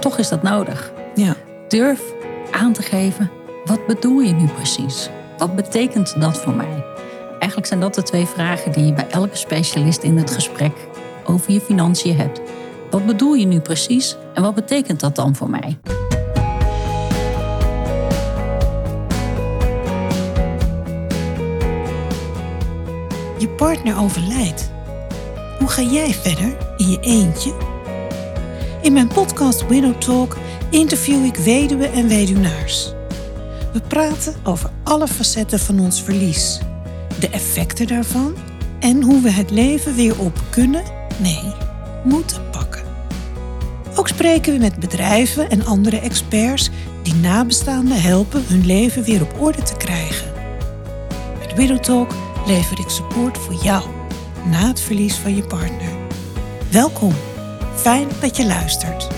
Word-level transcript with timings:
toch 0.00 0.18
is 0.18 0.28
dat 0.28 0.42
nodig. 0.42 0.92
Ja. 1.14 1.34
Durf 1.68 2.00
aan 2.50 2.72
te 2.72 2.82
geven, 2.82 3.30
wat 3.64 3.86
bedoel 3.86 4.20
je 4.20 4.32
nu 4.32 4.46
precies? 4.46 5.10
Wat 5.38 5.56
betekent 5.56 6.20
dat 6.20 6.38
voor 6.38 6.54
mij? 6.54 6.84
Eigenlijk 7.30 7.66
zijn 7.66 7.80
dat 7.80 7.94
de 7.94 8.02
twee 8.02 8.26
vragen 8.26 8.72
die 8.72 8.84
je 8.84 8.92
bij 8.92 9.08
elke 9.10 9.36
specialist 9.36 10.02
in 10.02 10.16
het 10.16 10.30
gesprek 10.30 10.72
over 11.24 11.52
je 11.52 11.60
financiën 11.60 12.16
hebt. 12.16 12.40
Wat 12.90 13.06
bedoel 13.06 13.34
je 13.34 13.46
nu 13.46 13.60
precies 13.60 14.16
en 14.34 14.42
wat 14.42 14.54
betekent 14.54 15.00
dat 15.00 15.16
dan 15.16 15.36
voor 15.36 15.50
mij? 15.50 15.78
Je 23.38 23.48
partner 23.56 24.00
overlijdt. 24.00 24.70
Hoe 25.58 25.68
ga 25.68 25.82
jij 25.82 26.12
verder 26.12 26.56
in 26.76 26.90
je 26.90 26.98
eentje? 27.00 27.69
In 28.82 28.92
mijn 28.92 29.08
podcast 29.08 29.66
Widow 29.66 29.94
Talk 29.94 30.36
interview 30.70 31.24
ik 31.24 31.36
weduwen 31.36 31.92
en 31.92 32.08
weduwnaars. 32.08 32.92
We 33.72 33.80
praten 33.80 34.34
over 34.44 34.70
alle 34.84 35.08
facetten 35.08 35.58
van 35.58 35.80
ons 35.80 36.02
verlies, 36.02 36.60
de 37.18 37.28
effecten 37.28 37.86
daarvan 37.86 38.34
en 38.78 39.02
hoe 39.02 39.20
we 39.20 39.30
het 39.30 39.50
leven 39.50 39.94
weer 39.94 40.20
op 40.20 40.42
kunnen, 40.50 40.82
nee, 41.16 41.52
moeten 42.04 42.50
pakken. 42.50 42.82
Ook 43.96 44.08
spreken 44.08 44.52
we 44.52 44.58
met 44.58 44.80
bedrijven 44.80 45.50
en 45.50 45.66
andere 45.66 45.98
experts 45.98 46.70
die 47.02 47.14
nabestaanden 47.14 48.02
helpen 48.02 48.44
hun 48.46 48.66
leven 48.66 49.02
weer 49.02 49.22
op 49.22 49.40
orde 49.40 49.62
te 49.62 49.76
krijgen. 49.76 50.32
Met 51.38 51.54
Widow 51.54 51.78
Talk 51.78 52.14
lever 52.46 52.78
ik 52.78 52.88
support 52.88 53.38
voor 53.38 53.54
jou 53.62 53.84
na 54.50 54.66
het 54.66 54.80
verlies 54.80 55.14
van 55.14 55.36
je 55.36 55.42
partner. 55.42 55.92
Welkom. 56.70 57.14
Fijn 57.80 58.08
dat 58.20 58.36
je 58.36 58.46
luistert. 58.46 59.08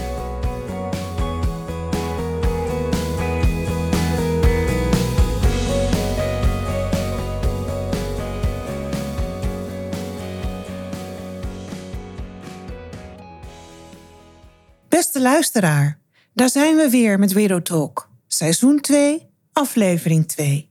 Beste 14.88 15.20
luisteraar, 15.20 15.98
daar 16.34 16.50
zijn 16.50 16.76
we 16.76 16.88
weer 16.90 17.18
met 17.18 17.32
Widow 17.32 17.62
Talk. 17.62 18.08
Seizoen 18.26 18.80
2, 18.80 19.28
aflevering 19.52 20.28
2. 20.28 20.70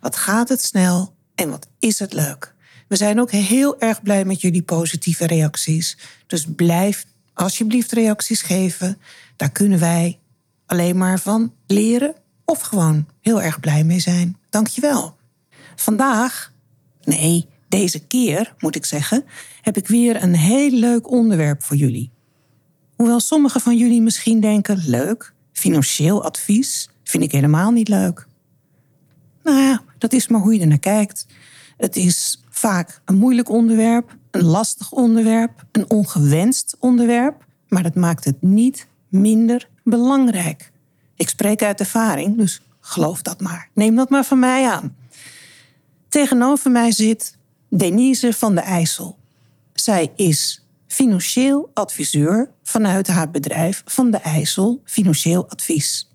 Wat 0.00 0.16
gaat 0.16 0.48
het 0.48 0.62
snel 0.62 1.14
en 1.34 1.50
wat 1.50 1.68
is 1.78 1.98
het 1.98 2.12
leuk. 2.12 2.54
We 2.90 2.96
zijn 2.96 3.20
ook 3.20 3.30
heel 3.30 3.80
erg 3.80 4.02
blij 4.02 4.24
met 4.24 4.40
jullie 4.40 4.62
positieve 4.62 5.26
reacties. 5.26 5.98
Dus 6.26 6.46
blijf 6.56 7.04
alsjeblieft 7.40 7.92
reacties 7.92 8.42
geven. 8.42 8.98
Daar 9.36 9.50
kunnen 9.50 9.78
wij 9.78 10.18
alleen 10.66 10.98
maar 10.98 11.20
van 11.20 11.54
leren 11.66 12.14
of 12.44 12.60
gewoon 12.60 13.06
heel 13.20 13.42
erg 13.42 13.60
blij 13.60 13.84
mee 13.84 14.00
zijn. 14.00 14.36
Dankjewel. 14.50 15.16
Vandaag, 15.76 16.52
nee, 17.02 17.48
deze 17.68 18.06
keer 18.06 18.54
moet 18.58 18.76
ik 18.76 18.84
zeggen, 18.84 19.24
heb 19.60 19.76
ik 19.76 19.88
weer 19.88 20.22
een 20.22 20.34
heel 20.34 20.70
leuk 20.70 21.10
onderwerp 21.10 21.62
voor 21.62 21.76
jullie. 21.76 22.10
Hoewel 22.96 23.20
sommigen 23.20 23.60
van 23.60 23.76
jullie 23.76 24.02
misschien 24.02 24.40
denken: 24.40 24.82
leuk, 24.86 25.34
financieel 25.52 26.24
advies 26.24 26.90
vind 27.04 27.22
ik 27.22 27.32
helemaal 27.32 27.70
niet 27.70 27.88
leuk. 27.88 28.26
Nou 29.42 29.58
ja, 29.58 29.82
dat 29.98 30.12
is 30.12 30.28
maar 30.28 30.40
hoe 30.40 30.54
je 30.54 30.60
er 30.60 30.66
naar 30.66 30.78
kijkt. 30.78 31.26
Het 31.76 31.96
is 31.96 32.44
vaak 32.50 33.00
een 33.04 33.16
moeilijk 33.16 33.48
onderwerp, 33.48 34.16
een 34.30 34.44
lastig 34.44 34.92
onderwerp, 34.92 35.64
een 35.72 35.90
ongewenst 35.90 36.76
onderwerp, 36.78 37.44
maar 37.68 37.82
dat 37.82 37.94
maakt 37.94 38.24
het 38.24 38.42
niet 38.42 38.86
minder 39.08 39.68
belangrijk. 39.84 40.72
Ik 41.16 41.28
spreek 41.28 41.62
uit 41.62 41.80
ervaring, 41.80 42.36
dus 42.36 42.62
geloof 42.80 43.22
dat 43.22 43.40
maar. 43.40 43.68
Neem 43.74 43.96
dat 43.96 44.10
maar 44.10 44.24
van 44.24 44.38
mij 44.38 44.68
aan. 44.68 44.96
Tegenover 46.08 46.70
mij 46.70 46.92
zit 46.92 47.36
Denise 47.68 48.32
van 48.32 48.54
de 48.54 48.60
IJssel. 48.60 49.18
Zij 49.72 50.12
is 50.16 50.64
financieel 50.86 51.70
adviseur 51.74 52.50
vanuit 52.62 53.06
haar 53.06 53.30
bedrijf 53.30 53.82
Van 53.84 54.10
de 54.10 54.16
IJssel 54.16 54.80
Financieel 54.84 55.48
Advies. 55.48 56.10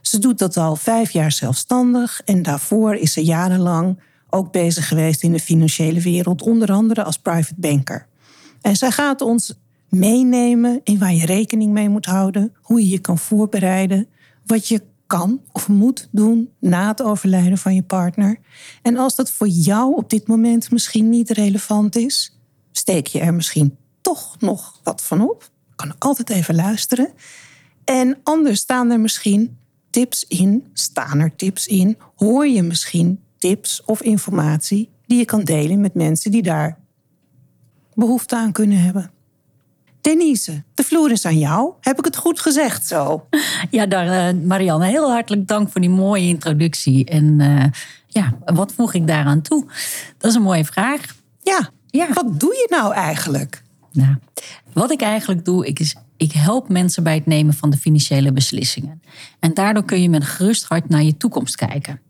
Ze 0.00 0.18
doet 0.18 0.38
dat 0.38 0.56
al 0.56 0.76
vijf 0.76 1.10
jaar 1.10 1.32
zelfstandig 1.32 2.20
en 2.24 2.42
daarvoor 2.42 2.94
is 2.94 3.12
ze 3.12 3.24
jarenlang 3.24 3.98
ook 4.30 4.52
bezig 4.52 4.88
geweest 4.88 5.22
in 5.22 5.32
de 5.32 5.40
financiële 5.40 6.00
wereld, 6.00 6.42
onder 6.42 6.72
andere 6.72 7.04
als 7.04 7.18
private 7.18 7.54
banker. 7.56 8.06
En 8.60 8.76
zij 8.76 8.90
gaat 8.90 9.20
ons 9.20 9.54
meenemen 9.88 10.80
in 10.84 10.98
waar 10.98 11.14
je 11.14 11.26
rekening 11.26 11.72
mee 11.72 11.88
moet 11.88 12.06
houden, 12.06 12.54
hoe 12.62 12.80
je 12.80 12.88
je 12.88 12.98
kan 12.98 13.18
voorbereiden, 13.18 14.08
wat 14.46 14.68
je 14.68 14.82
kan 15.06 15.40
of 15.52 15.68
moet 15.68 16.08
doen 16.10 16.50
na 16.60 16.88
het 16.88 17.02
overlijden 17.02 17.58
van 17.58 17.74
je 17.74 17.82
partner. 17.82 18.38
En 18.82 18.96
als 18.96 19.14
dat 19.14 19.30
voor 19.30 19.48
jou 19.48 19.94
op 19.94 20.10
dit 20.10 20.26
moment 20.26 20.70
misschien 20.70 21.08
niet 21.08 21.30
relevant 21.30 21.96
is, 21.96 22.38
steek 22.72 23.06
je 23.06 23.20
er 23.20 23.34
misschien 23.34 23.76
toch 24.00 24.40
nog 24.40 24.80
wat 24.82 25.02
van 25.02 25.20
op. 25.20 25.50
Kan 25.76 25.94
altijd 25.98 26.30
even 26.30 26.54
luisteren. 26.54 27.12
En 27.84 28.18
anders 28.22 28.60
staan 28.60 28.90
er 28.90 29.00
misschien 29.00 29.56
tips 29.90 30.24
in, 30.24 30.66
staan 30.72 31.18
er 31.18 31.36
tips 31.36 31.66
in, 31.66 31.96
hoor 32.16 32.46
je 32.46 32.62
misschien 32.62 33.20
tips 33.38 33.82
of 33.84 34.02
informatie 34.02 34.90
die 35.06 35.18
je 35.18 35.24
kan 35.24 35.44
delen 35.44 35.80
met 35.80 35.94
mensen 35.94 36.30
die 36.30 36.42
daar 36.42 36.78
behoefte 37.94 38.36
aan 38.36 38.52
kunnen 38.52 38.78
hebben. 38.78 39.10
Denise, 40.00 40.62
de 40.74 40.82
vloer 40.82 41.10
is 41.10 41.24
aan 41.24 41.38
jou. 41.38 41.72
Heb 41.80 41.98
ik 41.98 42.04
het 42.04 42.16
goed 42.16 42.40
gezegd 42.40 42.86
zo? 42.86 43.26
Ja, 43.70 43.86
daar, 43.86 44.34
uh, 44.34 44.42
Marianne, 44.42 44.86
heel 44.86 45.10
hartelijk 45.10 45.48
dank 45.48 45.70
voor 45.70 45.80
die 45.80 45.90
mooie 45.90 46.26
introductie. 46.26 47.04
En 47.04 47.40
uh, 47.40 47.64
ja, 48.06 48.38
wat 48.44 48.72
voeg 48.72 48.94
ik 48.94 49.06
daaraan 49.06 49.42
toe? 49.42 49.64
Dat 50.18 50.30
is 50.30 50.36
een 50.36 50.42
mooie 50.42 50.64
vraag. 50.64 51.16
Ja, 51.42 51.70
ja. 51.86 52.12
wat 52.12 52.40
doe 52.40 52.54
je 52.54 52.66
nou 52.70 52.94
eigenlijk? 52.94 53.62
Nou, 53.92 54.14
wat 54.72 54.90
ik 54.90 55.00
eigenlijk 55.00 55.44
doe, 55.44 55.66
ik, 55.66 55.78
is, 55.78 55.94
ik 56.16 56.32
help 56.32 56.68
mensen 56.68 57.02
bij 57.02 57.14
het 57.14 57.26
nemen 57.26 57.54
van 57.54 57.70
de 57.70 57.76
financiële 57.76 58.32
beslissingen. 58.32 59.02
En 59.38 59.54
daardoor 59.54 59.84
kun 59.84 60.02
je 60.02 60.08
met 60.08 60.20
een 60.20 60.26
gerust 60.26 60.64
hart 60.64 60.88
naar 60.88 61.02
je 61.02 61.16
toekomst 61.16 61.56
kijken. 61.56 62.00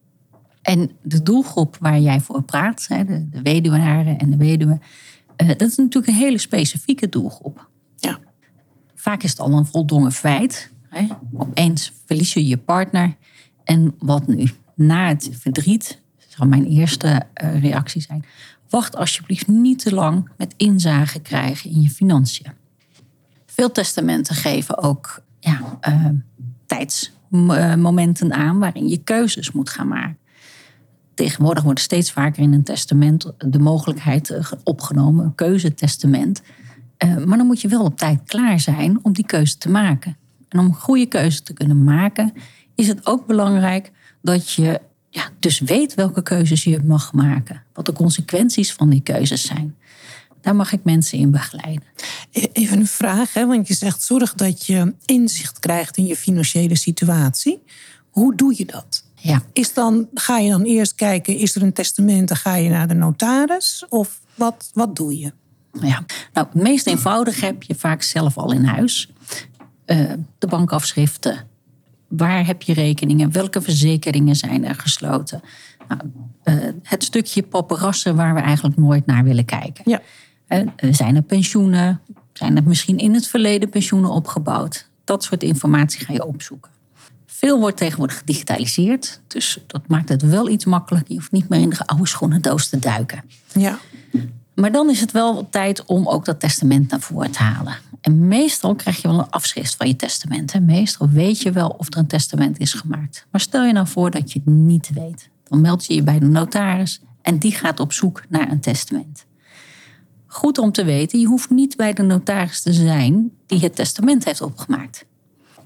En 0.69 0.91
de 1.03 1.23
doelgroep 1.23 1.77
waar 1.81 2.01
jij 2.01 2.21
voor 2.21 2.43
praat, 2.43 2.89
de, 2.89 3.29
de 3.31 3.43
weduwnaren 3.43 4.19
en 4.19 4.31
de 4.31 4.37
weduwen, 4.37 4.83
uh, 5.37 5.49
dat 5.49 5.63
is 5.63 5.77
natuurlijk 5.77 6.07
een 6.07 6.19
hele 6.19 6.39
specifieke 6.39 7.09
doelgroep. 7.09 7.69
Ja. 7.97 8.19
Vaak 8.95 9.23
is 9.23 9.31
het 9.31 9.41
al 9.41 9.53
een 9.53 9.67
voldongen 9.67 10.13
feit. 10.13 10.71
Hè? 10.89 11.07
Opeens 11.37 11.93
verlies 12.07 12.33
je 12.33 12.47
je 12.47 12.57
partner. 12.57 13.17
En 13.65 13.95
wat 13.99 14.27
nu? 14.27 14.51
Na 14.75 15.09
het 15.09 15.31
verdriet, 15.33 16.01
zal 16.29 16.47
mijn 16.47 16.67
eerste 16.67 17.23
uh, 17.43 17.63
reactie 17.63 18.03
zijn. 18.03 18.25
Wacht 18.69 18.97
alsjeblieft 18.97 19.47
niet 19.47 19.79
te 19.79 19.95
lang 19.95 20.29
met 20.37 20.55
inzage 20.57 21.21
krijgen 21.21 21.71
in 21.71 21.81
je 21.81 21.91
financiën. 21.91 22.53
Veel 23.47 23.73
testamenten 23.73 24.35
geven 24.35 24.83
ook 24.83 25.23
ja, 25.41 25.79
uh, 25.89 26.05
tijdsmomenten 26.67 28.33
aan 28.33 28.59
waarin 28.59 28.89
je 28.89 28.99
keuzes 28.99 29.53
moet 29.53 29.71
gaan 29.71 29.89
maken. 29.89 30.19
Tegenwoordig 31.19 31.65
wordt 31.65 31.81
steeds 31.81 32.13
vaker 32.13 32.43
in 32.43 32.53
een 32.53 32.65
testament 32.65 33.33
de 33.39 33.59
mogelijkheid 33.59 34.39
opgenomen, 34.65 35.25
een 35.25 35.35
keuzetestament. 35.35 36.43
Uh, 37.05 37.25
maar 37.25 37.39
dan 37.39 37.47
moet 37.47 37.61
je 37.61 37.69
wel 37.69 37.85
op 37.85 37.97
tijd 37.97 38.21
klaar 38.25 38.61
zijn 38.61 38.99
om 39.03 39.13
die 39.13 39.27
keuze 39.27 39.59
te 39.59 39.69
maken. 39.69 40.17
En 40.49 40.59
om 40.59 40.65
een 40.67 40.75
goede 40.75 41.07
keuze 41.07 41.43
te 41.43 41.53
kunnen 41.53 41.85
maken, 41.85 42.33
is 42.75 42.89
het 42.89 43.07
ook 43.07 43.27
belangrijk 43.27 43.93
dat 44.23 44.53
je 44.53 44.81
ja, 45.11 45.31
dus 45.39 45.61
weet 45.61 45.95
welke 45.95 46.23
keuzes 46.23 46.65
je 46.65 46.81
mag 46.85 47.13
maken. 47.13 47.63
Wat 47.73 47.87
de 47.87 47.93
consequenties 47.93 48.73
van 48.73 48.91
die 48.91 49.03
keuzes 49.03 49.47
zijn. 49.47 49.77
Daar 50.41 50.57
mag 50.57 50.73
ik 50.73 50.85
mensen 50.85 51.19
in 51.19 51.31
begeleiden. 51.31 51.89
Even 52.53 52.79
een 52.79 52.87
vraag, 52.87 53.33
hè? 53.33 53.47
want 53.47 53.69
je 53.69 53.75
zegt 53.75 54.03
zorg 54.03 54.35
dat 54.35 54.67
je 54.67 54.95
inzicht 55.05 55.59
krijgt 55.59 55.97
in 55.97 56.07
je 56.07 56.17
financiële 56.17 56.77
situatie. 56.77 57.63
Hoe 58.11 58.37
doe 58.37 58.55
je 58.57 58.65
dat? 58.65 59.07
Ja. 59.29 59.43
Is 59.53 59.73
dan, 59.73 60.09
ga 60.15 60.39
je 60.39 60.51
dan 60.51 60.63
eerst 60.63 60.95
kijken, 60.95 61.37
is 61.37 61.55
er 61.55 61.63
een 61.63 61.73
testament, 61.73 62.29
dan 62.29 62.37
ga 62.37 62.55
je 62.55 62.71
naar 62.71 62.89
de 62.89 62.95
notaris? 62.95 63.87
Of 63.89 64.21
wat, 64.35 64.71
wat 64.75 64.97
doe 64.97 65.19
je? 65.19 65.33
Ja, 65.73 66.05
nou, 66.33 66.47
het 66.47 66.55
meest 66.55 66.87
eenvoudig 66.87 67.41
heb 67.41 67.63
je 67.63 67.75
vaak 67.75 68.03
zelf 68.03 68.39
al 68.39 68.53
in 68.53 68.65
huis. 68.65 69.13
Uh, 69.87 70.13
de 70.39 70.47
bankafschriften. 70.47 71.47
Waar 72.09 72.47
heb 72.47 72.63
je 72.63 72.73
rekeningen? 72.73 73.33
Welke 73.33 73.61
verzekeringen 73.61 74.37
zijn 74.37 74.65
er 74.65 74.75
gesloten? 74.75 75.41
Nou, 75.89 76.01
uh, 76.45 76.73
het 76.83 77.05
stukje 77.05 77.43
paparazzen 77.43 78.17
waar 78.17 78.35
we 78.35 78.41
eigenlijk 78.41 78.77
nooit 78.77 79.07
naar 79.07 79.25
willen 79.25 79.45
kijken. 79.45 79.91
Ja. 79.91 80.01
Uh, 80.49 80.93
zijn 80.93 81.17
er 81.17 81.23
pensioenen? 81.23 82.01
Zijn 82.33 82.57
er 82.57 82.63
misschien 82.63 82.99
in 82.99 83.15
het 83.15 83.27
verleden 83.27 83.69
pensioenen 83.69 84.11
opgebouwd? 84.11 84.89
Dat 85.05 85.25
soort 85.25 85.43
informatie 85.43 86.05
ga 86.05 86.13
je 86.13 86.27
opzoeken. 86.27 86.71
Veel 87.39 87.59
wordt 87.59 87.77
tegenwoordig 87.77 88.19
gedigitaliseerd. 88.19 89.21
Dus 89.27 89.59
dat 89.67 89.89
maakt 89.89 90.09
het 90.09 90.23
wel 90.23 90.49
iets 90.49 90.65
makkelijker. 90.65 91.13
Je 91.13 91.19
hoeft 91.19 91.33
niet 91.33 91.49
meer 91.49 91.61
in 91.61 91.71
de 91.71 91.87
oude 91.87 92.07
schoenendoos 92.07 92.69
te 92.69 92.79
duiken. 92.79 93.25
Ja. 93.53 93.79
Maar 94.55 94.73
dan 94.73 94.91
is 94.91 95.01
het 95.01 95.13
wel 95.13 95.49
tijd 95.51 95.85
om 95.85 96.09
ook 96.09 96.25
dat 96.25 96.41
testament 96.41 96.91
naar 96.91 97.01
voren 97.01 97.31
te 97.31 97.39
halen. 97.39 97.77
En 98.01 98.29
meestal 98.29 98.75
krijg 98.75 99.03
je 99.03 99.09
wel 99.09 99.19
een 99.19 99.31
afschrift 99.31 99.77
van 99.77 99.87
je 99.87 99.97
testament. 99.97 100.53
Hè? 100.53 100.61
Meestal 100.61 101.09
weet 101.09 101.43
je 101.43 101.53
wel 101.53 101.69
of 101.69 101.87
er 101.87 101.99
een 101.99 102.07
testament 102.07 102.59
is 102.59 102.73
gemaakt. 102.73 103.27
Maar 103.31 103.41
stel 103.41 103.65
je 103.65 103.73
nou 103.73 103.87
voor 103.87 104.11
dat 104.11 104.33
je 104.33 104.41
het 104.45 104.55
niet 104.55 104.91
weet. 104.95 105.29
Dan 105.45 105.61
meld 105.61 105.87
je 105.87 105.95
je 105.95 106.03
bij 106.03 106.19
de 106.19 106.27
notaris 106.27 107.01
en 107.23 107.39
die 107.39 107.53
gaat 107.53 107.81
op 107.81 107.93
zoek 107.93 108.23
naar 108.29 108.51
een 108.51 108.61
testament. 108.61 109.25
Goed 110.27 110.59
om 110.59 110.73
te 110.73 110.85
weten, 110.85 111.21
je 111.21 111.27
hoeft 111.27 111.51
niet 111.51 111.77
bij 111.77 111.93
de 111.93 112.03
notaris 112.03 112.63
te 112.63 112.73
zijn 112.73 113.31
die 113.47 113.61
het 113.61 113.75
testament 113.75 114.25
heeft 114.25 114.41
opgemaakt. 114.41 115.07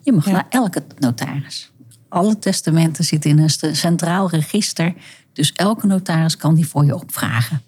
Je 0.02 0.12
mag 0.12 0.26
naar 0.26 0.46
elke 0.48 0.82
notaris. 0.98 1.70
Alle 2.08 2.38
testamenten 2.38 3.04
zitten 3.04 3.30
in 3.30 3.38
een 3.38 3.76
centraal 3.76 4.30
register, 4.30 4.94
dus 5.32 5.52
elke 5.52 5.86
notaris 5.86 6.36
kan 6.36 6.54
die 6.54 6.66
voor 6.66 6.84
je 6.84 6.94
opvragen. 6.94 7.62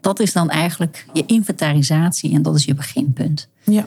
Dat 0.00 0.20
is 0.20 0.32
dan 0.32 0.50
eigenlijk 0.50 1.06
je 1.12 1.26
inventarisatie 1.26 2.34
en 2.34 2.42
dat 2.42 2.56
is 2.56 2.64
je 2.64 2.74
beginpunt. 2.74 3.48
Ja. 3.64 3.86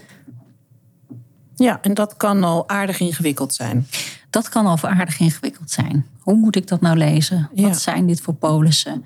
Ja, 1.56 1.82
en 1.82 1.94
dat 1.94 2.18
kan 2.18 2.44
al 2.44 2.70
aardig 2.70 3.00
ingewikkeld 3.00 3.54
zijn. 3.54 3.88
Dat 4.30 4.50
kan 4.50 4.66
al 4.66 4.82
aardig 4.82 5.20
ingewikkeld 5.20 5.72
zijn. 5.72 6.06
Hoe 6.20 6.36
moet 6.36 6.56
ik 6.56 6.68
dat 6.68 6.82
nou 6.82 6.98
lezen? 6.98 7.50
Wat 7.54 7.82
zijn 7.82 8.08
dit 8.08 8.22
voor 8.22 8.34
polissen? 8.34 9.06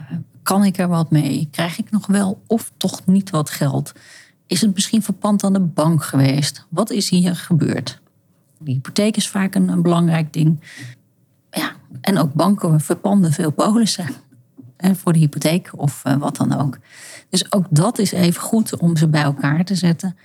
Uh, 0.00 0.18
kan 0.42 0.64
ik 0.64 0.78
er 0.78 0.88
wat 0.88 1.10
mee? 1.10 1.48
Krijg 1.50 1.78
ik 1.78 1.90
nog 1.90 2.06
wel 2.06 2.42
of 2.46 2.72
toch 2.76 3.06
niet 3.06 3.30
wat 3.30 3.50
geld? 3.50 3.92
Is 4.48 4.60
het 4.60 4.74
misschien 4.74 5.02
verpand 5.02 5.44
aan 5.44 5.52
de 5.52 5.60
bank 5.60 6.04
geweest? 6.04 6.66
Wat 6.68 6.90
is 6.90 7.08
hier 7.08 7.36
gebeurd? 7.36 8.00
De 8.58 8.70
hypotheek 8.70 9.16
is 9.16 9.28
vaak 9.28 9.54
een, 9.54 9.68
een 9.68 9.82
belangrijk 9.82 10.32
ding. 10.32 10.60
Ja, 11.50 11.72
en 12.00 12.18
ook 12.18 12.32
banken 12.32 12.80
verpanden 12.80 13.32
veel 13.32 13.50
polissen. 13.50 14.06
En 14.76 14.96
voor 14.96 15.12
de 15.12 15.18
hypotheek 15.18 15.70
of 15.76 16.02
uh, 16.06 16.16
wat 16.16 16.36
dan 16.36 16.60
ook. 16.60 16.78
Dus 17.28 17.52
ook 17.52 17.66
dat 17.70 17.98
is 17.98 18.12
even 18.12 18.42
goed 18.42 18.76
om 18.76 18.96
ze 18.96 19.08
bij 19.08 19.22
elkaar 19.22 19.64
te 19.64 19.74
zetten. 19.74 20.16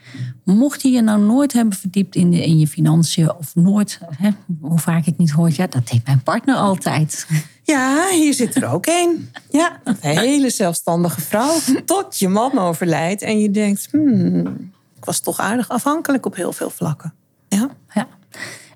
Mocht 0.44 0.82
je 0.82 0.90
je 0.90 1.02
nou 1.02 1.22
nooit 1.22 1.54
hebben 1.54 1.78
verdiept 1.78 2.16
in 2.16 2.60
je 2.60 2.68
financiën 2.68 3.34
of 3.34 3.56
nooit, 3.56 4.00
hè, 4.10 4.30
hoe 4.62 4.80
vaak 4.80 5.06
ik 5.06 5.18
niet 5.18 5.32
hoor, 5.32 5.50
ja, 5.54 5.68
dat 5.68 5.88
deed 5.88 6.06
mijn 6.06 6.24
partner 6.24 6.56
altijd. 6.56 7.28
Ja, 7.64 8.10
hier 8.10 8.34
zit 8.34 8.56
er 8.56 8.70
ook 8.70 8.86
een. 8.86 9.32
Ja, 9.50 9.80
een 9.84 9.98
hele 10.00 10.50
zelfstandige 10.50 11.22
vrouw. 11.22 11.60
Tot 11.86 12.20
je 12.20 12.30
man 12.30 12.58
overlijdt 12.58 13.22
en 13.22 13.40
je 13.40 13.52
denkt, 13.52 13.88
hmm, 13.92 14.72
ik 14.96 15.06
was 15.06 15.20
toch 15.20 15.40
aardig 15.40 15.70
afhankelijk 15.70 16.26
op 16.26 16.36
heel 16.36 16.54
veel 16.54 16.70
vlakken. 16.70 17.14
Ja. 17.48 17.70
ja. 17.94 18.08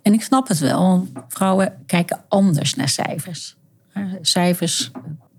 En 0.02 0.14
ik 0.14 0.22
snap 0.22 0.48
het 0.48 0.60
wel, 0.60 1.08
vrouwen 1.28 1.84
kijken 1.86 2.24
anders 2.28 2.76
naar 2.76 2.90
cijfers. 2.90 3.56
Cijfers 4.22 4.92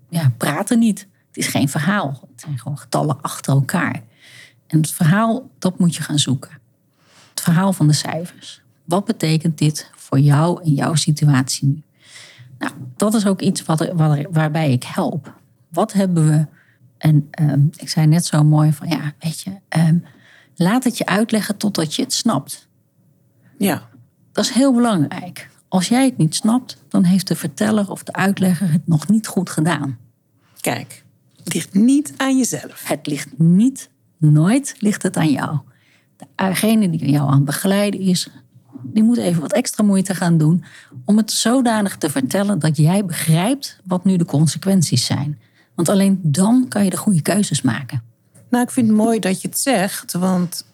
ja, 0.09 0.31
praten 0.37 0.79
niet. 0.79 1.07
Het 1.27 1.37
is 1.37 1.47
geen 1.47 1.69
verhaal. 1.69 2.19
Het 2.31 2.41
zijn 2.41 2.59
gewoon 2.59 2.77
getallen 2.77 3.21
achter 3.21 3.53
elkaar. 3.53 4.03
En 4.67 4.77
het 4.81 4.91
verhaal, 4.91 5.49
dat 5.59 5.79
moet 5.79 5.95
je 5.95 6.03
gaan 6.03 6.19
zoeken. 6.19 6.51
Het 7.29 7.41
verhaal 7.41 7.73
van 7.73 7.87
de 7.87 7.93
cijfers. 7.93 8.61
Wat 8.85 9.05
betekent 9.05 9.57
dit 9.57 9.91
voor 9.95 10.19
jou 10.19 10.63
in 10.63 10.73
jouw 10.73 10.95
situatie 10.95 11.67
nu? 11.67 11.83
Nou, 12.59 12.73
dat 12.95 13.13
is 13.13 13.25
ook 13.25 13.41
iets 13.41 13.63
wat, 13.63 13.91
waarbij 14.31 14.71
ik 14.71 14.83
help. 14.83 15.33
Wat 15.69 15.93
hebben 15.93 16.27
we? 16.27 16.45
En 16.97 17.27
ehm, 17.31 17.65
ik 17.75 17.89
zei 17.89 18.07
net 18.07 18.25
zo 18.25 18.43
mooi 18.43 18.73
van 18.73 18.87
ja, 18.87 19.13
weet 19.19 19.41
je, 19.41 19.51
ehm, 19.69 19.97
laat 20.55 20.83
het 20.83 20.97
je 20.97 21.05
uitleggen 21.05 21.57
totdat 21.57 21.95
je 21.95 22.01
het 22.01 22.13
snapt. 22.13 22.67
Ja. 23.57 23.87
Dat 24.31 24.43
is 24.45 24.51
heel 24.51 24.73
belangrijk. 24.73 25.49
Als 25.67 25.87
jij 25.87 26.05
het 26.05 26.17
niet 26.17 26.35
snapt, 26.35 26.77
dan 26.87 27.03
heeft 27.03 27.27
de 27.27 27.35
verteller 27.35 27.91
of 27.91 28.03
de 28.03 28.13
uitlegger 28.13 28.71
het 28.71 28.87
nog 28.87 29.07
niet 29.07 29.27
goed 29.27 29.49
gedaan. 29.49 29.97
Kijk, 30.61 31.03
het 31.43 31.53
ligt 31.53 31.73
niet 31.73 32.13
aan 32.17 32.37
jezelf. 32.37 32.87
Het 32.87 33.07
ligt 33.07 33.37
niet, 33.37 33.89
nooit 34.17 34.75
ligt 34.79 35.03
het 35.03 35.17
aan 35.17 35.31
jou. 35.31 35.57
Degene 36.35 36.89
die 36.89 37.11
jou 37.11 37.27
aan 37.27 37.35
het 37.35 37.45
begeleiden 37.45 37.99
is, 37.99 38.29
die 38.83 39.03
moet 39.03 39.17
even 39.17 39.41
wat 39.41 39.53
extra 39.53 39.83
moeite 39.83 40.15
gaan 40.15 40.37
doen 40.37 40.63
om 41.05 41.17
het 41.17 41.31
zodanig 41.31 41.97
te 41.97 42.09
vertellen 42.09 42.59
dat 42.59 42.77
jij 42.77 43.05
begrijpt 43.05 43.79
wat 43.83 44.05
nu 44.05 44.17
de 44.17 44.25
consequenties 44.25 45.05
zijn. 45.05 45.39
Want 45.75 45.89
alleen 45.89 46.19
dan 46.21 46.65
kan 46.67 46.83
je 46.83 46.89
de 46.89 46.97
goede 46.97 47.21
keuzes 47.21 47.61
maken. 47.61 48.03
Nou, 48.49 48.63
ik 48.63 48.71
vind 48.71 48.87
het 48.87 48.95
mooi 48.95 49.19
dat 49.19 49.41
je 49.41 49.47
het 49.47 49.59
zegt, 49.59 50.13
want 50.13 50.65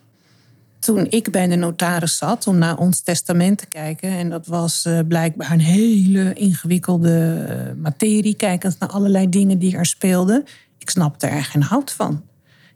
toen 0.80 1.06
ik 1.10 1.32
bij 1.32 1.48
de 1.48 1.56
notaris 1.56 2.18
zat 2.18 2.48
om 2.48 2.58
naar 2.58 2.78
ons 2.78 3.00
testament 3.00 3.58
te 3.58 3.66
kijken, 3.66 4.10
en 4.10 4.30
dat 4.30 4.48
was 4.48 4.86
uh, 4.86 5.00
blijkbaar 5.08 5.52
een 5.52 5.60
hele 5.60 6.34
ingewikkelde 6.34 7.46
uh, 7.50 7.82
materie, 7.82 8.36
kijkend 8.36 8.80
naar 8.80 8.90
allerlei 8.90 9.30
dingen 9.30 9.60
die 9.60 9.78
er 9.78 9.86
speelden. 9.86 10.46
Ik 10.78 10.90
snapte 10.90 11.28
er 11.28 11.44
geen 11.44 11.64
hout 11.64 11.92
van. 11.92 12.24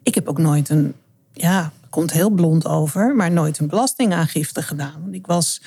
Ik 0.03 0.15
heb 0.15 0.27
ook 0.27 0.37
nooit 0.37 0.69
een, 0.69 0.93
ja, 1.33 1.71
komt 1.89 2.11
heel 2.11 2.29
blond 2.29 2.65
over, 2.65 3.15
maar 3.15 3.31
nooit 3.31 3.59
een 3.59 3.67
belastingaangifte 3.67 4.61
gedaan. 4.61 5.01
Want 5.01 5.13
ik 5.13 5.25
was, 5.25 5.61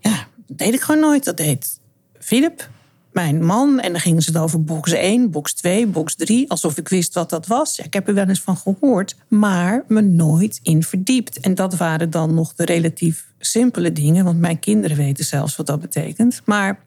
ja, 0.00 0.26
dat 0.46 0.58
deed 0.58 0.74
ik 0.74 0.80
gewoon 0.80 1.00
nooit. 1.00 1.24
Dat 1.24 1.36
deed 1.36 1.80
Philip 2.18 2.68
mijn 3.12 3.44
man. 3.44 3.80
En 3.80 3.92
dan 3.92 4.00
gingen 4.00 4.22
ze 4.22 4.30
het 4.30 4.40
over 4.40 4.64
box 4.64 4.92
1, 4.92 5.30
box 5.30 5.54
2, 5.54 5.86
box 5.86 6.14
3. 6.14 6.50
Alsof 6.50 6.76
ik 6.76 6.88
wist 6.88 7.14
wat 7.14 7.30
dat 7.30 7.46
was. 7.46 7.76
Ja, 7.76 7.84
ik 7.84 7.92
heb 7.92 8.08
er 8.08 8.14
wel 8.14 8.28
eens 8.28 8.40
van 8.40 8.56
gehoord, 8.56 9.16
maar 9.28 9.84
me 9.88 10.00
nooit 10.00 10.60
in 10.62 10.82
verdiept. 10.82 11.40
En 11.40 11.54
dat 11.54 11.76
waren 11.76 12.10
dan 12.10 12.34
nog 12.34 12.54
de 12.54 12.64
relatief 12.64 13.32
simpele 13.38 13.92
dingen. 13.92 14.24
Want 14.24 14.38
mijn 14.38 14.58
kinderen 14.58 14.96
weten 14.96 15.24
zelfs 15.24 15.56
wat 15.56 15.66
dat 15.66 15.80
betekent. 15.80 16.42
Maar 16.44 16.84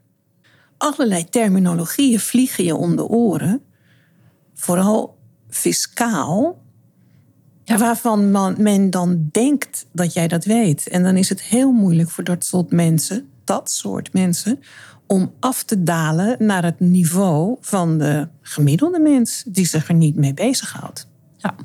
allerlei 0.77 1.29
terminologieën 1.29 2.19
vliegen 2.19 2.63
je 2.63 2.75
om 2.75 2.95
de 2.95 3.07
oren. 3.07 3.61
Vooral 4.53 5.17
fiscaal. 5.49 6.61
Waarvan 7.65 8.31
men 8.61 8.89
dan 8.89 9.29
denkt 9.31 9.85
dat 9.91 10.13
jij 10.13 10.27
dat 10.27 10.45
weet. 10.45 10.87
En 10.87 11.03
dan 11.03 11.17
is 11.17 11.29
het 11.29 11.41
heel 11.41 11.71
moeilijk 11.71 12.09
voor 12.09 12.23
dat 12.23 12.45
soort 12.45 12.71
mensen, 12.71 13.29
dat 13.43 13.71
soort 13.71 14.13
mensen, 14.13 14.59
om 15.07 15.33
af 15.39 15.63
te 15.63 15.83
dalen 15.83 16.35
naar 16.39 16.63
het 16.63 16.79
niveau 16.79 17.57
van 17.61 17.97
de 17.97 18.27
gemiddelde 18.41 18.99
mens 18.99 19.43
die 19.47 19.65
zich 19.65 19.87
er 19.87 19.95
niet 19.95 20.15
mee 20.15 20.33
bezighoudt. 20.33 21.07
Ja, 21.37 21.55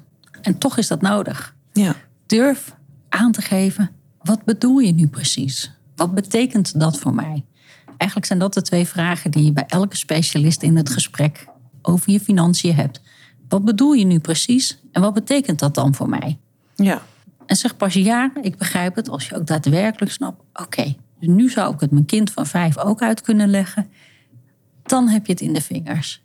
en 0.43 0.59
toch 0.59 0.79
is 0.79 0.89
dat 0.89 1.01
nodig. 1.01 1.57
Ja. 1.73 1.95
Durf 2.27 2.77
aan 3.09 3.33
te 3.33 3.43
geven, 3.43 3.91
wat 4.23 4.45
bedoel 4.45 4.79
je 4.79 4.93
nu 4.93 5.07
precies? 5.07 5.73
Wat 5.97 6.15
betekent 6.15 6.81
dat 6.81 6.99
voor 6.99 7.15
mij? 7.15 7.45
Eigenlijk 7.87 8.27
zijn 8.27 8.39
dat 8.39 8.55
de 8.55 8.63
twee 8.63 8.87
vragen 8.87 9.31
die 9.31 9.45
je 9.45 9.53
bij 9.53 9.67
elke 9.67 9.97
specialist 9.97 10.63
in 10.63 10.77
het 10.77 10.91
gesprek 10.91 11.47
over 11.83 12.11
je 12.13 12.21
financiën 12.21 12.75
hebt. 12.75 13.01
Wat 13.49 13.65
bedoel 13.65 13.93
je 13.93 14.05
nu 14.05 14.19
precies 14.19 14.79
en 14.93 15.03
wat 15.03 15.15
betekent 15.15 15.59
dat 15.59 15.75
dan 15.75 15.95
voor 15.95 16.09
mij? 16.09 16.39
Ja. 16.75 17.03
En 17.47 17.57
zeg 17.57 17.77
pas 17.77 17.95
ja, 17.95 18.33
ik 18.43 18.57
begrijp 18.57 18.95
het, 18.95 19.09
als 19.09 19.29
je 19.29 19.37
ook 19.37 19.47
daadwerkelijk 19.47 20.13
snapt, 20.13 20.43
oké, 20.53 20.97
dus 21.19 21.29
nu 21.29 21.51
zou 21.51 21.75
ik 21.75 21.81
het 21.81 21.91
mijn 21.91 22.05
kind 22.05 22.33
van 22.33 22.47
vijf 22.47 22.79
ook 22.79 23.03
uit 23.03 23.21
kunnen 23.21 23.49
leggen. 23.49 23.91
Dan 24.83 25.09
heb 25.09 25.27
je 25.27 25.33
het 25.33 25.41
in 25.41 25.53
de 25.53 25.61
vingers. 25.61 26.23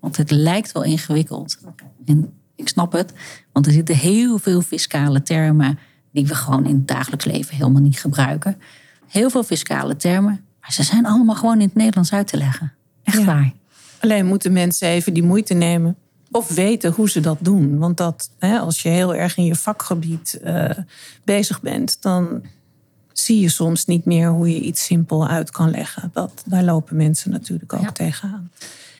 Want 0.00 0.16
het 0.16 0.30
lijkt 0.30 0.72
wel 0.72 0.82
ingewikkeld. 0.82 1.58
En 2.04 2.32
ik 2.54 2.68
snap 2.68 2.92
het, 2.92 3.12
want 3.52 3.66
er 3.66 3.72
zitten 3.72 3.96
heel 3.96 4.38
veel 4.38 4.60
fiscale 4.60 5.22
termen 5.22 5.78
die 6.12 6.26
we 6.26 6.34
gewoon 6.34 6.66
in 6.66 6.74
het 6.74 6.88
dagelijks 6.88 7.24
leven 7.24 7.56
helemaal 7.56 7.82
niet 7.82 7.98
gebruiken. 8.00 8.60
Heel 9.06 9.30
veel 9.30 9.44
fiscale 9.44 9.96
termen, 9.96 10.44
maar 10.60 10.72
ze 10.72 10.82
zijn 10.82 11.06
allemaal 11.06 11.34
gewoon 11.34 11.60
in 11.60 11.66
het 11.66 11.74
Nederlands 11.74 12.12
uit 12.12 12.26
te 12.26 12.36
leggen. 12.36 12.72
Echt 13.02 13.24
waar. 13.24 13.52
Alleen 14.00 14.26
moeten 14.26 14.52
mensen 14.52 14.88
even 14.88 15.14
die 15.14 15.22
moeite 15.22 15.54
nemen 15.54 15.96
of 16.34 16.48
weten 16.48 16.92
hoe 16.92 17.10
ze 17.10 17.20
dat 17.20 17.38
doen. 17.40 17.78
Want 17.78 17.96
dat, 17.96 18.30
hè, 18.38 18.58
als 18.58 18.82
je 18.82 18.88
heel 18.88 19.14
erg 19.14 19.36
in 19.36 19.44
je 19.44 19.54
vakgebied 19.54 20.40
uh, 20.44 20.70
bezig 21.24 21.60
bent, 21.60 22.02
dan 22.02 22.42
zie 23.12 23.40
je 23.40 23.48
soms 23.48 23.84
niet 23.84 24.04
meer 24.04 24.28
hoe 24.28 24.52
je 24.52 24.60
iets 24.60 24.84
simpel 24.84 25.28
uit 25.28 25.50
kan 25.50 25.70
leggen. 25.70 26.10
Dat, 26.12 26.42
daar 26.46 26.62
lopen 26.62 26.96
mensen 26.96 27.30
natuurlijk 27.30 27.72
ook 27.72 27.90
tegenaan. 27.90 28.50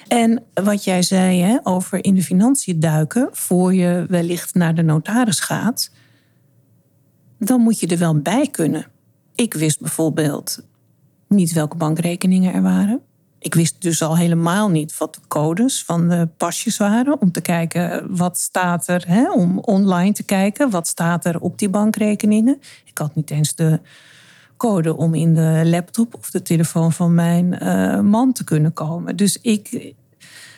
En 0.09 0.43
wat 0.55 0.85
jij 0.85 1.03
zei 1.03 1.41
hè, 1.41 1.59
over 1.63 2.05
in 2.05 2.15
de 2.15 2.23
financiën 2.23 2.81
duiken, 2.81 3.29
voor 3.33 3.75
je 3.75 4.07
wellicht 4.09 4.55
naar 4.55 4.75
de 4.75 4.83
notaris 4.83 5.41
gaat, 5.41 5.91
dan 7.39 7.61
moet 7.61 7.81
je 7.81 7.87
er 7.87 7.99
wel 7.99 8.19
bij 8.19 8.49
kunnen. 8.51 8.87
Ik 9.35 9.55
wist 9.55 9.81
bijvoorbeeld 9.81 10.65
niet 11.29 11.53
welke 11.53 11.77
bankrekeningen 11.77 12.55
er 12.55 12.63
waren. 12.63 13.01
Ik 13.45 13.55
wist 13.55 13.83
dus 13.83 14.03
al 14.03 14.17
helemaal 14.17 14.69
niet 14.69 14.99
wat 14.99 15.15
de 15.15 15.21
codes 15.29 15.85
van 15.85 16.09
de 16.09 16.29
pasjes 16.37 16.77
waren. 16.77 17.21
Om 17.21 17.33
te 17.33 17.41
kijken 17.41 18.17
wat 18.17 18.39
staat 18.39 18.87
er, 18.87 19.05
hè, 19.07 19.33
om 19.33 19.59
online 19.59 20.13
te 20.13 20.23
kijken 20.23 20.71
wat 20.71 20.87
staat 20.87 21.25
er 21.25 21.41
op 21.41 21.59
die 21.59 21.69
bankrekeningen. 21.69 22.61
Ik 22.85 22.99
had 22.99 23.15
niet 23.15 23.31
eens 23.31 23.55
de 23.55 23.81
code 24.57 24.97
om 24.97 25.15
in 25.15 25.35
de 25.35 25.63
laptop 25.65 26.15
of 26.15 26.31
de 26.31 26.43
telefoon 26.43 26.93
van 26.93 27.15
mijn 27.15 27.59
uh, 27.63 28.01
man 28.01 28.33
te 28.33 28.45
kunnen 28.45 28.73
komen. 28.73 29.17
Dus 29.17 29.39
ik, 29.41 29.95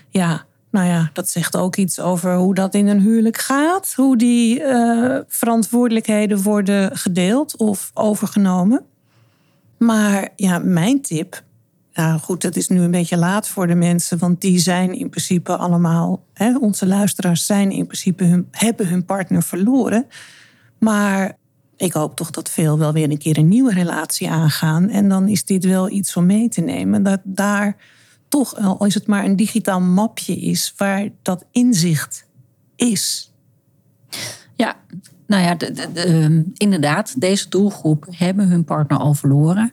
ja, 0.09 0.45
nou 0.71 0.87
ja, 0.87 1.11
dat 1.13 1.29
zegt 1.29 1.57
ook 1.57 1.77
iets 1.77 2.01
over 2.01 2.35
hoe 2.35 2.55
dat 2.55 2.75
in 2.75 2.87
een 2.87 3.01
huwelijk 3.01 3.39
gaat. 3.39 3.93
Hoe 3.97 4.17
die 4.17 4.61
uh, 4.61 5.19
verantwoordelijkheden 5.29 6.43
worden 6.43 6.97
gedeeld 6.97 7.57
of 7.57 7.91
overgenomen. 7.95 8.85
Maar 9.79 10.29
ja, 10.37 10.59
mijn 10.59 11.03
tip 11.03 11.45
nou 11.97 12.19
goed, 12.19 12.43
dat 12.43 12.57
is 12.57 12.69
nu 12.69 12.81
een 12.81 12.91
beetje 12.91 13.17
laat 13.17 13.49
voor 13.49 13.67
de 13.67 13.75
mensen, 13.75 14.19
want 14.19 14.41
die 14.41 14.59
zijn 14.59 14.99
in 14.99 15.09
principe 15.09 15.57
allemaal, 15.57 16.25
hè, 16.33 16.59
onze 16.59 16.87
luisteraars 16.87 17.47
zijn 17.47 17.71
in 17.71 17.87
principe 17.87 18.25
hun, 18.25 18.49
hebben 18.51 18.89
hun 18.89 19.05
partner 19.05 19.43
verloren. 19.43 20.07
Maar 20.79 21.37
ik 21.77 21.93
hoop 21.93 22.17
toch 22.17 22.31
dat 22.31 22.51
veel 22.51 22.79
wel 22.79 22.93
weer 22.93 23.11
een 23.11 23.19
keer 23.19 23.39
een 23.39 23.49
nieuwe 23.49 23.73
relatie 23.73 24.31
aangaan. 24.31 24.89
En 24.89 25.09
dan 25.09 25.29
is 25.29 25.45
dit 25.45 25.65
wel 25.65 25.91
iets 25.91 26.17
om 26.17 26.27
mee 26.27 26.49
te 26.49 26.61
nemen. 26.61 27.03
Dat 27.03 27.21
daar 27.25 27.77
toch, 28.29 28.57
al 28.57 28.85
is 28.85 28.95
het 28.95 29.07
maar 29.07 29.25
een 29.25 29.37
digitaal 29.37 29.81
mapje 29.81 30.37
is, 30.37 30.75
waar 30.77 31.09
dat 31.23 31.45
inzicht 31.53 32.27
is. 32.77 33.33
Ja, 34.55 34.77
nou 35.27 35.43
ja, 35.43 35.57
ehm, 35.95 36.43
inderdaad, 36.55 37.21
deze 37.21 37.49
doelgroep 37.49 38.07
hebben 38.11 38.49
hun 38.49 38.65
partner 38.65 38.99
al 38.99 39.15
verloren. 39.15 39.73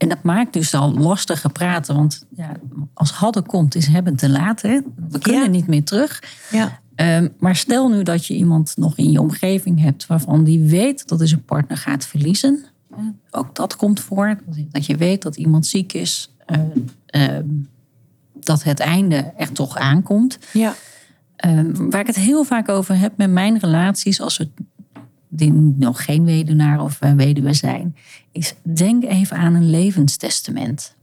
En 0.00 0.08
dat 0.08 0.22
maakt 0.22 0.52
dus 0.52 0.74
al 0.74 0.94
lastige 0.94 1.48
praten. 1.48 1.94
Want 1.94 2.26
ja, 2.36 2.52
als 2.94 3.10
hadden 3.10 3.46
komt, 3.46 3.74
is 3.74 3.86
hebben 3.86 4.16
te 4.16 4.28
laat. 4.28 4.62
Hè? 4.62 4.80
We 5.08 5.18
kunnen 5.18 5.50
niet 5.50 5.66
meer 5.66 5.84
terug. 5.84 6.22
Ja. 6.50 6.80
Ehm, 6.94 7.28
maar 7.38 7.56
stel 7.56 7.88
nu 7.88 8.02
dat 8.02 8.26
je 8.26 8.34
iemand 8.34 8.76
nog 8.76 8.96
in 8.96 9.10
je 9.10 9.20
omgeving 9.20 9.80
hebt 9.80 10.06
waarvan 10.06 10.44
die 10.44 10.60
weet 10.60 11.08
dat 11.08 11.18
hij 11.18 11.28
zijn 11.28 11.44
partner 11.44 11.76
gaat 11.76 12.06
verliezen. 12.06 12.64
Ook 13.30 13.54
dat 13.54 13.76
komt 13.76 14.00
voor. 14.00 14.38
Dat 14.70 14.86
je 14.86 14.96
weet 14.96 15.22
dat 15.22 15.36
iemand 15.36 15.66
ziek 15.66 15.92
is. 15.92 16.34
Uh, 16.46 17.28
uh, 17.30 17.38
dat 18.34 18.62
het 18.62 18.80
einde 18.80 19.32
er 19.36 19.52
toch 19.52 19.76
aankomt. 19.76 20.38
Ja. 20.52 20.74
Ehm, 21.36 21.90
waar 21.90 22.00
ik 22.00 22.06
het 22.06 22.16
heel 22.16 22.44
vaak 22.44 22.68
over 22.68 22.98
heb 22.98 23.16
met 23.16 23.30
mijn 23.30 23.58
relaties, 23.58 24.20
als 24.20 24.36
we 24.36 24.48
die 25.30 25.52
nog 25.78 26.04
geen 26.04 26.24
weduwnaar 26.24 26.82
of 26.82 26.98
weduwe 26.98 27.54
zijn, 27.54 27.96
is 28.32 28.54
denk 28.62 29.04
even 29.04 29.36
aan 29.36 29.54
een 29.54 29.70
levenstestament. 29.70 30.94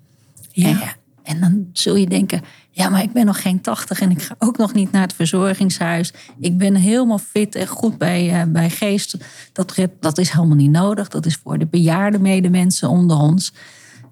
Ja. 0.52 0.68
En, 0.68 0.80
en 1.24 1.40
dan 1.40 1.70
zul 1.74 1.96
je 1.96 2.08
denken, 2.08 2.42
ja, 2.72 2.90
maar 2.90 3.02
ik 3.02 3.12
ben 3.12 3.26
nog 3.26 3.42
geen 3.42 3.62
tachtig 3.62 4.00
en 4.02 4.12
ik 4.12 4.22
ga 4.22 4.36
ook 4.40 4.58
nog 4.58 4.74
niet 4.74 4.92
naar 4.92 5.02
het 5.02 5.14
verzorgingshuis. 5.14 6.14
Ik 6.40 6.58
ben 6.58 6.76
helemaal 6.76 7.18
fit 7.18 7.56
en 7.56 7.68
goed 7.68 7.98
bij, 7.98 8.42
uh, 8.42 8.52
bij 8.52 8.70
geest. 8.70 9.18
Dat, 9.54 9.76
dat 10.00 10.18
is 10.18 10.30
helemaal 10.30 10.56
niet 10.56 10.72
nodig. 10.72 11.08
Dat 11.08 11.26
is 11.26 11.36
voor 11.36 11.58
de 11.58 11.66
bejaarde 11.66 12.20
medemensen 12.20 12.90
onder 12.90 13.18
ons. 13.18 13.54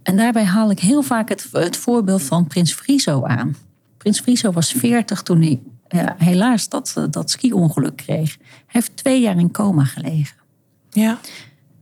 En 0.03 0.17
daarbij 0.17 0.43
haal 0.43 0.71
ik 0.71 0.79
heel 0.79 1.01
vaak 1.01 1.29
het, 1.29 1.47
het 1.51 1.77
voorbeeld 1.77 2.23
van 2.23 2.47
Prins 2.47 2.73
Friso 2.73 3.23
aan. 3.23 3.55
Prins 3.97 4.19
Friso 4.19 4.51
was 4.51 4.71
40 4.71 5.21
toen 5.21 5.41
hij 5.41 5.59
helaas 6.17 6.69
dat, 6.69 7.07
dat 7.09 7.31
ski-ongeluk 7.31 7.95
kreeg. 7.95 8.37
Heeft 8.75 8.97
twee 8.97 9.21
jaar 9.21 9.37
in 9.37 9.51
coma 9.51 9.83
gelegen. 9.85 10.37
Ja. 10.89 11.19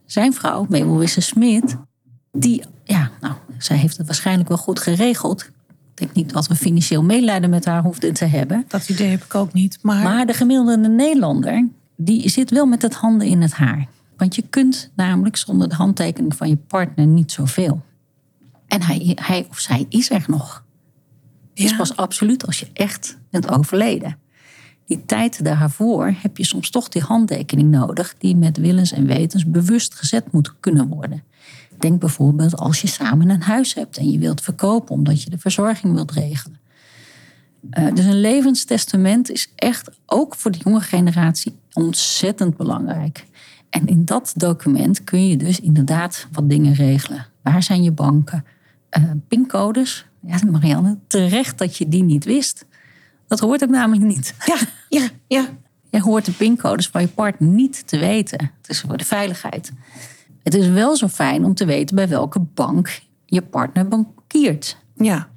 Zijn 0.05 0.33
vrouw, 0.33 0.65
Mabel 0.69 0.97
Wisse-Smit, 0.97 1.77
die, 2.31 2.63
ja, 2.83 3.11
nou, 3.21 3.35
zij 3.57 3.77
heeft 3.77 3.97
het 3.97 4.05
waarschijnlijk 4.05 4.49
wel 4.49 4.57
goed 4.57 4.79
geregeld. 4.79 5.41
Ik 5.67 5.97
denk 5.97 6.13
niet 6.13 6.33
dat 6.33 6.47
we 6.47 6.55
financieel 6.55 7.03
medelijden 7.03 7.49
met 7.49 7.65
haar 7.65 7.83
hoefden 7.83 8.13
te 8.13 8.25
hebben. 8.25 8.65
Dat 8.67 8.89
idee 8.89 9.09
heb 9.09 9.23
ik 9.23 9.35
ook 9.35 9.53
niet. 9.53 9.79
Maar, 9.81 10.03
maar 10.03 10.25
de 10.25 10.33
gemiddelde 10.33 10.89
Nederlander, 10.89 11.67
die 11.95 12.29
zit 12.29 12.49
wel 12.49 12.65
met 12.65 12.81
het 12.81 12.93
handen 12.93 13.27
in 13.27 13.41
het 13.41 13.53
haar. 13.53 13.87
Want 14.17 14.35
je 14.35 14.43
kunt 14.49 14.91
namelijk 14.95 15.35
zonder 15.35 15.69
de 15.69 15.75
handtekening 15.75 16.35
van 16.35 16.49
je 16.49 16.57
partner 16.57 17.07
niet 17.07 17.31
zoveel. 17.31 17.81
En 18.67 18.81
hij, 18.81 19.17
hij 19.21 19.47
of 19.49 19.59
zij 19.59 19.85
is 19.89 20.09
er 20.09 20.23
nog. 20.27 20.63
Het 21.53 21.63
is 21.63 21.75
pas 21.75 21.95
absoluut 21.95 22.45
als 22.45 22.59
je 22.59 22.67
echt 22.73 23.17
bent 23.29 23.49
overleden. 23.51 24.17
Die 24.85 25.05
tijd 25.05 25.43
daarvoor 25.43 26.13
heb 26.17 26.37
je 26.37 26.45
soms 26.45 26.69
toch 26.69 26.89
die 26.89 27.01
handtekening 27.01 27.71
nodig, 27.71 28.15
die 28.17 28.35
met 28.35 28.57
willens 28.57 28.91
en 28.91 29.05
wetens 29.05 29.45
bewust 29.45 29.95
gezet 29.95 30.31
moet 30.31 30.53
kunnen 30.59 30.87
worden. 30.87 31.23
Denk 31.79 31.99
bijvoorbeeld 31.99 32.57
als 32.57 32.81
je 32.81 32.87
samen 32.87 33.29
een 33.29 33.41
huis 33.41 33.73
hebt 33.73 33.97
en 33.97 34.11
je 34.11 34.19
wilt 34.19 34.41
verkopen 34.41 34.95
omdat 34.95 35.23
je 35.23 35.29
de 35.29 35.37
verzorging 35.37 35.93
wilt 35.93 36.11
regelen. 36.11 36.61
Uh, 37.71 37.93
dus 37.93 38.05
een 38.05 38.19
levenstestament 38.19 39.29
is 39.29 39.51
echt 39.55 39.89
ook 40.05 40.35
voor 40.35 40.51
de 40.51 40.59
jonge 40.63 40.81
generatie 40.81 41.55
ontzettend 41.73 42.57
belangrijk. 42.57 43.25
En 43.69 43.87
in 43.87 44.05
dat 44.05 44.33
document 44.35 45.03
kun 45.03 45.27
je 45.27 45.37
dus 45.37 45.59
inderdaad 45.59 46.27
wat 46.31 46.49
dingen 46.49 46.73
regelen. 46.73 47.27
Waar 47.41 47.63
zijn 47.63 47.83
je 47.83 47.91
banken? 47.91 48.45
Uh, 48.97 49.11
pincodes. 49.27 50.05
Ja, 50.19 50.37
Marianne, 50.51 50.97
terecht 51.07 51.57
dat 51.57 51.77
je 51.77 51.87
die 51.87 52.03
niet 52.03 52.25
wist. 52.25 52.65
Dat 53.33 53.41
hoort 53.41 53.63
ook 53.63 53.69
namelijk 53.69 54.03
niet. 54.03 54.35
Ja, 54.45 54.57
ja, 54.89 55.07
ja. 55.27 55.45
Je 55.89 56.01
hoort 56.01 56.25
de 56.25 56.31
pincodes 56.31 56.87
van 56.87 57.01
je 57.01 57.07
partner 57.07 57.49
niet 57.49 57.87
te 57.87 57.97
weten. 57.97 58.51
Het 58.61 58.69
is 58.69 58.81
voor 58.81 58.97
de 58.97 59.05
veiligheid. 59.05 59.71
Het 60.43 60.53
is 60.53 60.67
wel 60.67 60.95
zo 60.95 61.07
fijn 61.07 61.45
om 61.45 61.53
te 61.53 61.65
weten 61.65 61.95
bij 61.95 62.07
welke 62.07 62.39
bank 62.39 63.01
je 63.25 63.41
partner 63.41 63.87
bankiert. 63.87 64.77
Ja. 64.95 65.27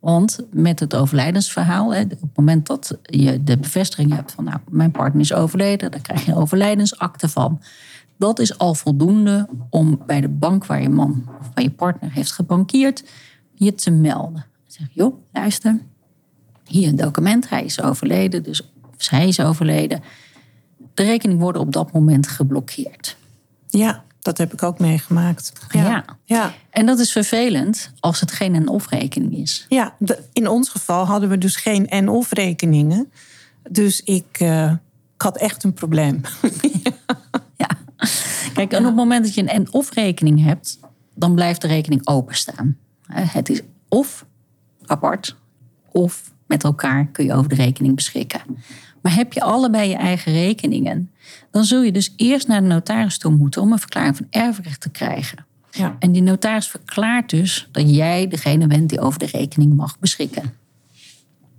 Want 0.00 0.38
met 0.50 0.80
het 0.80 0.94
overlijdensverhaal, 0.94 1.86
op 1.86 2.10
het 2.10 2.36
moment 2.36 2.66
dat 2.66 2.98
je 3.02 3.44
de 3.44 3.58
bevestiging 3.58 4.14
hebt 4.14 4.32
van 4.32 4.44
nou, 4.44 4.58
mijn 4.70 4.90
partner 4.90 5.22
is 5.22 5.32
overleden, 5.32 5.90
dan 5.90 6.00
krijg 6.00 6.24
je 6.24 6.32
een 6.32 6.38
overlijdensakte 6.38 7.28
van. 7.28 7.62
Dat 8.18 8.38
is 8.38 8.58
al 8.58 8.74
voldoende 8.74 9.48
om 9.70 10.00
bij 10.06 10.20
de 10.20 10.28
bank 10.28 10.66
waar 10.66 10.82
je 10.82 10.88
man 10.88 11.28
of 11.40 11.52
bij 11.52 11.64
je 11.64 11.70
partner 11.70 12.12
heeft 12.12 12.32
gebankierd, 12.32 13.04
je 13.54 13.74
te 13.74 13.90
melden. 13.90 14.46
Zeg, 14.66 14.86
joh, 14.90 15.14
luister, 15.32 15.80
hier 16.66 16.88
een 16.88 16.96
document, 16.96 17.48
hij 17.48 17.64
is 17.64 17.82
overleden, 17.82 18.42
dus 18.42 18.70
zij 18.96 19.28
is 19.28 19.40
overleden. 19.40 20.02
De 20.94 21.02
rekening 21.02 21.40
wordt 21.40 21.58
op 21.58 21.72
dat 21.72 21.92
moment 21.92 22.28
geblokkeerd. 22.28 23.16
Ja, 23.68 24.04
dat 24.20 24.38
heb 24.38 24.52
ik 24.52 24.62
ook 24.62 24.78
meegemaakt. 24.78 25.52
Ja. 25.70 25.84
ja. 25.84 26.04
ja. 26.24 26.54
En 26.70 26.86
dat 26.86 26.98
is 26.98 27.12
vervelend 27.12 27.92
als 28.00 28.20
het 28.20 28.32
geen 28.32 28.54
en-of 28.54 28.88
rekening 28.88 29.36
is. 29.36 29.66
Ja, 29.68 29.96
in 30.32 30.48
ons 30.48 30.68
geval 30.68 31.04
hadden 31.04 31.28
we 31.28 31.38
dus 31.38 31.56
geen 31.56 31.88
en-of 31.88 32.32
rekeningen. 32.32 33.10
Dus 33.70 34.02
ik, 34.02 34.40
uh, 34.42 34.70
ik 35.14 35.22
had 35.22 35.38
echt 35.38 35.64
een 35.64 35.72
probleem. 35.72 36.20
ja. 37.62 37.68
Kijk, 38.54 38.72
en 38.72 38.78
op 38.78 38.84
het 38.84 38.94
moment 38.94 39.24
dat 39.24 39.34
je 39.34 39.40
een 39.40 39.48
en-of 39.48 39.92
rekening 39.92 40.44
hebt, 40.44 40.78
dan 41.14 41.34
blijft 41.34 41.60
de 41.60 41.66
rekening 41.66 42.06
openstaan. 42.06 42.76
Het 43.06 43.48
is 43.48 43.62
of 43.88 44.26
apart, 44.86 45.36
of 45.92 46.34
met 46.46 46.64
elkaar 46.64 47.06
kun 47.06 47.24
je 47.24 47.34
over 47.34 47.48
de 47.48 47.54
rekening 47.54 47.94
beschikken. 47.94 48.40
Maar 49.02 49.14
heb 49.14 49.32
je 49.32 49.40
allebei 49.40 49.88
je 49.88 49.96
eigen 49.96 50.32
rekeningen, 50.32 51.10
dan 51.50 51.64
zul 51.64 51.82
je 51.82 51.92
dus 51.92 52.12
eerst 52.16 52.48
naar 52.48 52.60
de 52.60 52.66
notaris 52.66 53.18
toe 53.18 53.32
moeten 53.32 53.62
om 53.62 53.72
een 53.72 53.78
verklaring 53.78 54.16
van 54.16 54.26
erfrecht 54.30 54.80
te 54.80 54.90
krijgen. 54.90 55.46
Ja. 55.70 55.96
En 55.98 56.12
die 56.12 56.22
notaris 56.22 56.68
verklaart 56.68 57.30
dus 57.30 57.68
dat 57.72 57.94
jij 57.94 58.28
degene 58.28 58.66
bent 58.66 58.88
die 58.88 59.00
over 59.00 59.18
de 59.18 59.26
rekening 59.26 59.74
mag 59.74 59.98
beschikken. 59.98 60.54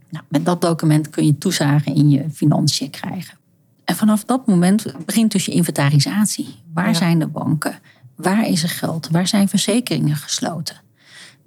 Nou, 0.09 0.25
met 0.27 0.45
dat 0.45 0.61
document 0.61 1.09
kun 1.09 1.25
je 1.25 1.37
toezagen 1.37 1.95
in 1.95 2.09
je 2.09 2.29
financiën 2.33 2.89
krijgen. 2.89 3.37
En 3.83 3.95
vanaf 3.95 4.23
dat 4.23 4.47
moment 4.47 5.05
begint 5.05 5.31
dus 5.31 5.45
je 5.45 5.51
inventarisatie. 5.51 6.47
Waar 6.73 6.95
zijn 6.95 7.19
de 7.19 7.27
banken? 7.27 7.79
Waar 8.15 8.47
is 8.47 8.63
er 8.63 8.69
geld? 8.69 9.09
Waar 9.11 9.27
zijn 9.27 9.49
verzekeringen 9.49 10.15
gesloten? 10.15 10.81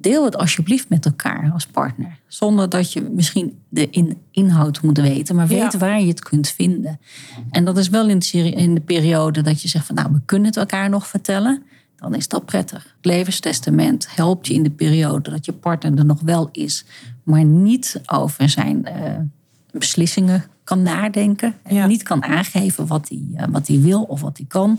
Deel 0.00 0.24
het 0.24 0.36
alsjeblieft 0.36 0.88
met 0.88 1.04
elkaar 1.04 1.50
als 1.52 1.66
partner. 1.66 2.18
Zonder 2.26 2.68
dat 2.68 2.92
je 2.92 3.02
misschien 3.02 3.58
de 3.68 4.16
inhoud 4.30 4.82
moet 4.82 4.98
weten, 4.98 5.36
maar 5.36 5.46
weet 5.46 5.78
waar 5.78 6.00
je 6.00 6.06
het 6.06 6.22
kunt 6.22 6.48
vinden. 6.48 7.00
En 7.50 7.64
dat 7.64 7.78
is 7.78 7.88
wel 7.88 8.08
in 8.08 8.18
de, 8.18 8.50
in 8.50 8.74
de 8.74 8.80
periode 8.80 9.42
dat 9.42 9.62
je 9.62 9.68
zegt 9.68 9.86
van 9.86 9.94
nou, 9.94 10.12
we 10.12 10.20
kunnen 10.24 10.46
het 10.48 10.56
elkaar 10.56 10.88
nog 10.88 11.06
vertellen. 11.06 11.62
Dan 11.96 12.14
is 12.14 12.28
dat 12.28 12.44
prettig. 12.44 12.82
Het 12.82 13.04
levenstestament 13.04 14.08
helpt 14.14 14.46
je 14.46 14.54
in 14.54 14.62
de 14.62 14.70
periode 14.70 15.30
dat 15.30 15.44
je 15.44 15.52
partner 15.52 15.98
er 15.98 16.04
nog 16.04 16.20
wel 16.20 16.48
is, 16.52 16.84
maar 17.22 17.44
niet 17.44 18.00
over 18.06 18.48
zijn 18.48 18.86
uh, 18.86 19.14
beslissingen 19.72 20.44
kan 20.64 20.82
nadenken. 20.82 21.54
En 21.62 21.88
niet 21.88 22.02
kan 22.02 22.24
aangeven 22.24 22.86
wat 22.86 23.08
hij, 23.08 23.24
uh, 23.34 23.44
wat 23.50 23.66
hij 23.66 23.80
wil 23.80 24.02
of 24.02 24.20
wat 24.20 24.36
hij 24.36 24.46
kan. 24.46 24.78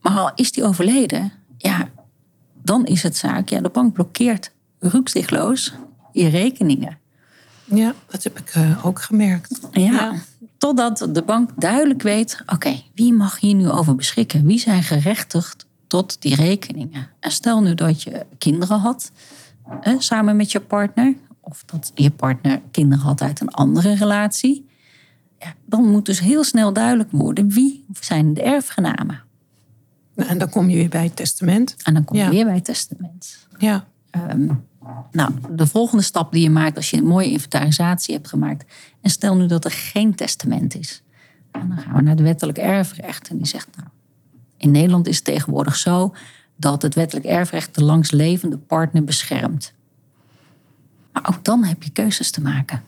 Maar 0.00 0.12
al 0.12 0.30
is 0.34 0.54
hij 0.54 0.64
overleden, 0.64 1.32
ja, 1.56 1.88
dan 2.68 2.86
is 2.86 3.02
het 3.02 3.16
zaak, 3.16 3.48
ja, 3.48 3.60
de 3.60 3.68
bank 3.68 3.92
blokkeert 3.92 4.50
rukzichtloos 4.78 5.74
je 6.12 6.28
rekeningen. 6.28 6.98
Ja, 7.64 7.94
dat 8.06 8.22
heb 8.22 8.38
ik 8.38 8.54
uh, 8.54 8.86
ook 8.86 9.02
gemerkt. 9.02 9.60
Ja, 9.72 10.14
totdat 10.58 11.08
de 11.12 11.22
bank 11.22 11.50
duidelijk 11.56 12.02
weet, 12.02 12.42
oké, 12.46 12.82
wie 12.94 13.12
mag 13.12 13.40
hier 13.40 13.54
nu 13.54 13.70
over 13.70 13.94
beschikken? 13.94 14.46
Wie 14.46 14.58
zijn 14.58 14.82
gerechtigd 14.82 15.66
tot 15.86 16.22
die 16.22 16.34
rekeningen? 16.34 17.08
En 17.20 17.30
stel 17.30 17.62
nu 17.62 17.74
dat 17.74 18.02
je 18.02 18.26
kinderen 18.38 18.78
had, 18.78 19.12
eh, 19.80 19.94
samen 19.98 20.36
met 20.36 20.52
je 20.52 20.60
partner, 20.60 21.14
of 21.40 21.62
dat 21.66 21.92
je 21.94 22.10
partner 22.10 22.60
kinderen 22.70 23.04
had 23.04 23.22
uit 23.22 23.40
een 23.40 23.50
andere 23.50 23.94
relatie. 23.94 24.66
Ja, 25.38 25.54
dan 25.66 25.90
moet 25.90 26.06
dus 26.06 26.20
heel 26.20 26.44
snel 26.44 26.72
duidelijk 26.72 27.10
worden 27.12 27.48
wie 27.48 27.84
zijn 28.00 28.34
de 28.34 28.42
erfgenamen. 28.42 29.26
Nou, 30.18 30.30
en 30.30 30.38
dan 30.38 30.48
kom 30.48 30.68
je 30.68 30.76
weer 30.76 30.88
bij 30.88 31.04
het 31.04 31.16
testament. 31.16 31.76
En 31.82 31.94
dan 31.94 32.04
kom 32.04 32.16
je 32.16 32.28
weer 32.28 32.44
bij 32.44 32.54
het 32.54 32.64
testament. 32.64 33.46
Ja. 33.58 33.86
Ehm, 34.10 34.46
nou, 35.12 35.32
de 35.50 35.66
volgende 35.66 36.02
stap 36.02 36.32
die 36.32 36.42
je 36.42 36.50
maakt 36.50 36.76
als 36.76 36.90
je 36.90 36.96
een 36.96 37.04
mooie 37.04 37.30
inventarisatie 37.30 38.14
hebt 38.14 38.28
gemaakt. 38.28 38.72
En 39.00 39.10
stel 39.10 39.36
nu 39.36 39.46
dat 39.46 39.64
er 39.64 39.70
geen 39.70 40.14
testament 40.14 40.74
is. 40.74 41.02
En 41.50 41.68
dan 41.68 41.78
gaan 41.78 41.94
we 41.94 42.02
naar 42.02 42.14
het 42.14 42.22
wettelijk 42.22 42.58
erfrecht. 42.58 43.28
En 43.28 43.36
die 43.36 43.46
zegt, 43.46 43.68
nou, 43.76 43.88
in 44.56 44.70
Nederland 44.70 45.06
is 45.06 45.16
het 45.16 45.24
tegenwoordig 45.24 45.76
zo 45.76 46.14
dat 46.56 46.82
het 46.82 46.94
wettelijk 46.94 47.26
erfrecht 47.26 47.74
de 47.74 47.84
langslevende 47.84 48.58
partner 48.58 49.04
beschermt. 49.04 49.72
Maar 51.12 51.28
ook 51.28 51.44
dan 51.44 51.64
heb 51.64 51.82
je 51.82 51.90
keuzes 51.90 52.30
te 52.30 52.40
maken. 52.40 52.82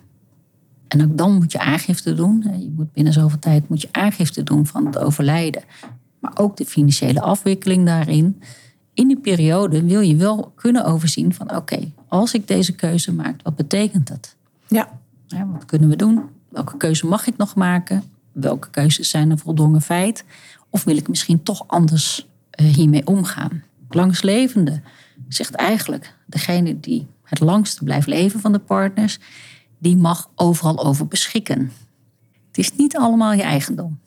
En 0.89 1.03
ook 1.03 1.19
dan 1.19 1.35
moet 1.35 1.53
je 1.53 1.59
aangifte 1.59 2.15
doen. 2.15 2.45
Je 2.59 2.73
moet 2.77 2.93
binnen 2.93 3.13
zoveel 3.13 3.39
tijd 3.39 3.69
moet 3.69 3.81
je 3.81 3.89
aangifte 3.93 4.43
doen 4.43 4.67
van 4.67 4.87
het 4.87 4.99
overlijden 4.99 5.63
maar 6.21 6.33
ook 6.35 6.57
de 6.57 6.65
financiële 6.65 7.21
afwikkeling 7.21 7.87
daarin. 7.87 8.43
In 8.95 9.09
die 9.09 9.21
periode 9.21 9.85
wil 9.85 10.01
je 10.01 10.17
wel 10.17 10.53
kunnen 10.57 10.85
overzien 10.85 11.35
van 11.35 11.57
oké, 11.57 11.93
als 12.09 12.35
ik 12.35 12.49
deze 12.49 12.75
keuze 12.75 13.13
maak, 13.13 13.43
wat 13.43 13.57
betekent 13.57 14.09
dat? 14.09 14.37
Ja. 14.69 14.99
Ja, 15.27 15.47
wat 15.53 15.65
kunnen 15.65 15.89
we 15.89 15.97
doen? 15.97 16.23
Welke 16.49 16.77
keuze 16.77 17.07
mag 17.07 17.27
ik 17.27 17.37
nog 17.37 17.55
maken? 17.55 18.03
Welke 18.33 18.71
keuzes 18.71 19.11
zijn 19.11 19.31
een 19.31 19.39
voldongen 19.39 19.83
feit? 19.83 20.25
Of 20.71 20.85
wil 20.85 20.97
ik 20.97 21.09
misschien 21.09 21.43
toch 21.43 21.65
anders 21.67 22.27
eh, 22.51 22.67
hiermee 22.67 23.07
omgaan? 23.07 23.63
Langslevende 23.89 24.81
zegt 25.29 25.55
eigenlijk 25.55 26.15
degene 26.27 26.81
die 26.81 27.07
het 27.23 27.41
langste 27.41 27.85
blijft 27.85 28.07
leven 28.07 28.41
van 28.41 28.53
de 28.53 28.59
partners, 28.59 29.19
die 29.79 29.97
mag 29.97 30.31
overal 30.35 30.85
over 30.85 31.07
beschikken. 31.07 31.73
Het 32.47 32.59
is 32.59 32.77
niet 32.77 32.97
allemaal 32.97 33.33
je 33.33 33.43
eigendom. 33.43 33.99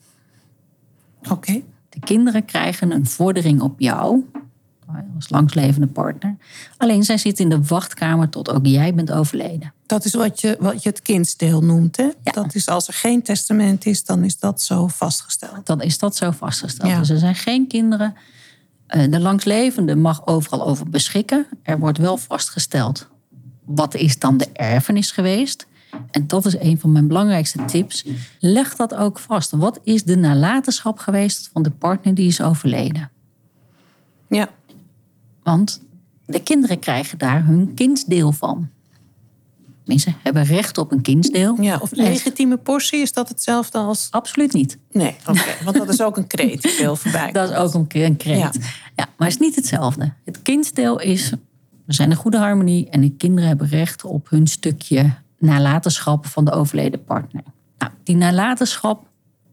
Oké. 1.30 1.62
De 1.94 2.00
kinderen 2.00 2.44
krijgen 2.44 2.90
een 2.90 3.06
vordering 3.06 3.60
op 3.60 3.80
jou 3.80 4.24
als 5.14 5.28
langslevende 5.28 5.86
partner. 5.86 6.36
Alleen 6.76 7.04
zij 7.04 7.18
zitten 7.18 7.44
in 7.44 7.50
de 7.50 7.66
wachtkamer 7.66 8.28
tot 8.28 8.50
ook 8.50 8.66
jij 8.66 8.94
bent 8.94 9.12
overleden. 9.12 9.72
Dat 9.86 10.04
is 10.04 10.14
wat 10.14 10.40
je, 10.40 10.56
wat 10.60 10.82
je 10.82 10.88
het 10.88 11.02
kindsdeel 11.02 11.60
noemt. 11.60 11.96
Hè? 11.96 12.02
Ja. 12.02 12.32
Dat 12.32 12.54
is 12.54 12.68
als 12.68 12.88
er 12.88 12.94
geen 12.94 13.22
testament 13.22 13.86
is, 13.86 14.04
dan 14.04 14.24
is 14.24 14.38
dat 14.38 14.62
zo 14.62 14.86
vastgesteld. 14.86 15.66
Dan 15.66 15.80
is 15.80 15.98
dat 15.98 16.16
zo 16.16 16.30
vastgesteld. 16.30 16.90
Ja. 16.90 16.98
Dus 16.98 17.10
er 17.10 17.18
zijn 17.18 17.34
geen 17.34 17.66
kinderen. 17.66 18.14
Eh, 18.86 19.10
De 19.10 19.20
langslevende 19.20 19.96
mag 19.96 20.26
overal 20.26 20.66
over 20.66 20.88
beschikken. 20.90 21.46
Er 21.62 21.78
wordt 21.78 21.98
wel 21.98 22.16
vastgesteld 22.16 23.08
wat 23.64 23.94
is 23.94 24.18
dan 24.18 24.36
de 24.36 24.48
erfenis 24.52 25.10
geweest. 25.10 25.66
En 26.10 26.26
dat 26.26 26.46
is 26.46 26.58
een 26.58 26.78
van 26.80 26.92
mijn 26.92 27.08
belangrijkste 27.08 27.64
tips. 27.64 28.04
Leg 28.40 28.76
dat 28.76 28.94
ook 28.94 29.18
vast. 29.18 29.50
Wat 29.50 29.80
is 29.82 30.04
de 30.04 30.16
nalatenschap 30.16 30.98
geweest 30.98 31.50
van 31.52 31.62
de 31.62 31.70
partner 31.70 32.14
die 32.14 32.26
is 32.26 32.40
overleden? 32.40 33.10
Ja. 34.28 34.48
Want 35.42 35.82
de 36.26 36.42
kinderen 36.42 36.78
krijgen 36.78 37.18
daar 37.18 37.46
hun 37.46 37.74
kindsdeel 37.74 38.32
van. 38.32 38.68
Mensen 39.84 40.16
hebben 40.22 40.44
recht 40.44 40.78
op 40.78 40.92
een 40.92 41.02
kindsdeel. 41.02 41.60
ja. 41.60 41.78
Of 41.78 41.90
legitieme 41.92 42.56
portie, 42.56 43.00
is 43.00 43.12
dat 43.12 43.28
hetzelfde 43.28 43.78
als... 43.78 44.08
Absoluut 44.10 44.52
niet. 44.52 44.78
Nee, 44.92 45.16
oké. 45.26 45.42
Want 45.64 45.76
dat 45.76 45.88
is 45.88 46.02
ook 46.02 46.16
een 46.16 46.26
kreet 46.26 46.62
die 46.62 46.70
veel 46.70 46.96
voorbij 46.96 47.32
Dat 47.32 47.50
is 47.50 47.56
ook 47.56 47.74
een 47.74 48.02
een 48.02 48.16
kreet. 48.16 48.38
Ja. 48.38 48.50
Ja. 48.96 49.08
maar 49.16 49.28
het 49.28 49.40
is 49.40 49.46
niet 49.46 49.56
hetzelfde. 49.56 50.12
Het 50.24 50.42
kindsdeel 50.42 51.00
is, 51.00 51.32
we 51.84 51.92
zijn 51.92 52.10
een 52.10 52.16
goede 52.16 52.38
harmonie 52.38 52.90
en 52.90 53.00
de 53.00 53.10
kinderen 53.10 53.48
hebben 53.48 53.68
recht 53.68 54.04
op 54.04 54.30
hun 54.30 54.46
stukje 54.46 55.14
nalatenschap 55.44 56.26
van 56.26 56.44
de 56.44 56.50
overleden 56.52 57.04
partner. 57.04 57.42
Nou, 57.78 57.92
die 58.02 58.16
nalatenschap, 58.16 59.06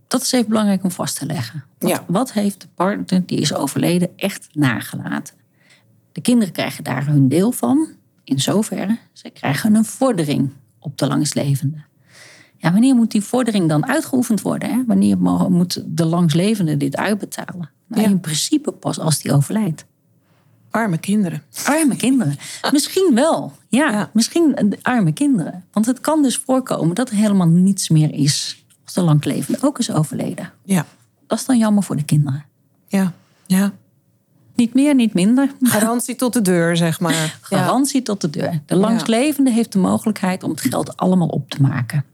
dat 0.07 0.21
is 0.21 0.31
even 0.31 0.49
belangrijk 0.49 0.83
om 0.83 0.91
vast 0.91 1.17
te 1.17 1.25
leggen. 1.25 1.63
Wat, 1.79 1.89
Ja. 1.89 2.03
wat 2.07 2.33
heeft 2.33 2.61
de 2.61 2.67
partner 2.75 3.25
die 3.25 3.37
is 3.39 3.53
overleden 3.53 4.09
echt 4.15 4.47
nagelaten? 4.53 5.35
De 6.11 6.21
kinderen 6.21 6.53
krijgen 6.53 6.83
daar 6.83 7.05
hun 7.05 7.27
deel 7.27 7.51
van, 7.51 7.87
in 8.23 8.39
zoverre, 8.39 8.97
ze 9.13 9.29
krijgen 9.29 9.75
een 9.75 9.85
vordering 9.85 10.49
op 10.79 10.97
de 10.97 11.07
langstlevende. 11.07 11.77
Ja, 12.57 12.71
wanneer 12.71 12.95
moet 12.95 13.11
die 13.11 13.21
vordering 13.21 13.69
dan 13.69 13.85
uitgeoefend 13.87 14.41
worden? 14.41 14.69
Hè? 14.69 14.83
Wanneer 14.87 15.17
mo- 15.17 15.49
moet 15.49 15.83
de 15.97 16.05
langslevende 16.05 16.77
dit 16.77 16.95
uitbetalen? 16.97 17.69
Nou, 17.87 18.01
Ja. 18.01 18.07
In 18.09 18.19
principe 18.19 18.71
pas 18.71 18.99
als 18.99 19.19
die 19.21 19.33
overlijdt. 19.33 19.85
Arme 20.71 20.97
kinderen. 20.97 21.43
Arme 21.65 21.95
kinderen. 21.95 22.37
Misschien 22.71 23.11
wel. 23.15 23.53
Ja, 23.69 23.89
Ja. 23.91 24.09
misschien 24.13 24.55
eh, 24.55 24.65
arme 24.81 25.11
kinderen. 25.11 25.63
Want 25.71 25.85
het 25.85 25.99
kan 26.01 26.21
dus 26.21 26.37
voorkomen 26.37 26.95
dat 26.95 27.09
er 27.09 27.15
helemaal 27.15 27.47
niets 27.47 27.89
meer 27.89 28.13
is 28.13 28.63
als 28.85 28.93
de 28.93 29.01
langlevende 29.01 29.59
ook 29.61 29.79
is 29.79 29.91
overleden. 29.91 30.51
Ja. 30.63 30.85
Dat 31.27 31.39
is 31.39 31.45
dan 31.45 31.57
jammer 31.57 31.83
voor 31.83 31.95
de 31.95 32.03
kinderen. 32.03 32.45
Ja. 32.87 33.13
Ja. 33.47 33.71
Niet 34.55 34.73
meer, 34.73 34.95
niet 34.95 35.13
minder. 35.13 35.51
Garantie 35.61 36.15
tot 36.15 36.33
de 36.33 36.41
deur, 36.41 36.77
zeg 36.77 36.99
maar. 36.99 37.13
Ja. 37.13 37.25
Garantie 37.57 38.01
tot 38.01 38.21
de 38.21 38.29
deur. 38.29 38.61
De 38.65 38.75
langstlevende 38.75 39.51
heeft 39.51 39.71
de 39.71 39.79
mogelijkheid 39.79 40.43
om 40.43 40.49
het 40.49 40.61
geld 40.61 40.97
allemaal 40.97 41.27
op 41.27 41.49
te 41.49 41.61
maken. 41.61 42.05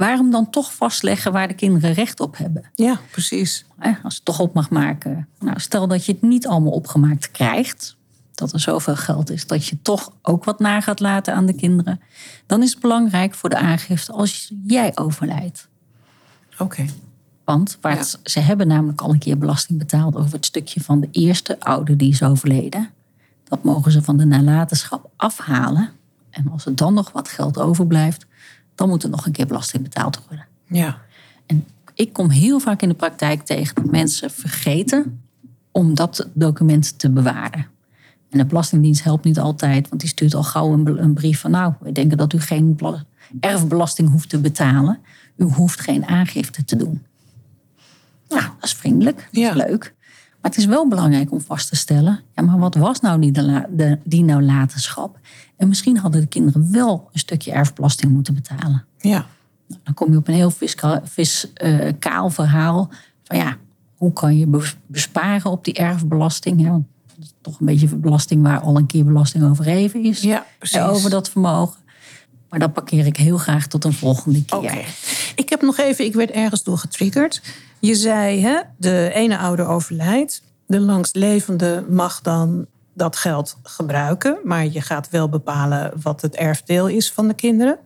Waarom 0.00 0.30
dan 0.30 0.50
toch 0.50 0.74
vastleggen 0.74 1.32
waar 1.32 1.48
de 1.48 1.54
kinderen 1.54 1.92
recht 1.92 2.20
op 2.20 2.36
hebben? 2.36 2.64
ja, 2.74 3.00
precies. 3.10 3.64
Hè, 3.78 3.92
Als 4.02 4.14
het 4.14 4.24
toch 4.24 4.40
op 4.40 4.54
mag 4.54 4.70
maken. 4.70 5.28
Nou, 5.38 5.60
stel 5.60 5.86
dat 5.88 6.04
je 6.04 6.12
het 6.12 6.22
niet 6.22 6.46
allemaal 6.46 6.72
opgemaakt 6.72 7.30
krijgt. 7.30 7.96
Dat 8.34 8.52
er 8.52 8.60
zoveel 8.60 8.96
geld 8.96 9.30
is 9.30 9.46
dat 9.46 9.66
je 9.66 9.82
toch 9.82 10.12
ook 10.22 10.44
wat 10.44 10.58
na 10.58 10.80
gaat 10.80 11.00
laten 11.00 11.34
aan 11.34 11.46
de 11.46 11.52
kinderen. 11.52 12.00
Dan 12.46 12.62
is 12.62 12.70
het 12.70 12.80
belangrijk 12.80 13.34
voor 13.34 13.48
de 13.48 13.56
aangifte 13.56 14.12
als 14.12 14.52
jij 14.66 14.92
overlijdt. 14.94 15.68
Oké. 16.58 16.84
Want 17.44 17.78
waar 17.80 18.06
ze 18.22 18.40
hebben 18.40 18.66
namelijk 18.66 19.00
al 19.00 19.10
een 19.10 19.18
keer 19.18 19.38
belasting 19.38 19.78
betaald 19.78 20.16
over 20.16 20.32
het 20.32 20.46
stukje 20.46 20.80
van 20.80 21.00
de 21.00 21.08
eerste 21.10 21.60
ouder 21.60 21.96
die 21.96 22.10
is 22.10 22.22
overleden. 22.22 22.90
Dat 23.44 23.64
mogen 23.64 23.92
ze 23.92 24.02
van 24.02 24.16
de 24.16 24.24
nalatenschap 24.24 25.10
afhalen. 25.16 25.90
En 26.30 26.50
als 26.52 26.66
er 26.66 26.76
dan 26.76 26.94
nog 26.94 27.12
wat 27.12 27.28
geld 27.28 27.58
overblijft, 27.58 28.28
dan 28.80 28.88
moet 28.88 29.02
er 29.02 29.10
nog 29.10 29.26
een 29.26 29.32
keer 29.32 29.46
belasting 29.46 29.82
betaald 29.82 30.20
worden. 30.28 30.46
Ja. 30.66 30.98
En 31.46 31.66
ik 31.94 32.12
kom 32.12 32.30
heel 32.30 32.58
vaak 32.60 32.82
in 32.82 32.88
de 32.88 32.94
praktijk 32.94 33.42
tegen 33.42 33.74
dat 33.74 33.90
mensen 33.90 34.30
vergeten 34.30 35.20
om 35.72 35.94
dat 35.94 36.28
document 36.32 36.98
te 36.98 37.10
bewaren. 37.10 37.66
En 38.30 38.38
de 38.38 38.44
Belastingdienst 38.44 39.02
helpt 39.04 39.24
niet 39.24 39.38
altijd, 39.38 39.88
want 39.88 40.00
die 40.00 40.10
stuurt 40.10 40.34
al 40.34 40.42
gauw 40.42 40.72
een, 40.72 41.02
een 41.02 41.14
brief 41.14 41.40
van: 41.40 41.50
Nou, 41.50 41.72
we 41.80 41.92
denken 41.92 42.16
dat 42.16 42.32
u 42.32 42.40
geen 42.40 42.76
bela- 42.76 43.04
erfbelasting 43.40 44.10
hoeft 44.10 44.28
te 44.28 44.38
betalen. 44.40 44.98
U 45.36 45.44
hoeft 45.44 45.80
geen 45.80 46.06
aangifte 46.06 46.64
te 46.64 46.76
doen. 46.76 47.02
Nou, 48.28 48.42
dat 48.42 48.64
is 48.64 48.74
vriendelijk, 48.74 49.16
dat 49.16 49.42
Ja. 49.42 49.48
is 49.50 49.56
leuk. 49.56 49.94
Maar 50.42 50.50
het 50.50 50.60
is 50.60 50.66
wel 50.66 50.88
belangrijk 50.88 51.32
om 51.32 51.40
vast 51.40 51.68
te 51.68 51.76
stellen: 51.76 52.20
ja, 52.34 52.42
maar 52.42 52.58
wat 52.58 52.74
was 52.74 53.00
nou 53.00 53.20
die, 53.20 53.32
de, 53.32 53.66
de, 53.70 53.98
die 54.04 54.24
nalatenschap? 54.24 55.18
En 55.56 55.68
misschien 55.68 55.96
hadden 55.98 56.20
de 56.20 56.26
kinderen 56.26 56.72
wel 56.72 57.08
een 57.12 57.18
stukje 57.18 57.52
erfbelasting 57.52 58.12
moeten 58.12 58.34
betalen. 58.34 58.84
Ja. 58.98 59.26
Dan 59.84 59.94
kom 59.94 60.10
je 60.12 60.16
op 60.18 60.28
een 60.28 60.34
heel 60.34 60.50
fiscaal, 60.50 61.00
fiscaal 61.04 62.30
verhaal. 62.30 62.90
Van 63.24 63.36
ja, 63.36 63.56
hoe 63.96 64.12
kan 64.12 64.36
je 64.38 64.46
bes- 64.46 64.76
besparen 64.86 65.50
op 65.50 65.64
die 65.64 65.74
erfbelasting? 65.74 66.60
Hè? 66.62 66.70
Want 66.70 66.84
dat 67.06 67.24
is 67.24 67.34
toch 67.40 67.60
een 67.60 67.66
beetje 67.66 67.96
belasting 67.96 68.42
waar 68.42 68.60
al 68.60 68.76
een 68.76 68.86
keer 68.86 69.04
belasting 69.04 69.44
over 69.44 69.66
even 69.66 70.04
is. 70.04 70.20
Ja, 70.22 70.44
precies. 70.58 70.76
eh, 70.76 70.88
Over 70.90 71.10
dat 71.10 71.30
vermogen. 71.30 71.78
Maar 72.50 72.58
dat 72.58 72.72
parkeer 72.72 73.06
ik 73.06 73.16
heel 73.16 73.38
graag 73.38 73.66
tot 73.66 73.84
een 73.84 73.92
volgende 73.92 74.44
keer. 74.44 74.58
Oké. 74.58 74.84
Ik 75.34 75.48
heb 75.48 75.62
nog 75.62 75.78
even, 75.78 76.04
ik 76.04 76.14
werd 76.14 76.30
ergens 76.30 76.62
door 76.62 76.78
getriggerd. 76.78 77.42
Je 77.78 77.94
zei, 77.94 78.40
hè, 78.40 78.60
de 78.76 79.10
ene 79.14 79.38
ouder 79.38 79.66
overlijdt. 79.66 80.42
De 80.66 80.80
langstlevende 80.80 81.84
mag 81.88 82.20
dan 82.20 82.66
dat 82.94 83.16
geld 83.16 83.56
gebruiken. 83.62 84.38
Maar 84.44 84.66
je 84.66 84.80
gaat 84.80 85.10
wel 85.10 85.28
bepalen 85.28 85.92
wat 86.02 86.20
het 86.20 86.36
erfdeel 86.36 86.88
is 86.88 87.12
van 87.12 87.28
de 87.28 87.34
kinderen. 87.34 87.78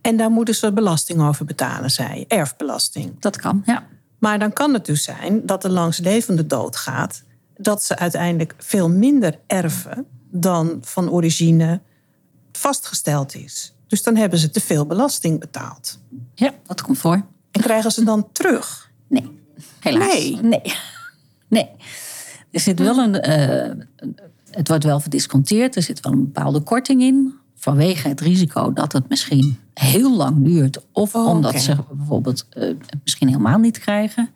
En 0.00 0.16
daar 0.16 0.30
moeten 0.30 0.54
ze 0.54 0.72
belasting 0.72 1.20
over 1.20 1.44
betalen, 1.44 1.90
zei 1.90 2.18
je. 2.18 2.26
Erfbelasting. 2.26 3.20
Dat 3.20 3.36
kan, 3.36 3.62
ja. 3.66 3.86
Maar 4.18 4.38
dan 4.38 4.52
kan 4.52 4.72
het 4.72 4.86
dus 4.86 5.02
zijn 5.02 5.46
dat 5.46 5.62
de 5.62 5.70
langslevende 5.70 6.46
doodgaat. 6.46 7.22
Dat 7.56 7.82
ze 7.84 7.96
uiteindelijk 7.96 8.54
veel 8.58 8.88
minder 8.88 9.38
erven 9.46 10.06
dan 10.30 10.78
van 10.80 11.10
origine 11.10 11.80
vastgesteld 12.52 13.34
is. 13.34 13.75
Dus 13.86 14.02
dan 14.02 14.16
hebben 14.16 14.38
ze 14.38 14.50
te 14.50 14.60
veel 14.60 14.86
belasting 14.86 15.40
betaald. 15.40 15.98
Ja, 16.34 16.54
dat 16.66 16.82
komt 16.82 16.98
voor. 16.98 17.24
En 17.50 17.60
krijgen 17.60 17.90
ze 17.90 18.04
dan 18.04 18.28
terug? 18.32 18.90
Nee, 19.08 19.40
helaas. 19.80 20.12
Nee. 20.12 20.38
Nee. 20.42 20.62
nee. 21.48 21.68
Er 22.50 22.60
zit 22.60 22.78
wel 22.78 22.98
een, 22.98 23.20
eh, 23.20 23.84
het 24.50 24.68
wordt 24.68 24.84
wel 24.84 25.00
verdisconteerd. 25.00 25.76
Er 25.76 25.82
zit 25.82 26.00
wel 26.00 26.12
een 26.12 26.24
bepaalde 26.24 26.60
korting 26.60 27.02
in. 27.02 27.34
Vanwege 27.54 28.08
het 28.08 28.20
risico 28.20 28.72
dat 28.72 28.92
het 28.92 29.08
misschien 29.08 29.58
heel 29.74 30.16
lang 30.16 30.44
duurt. 30.44 30.78
Of 30.92 31.14
Oh, 31.14 31.26
omdat 31.26 31.60
ze 31.60 31.76
bijvoorbeeld 31.92 32.46
eh, 32.50 32.62
het 32.62 32.98
misschien 33.02 33.28
helemaal 33.28 33.58
niet 33.58 33.78
krijgen. 33.78 34.30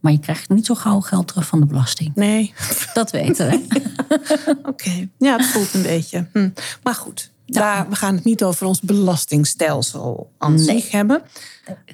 Maar 0.00 0.12
je 0.12 0.18
krijgt 0.18 0.48
niet 0.48 0.66
zo 0.66 0.74
gauw 0.74 1.00
geld 1.00 1.28
terug 1.28 1.46
van 1.46 1.60
de 1.60 1.66
belasting. 1.66 2.14
Nee. 2.14 2.54
Dat 2.94 3.10
weten 3.10 3.48
we. 3.48 3.82
Oké. 4.70 5.08
Ja, 5.18 5.36
het 5.36 5.46
voelt 5.46 5.74
een 5.74 5.82
beetje. 5.82 6.26
Hm. 6.32 6.48
Maar 6.82 6.94
goed, 6.94 7.31
daar, 7.46 7.88
we 7.88 7.94
gaan 7.96 8.14
het 8.14 8.24
niet 8.24 8.44
over 8.44 8.66
ons 8.66 8.80
belastingstelsel 8.80 10.30
aan 10.38 10.54
Nee. 10.54 10.64
zich 10.64 10.90
hebben. 10.90 11.22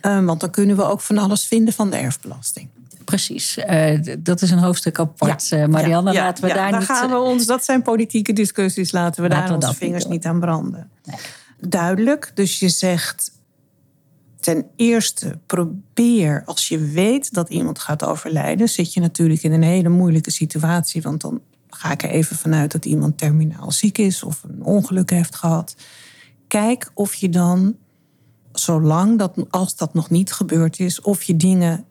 Eh, 0.01 0.25
want 0.25 0.41
dan 0.41 0.51
kunnen 0.51 0.77
we 0.77 0.85
ook 0.85 1.01
van 1.01 1.19
alles 1.19 1.47
vinden 1.47 1.75
van 1.75 1.91
de 1.91 1.97
erfbelasting. 1.97 2.69
Precies. 3.05 3.57
Eh, 3.57 3.99
dat 4.19 4.43
is 4.43 4.51
een 4.51 4.59
hoofdstuk 4.59 4.99
apart. 4.99 5.53
Eh, 5.53 5.67
Marianne, 5.67 6.13
Ja, 6.13 6.23
laten 6.25 6.43
we 6.43 6.49
ja, 6.49 6.55
daar 6.55 6.71
dan 6.71 6.79
niet... 6.79 6.89
gaan 6.89 7.11
we 7.11 7.17
ons, 7.19 7.47
dat 7.47 7.65
zijn 7.65 7.83
politieke 7.83 8.33
discussies, 8.33 8.93
laten 8.93 9.23
we 9.23 9.29
Laten 9.29 9.41
daar 9.41 9.49
we 9.49 9.55
onze 9.55 9.69
niet 9.69 9.79
vingers 9.79 10.07
niet 10.07 10.27
aan 10.27 10.41
branden. 10.41 10.91
Duidelijk, 11.61 12.31
dus 12.35 12.59
je 12.59 12.69
zegt 12.69 13.33
ten 14.41 14.67
eerste 14.77 15.39
probeer 15.47 16.43
als 16.45 16.69
je 16.69 16.79
weet 16.79 17.35
dat 17.35 17.49
iemand 17.49 17.79
gaat 17.79 18.05
overlijden, 18.05 18.69
zit 18.69 18.93
je 18.93 19.01
natuurlijk 19.01 19.43
in 19.43 19.53
een 19.53 19.63
hele 19.63 19.89
moeilijke 19.89 20.31
situatie, 20.31 21.03
want 21.03 21.21
dan 21.21 21.41
ga 21.79 21.93
ik 21.93 22.03
er 22.03 22.11
even 22.11 22.37
vanuit 22.37 22.73
dat 22.73 22.85
iemand 22.85 23.19
terminaal 23.19 23.73
ziek 23.73 23.99
is 23.99 24.23
of 24.23 24.43
een 24.43 24.63
ongeluk 24.63 25.11
heeft 25.11 25.35
gehad. 25.35 25.77
Kijk 26.49 26.91
of 26.95 27.15
je 27.15 27.29
dan, 27.29 27.77
zolang 28.53 29.19
dat, 29.19 29.47
als 29.51 29.77
dat 29.77 29.95
nog 29.95 30.11
niet 30.11 30.33
gebeurd 30.33 30.79
is, 30.79 31.01
of 31.01 31.23
je 31.23 31.37
dingen 31.37 31.85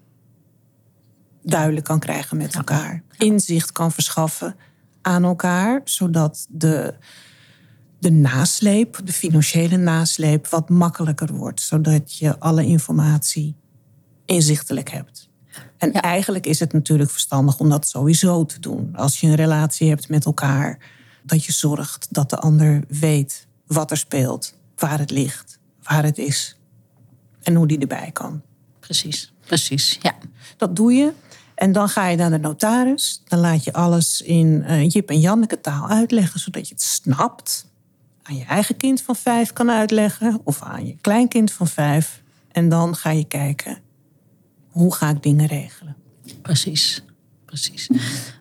duidelijk 1.43 1.85
kan 1.85 1.99
krijgen 1.99 2.37
met 2.37 2.55
elkaar. 2.55 3.03
Inzicht 3.17 3.71
kan 3.71 3.91
verschaffen 3.91 4.55
aan 5.01 5.23
elkaar, 5.23 5.81
zodat 5.83 6.47
de, 6.49 6.93
de 7.99 8.11
nasleep, 8.11 8.99
de 9.03 9.13
financiële 9.13 9.77
nasleep, 9.77 10.47
wat 10.47 10.69
makkelijker 10.69 11.33
wordt. 11.33 11.61
Zodat 11.61 12.17
je 12.17 12.39
alle 12.39 12.65
informatie 12.65 13.55
inzichtelijk 14.25 14.89
hebt. 14.89 15.29
En 15.77 15.91
eigenlijk 15.91 16.45
is 16.45 16.59
het 16.59 16.73
natuurlijk 16.73 17.09
verstandig 17.09 17.59
om 17.59 17.69
dat 17.69 17.87
sowieso 17.87 18.45
te 18.45 18.59
doen. 18.59 18.95
Als 18.95 19.19
je 19.19 19.27
een 19.27 19.35
relatie 19.35 19.89
hebt 19.89 20.09
met 20.09 20.25
elkaar, 20.25 20.79
dat 21.23 21.45
je 21.45 21.51
zorgt 21.51 22.07
dat 22.09 22.29
de 22.29 22.37
ander 22.37 22.83
weet 22.87 23.47
wat 23.67 23.91
er 23.91 23.97
speelt, 23.97 24.53
waar 24.75 24.99
het 24.99 25.11
ligt, 25.11 25.59
waar 25.83 26.03
het 26.03 26.17
is 26.17 26.57
en 27.47 27.55
hoe 27.55 27.67
die 27.67 27.79
erbij 27.79 28.09
kan. 28.13 28.41
Precies, 28.79 29.33
precies, 29.45 29.97
ja. 30.01 30.15
Dat 30.57 30.75
doe 30.75 30.93
je. 30.93 31.13
En 31.55 31.71
dan 31.71 31.89
ga 31.89 32.07
je 32.07 32.17
naar 32.17 32.29
de 32.29 32.37
notaris. 32.37 33.21
Dan 33.27 33.39
laat 33.39 33.63
je 33.63 33.73
alles 33.73 34.21
in 34.21 34.63
uh, 34.67 34.89
Jip 34.89 35.09
en 35.09 35.19
Janneke 35.19 35.61
taal 35.61 35.89
uitleggen, 35.89 36.39
zodat 36.39 36.67
je 36.67 36.73
het 36.73 36.83
snapt. 36.83 37.67
Aan 38.23 38.35
je 38.35 38.45
eigen 38.45 38.77
kind 38.77 39.01
van 39.01 39.15
vijf 39.15 39.53
kan 39.53 39.71
uitleggen, 39.71 40.41
of 40.43 40.61
aan 40.61 40.85
je 40.85 40.97
kleinkind 41.01 41.51
van 41.51 41.67
vijf. 41.67 42.21
En 42.51 42.69
dan 42.69 42.95
ga 42.95 43.09
je 43.09 43.23
kijken, 43.23 43.77
hoe 44.77 44.93
ga 44.93 45.09
ik 45.09 45.23
dingen 45.23 45.45
regelen? 45.45 45.95
Precies, 46.41 47.03
precies. 47.45 47.89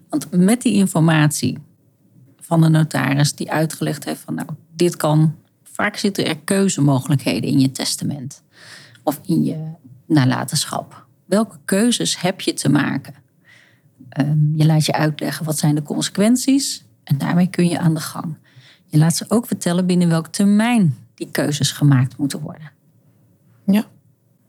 Want 0.08 0.30
met 0.30 0.62
die 0.62 0.74
informatie 0.74 1.58
van 2.40 2.60
de 2.60 2.68
notaris 2.68 3.34
die 3.34 3.50
uitgelegd 3.50 4.04
heeft 4.04 4.20
van 4.20 4.34
nou, 4.34 4.48
dit 4.74 4.96
kan. 4.96 5.34
Vaak 5.62 5.96
zitten 5.96 6.26
er 6.26 6.38
keuzemogelijkheden 6.38 7.50
in 7.50 7.58
je 7.60 7.70
testament 7.70 8.42
of 9.02 9.20
in 9.26 9.44
je 9.44 9.70
nalatenschap. 10.06 11.06
Welke 11.24 11.58
keuzes 11.64 12.20
heb 12.20 12.40
je 12.40 12.52
te 12.52 12.68
maken? 12.68 13.14
Um, 14.20 14.52
je 14.56 14.66
laat 14.66 14.86
je 14.86 14.92
uitleggen 14.92 15.44
wat 15.44 15.58
zijn 15.58 15.74
de 15.74 15.82
consequenties 15.82 16.84
en 17.04 17.18
daarmee 17.18 17.46
kun 17.46 17.68
je 17.68 17.78
aan 17.78 17.94
de 17.94 18.00
gang. 18.00 18.36
Je 18.86 18.98
laat 18.98 19.16
ze 19.16 19.24
ook 19.28 19.46
vertellen 19.46 19.86
binnen 19.86 20.08
welk 20.08 20.26
termijn 20.26 20.96
die 21.14 21.30
keuzes 21.30 21.72
gemaakt 21.72 22.16
moeten 22.16 22.40
worden. 22.40 22.72
Ja. 23.66 23.84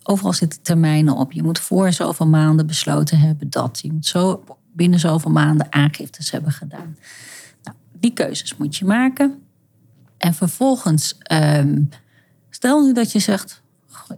Overal 0.10 0.34
zitten 0.34 0.62
termijnen 0.62 1.16
op. 1.16 1.32
Je 1.32 1.44
moet 1.44 1.60
voor 1.60 1.92
zoveel 1.92 2.28
maanden 2.28 2.68
besloten 2.68 3.20
hebben 3.20 3.50
dat. 3.50 3.80
Je 3.82 3.92
moet 3.92 4.06
zo 4.06 4.44
binnen 4.74 5.00
zoveel 5.00 5.32
maanden 5.32 5.74
aangiftes 5.74 6.32
hebben 6.32 6.52
gedaan. 6.52 6.98
Nou, 7.64 7.78
die 8.00 8.14
keuzes 8.14 8.58
moet 8.58 8.76
je 8.76 8.86
maken. 8.86 9.42
En 10.18 10.34
vervolgens, 10.34 11.18
um, 11.32 11.90
stel 12.50 12.86
nu 12.86 12.94
dat 12.94 13.12
je 13.12 13.20
zegt, 13.20 13.62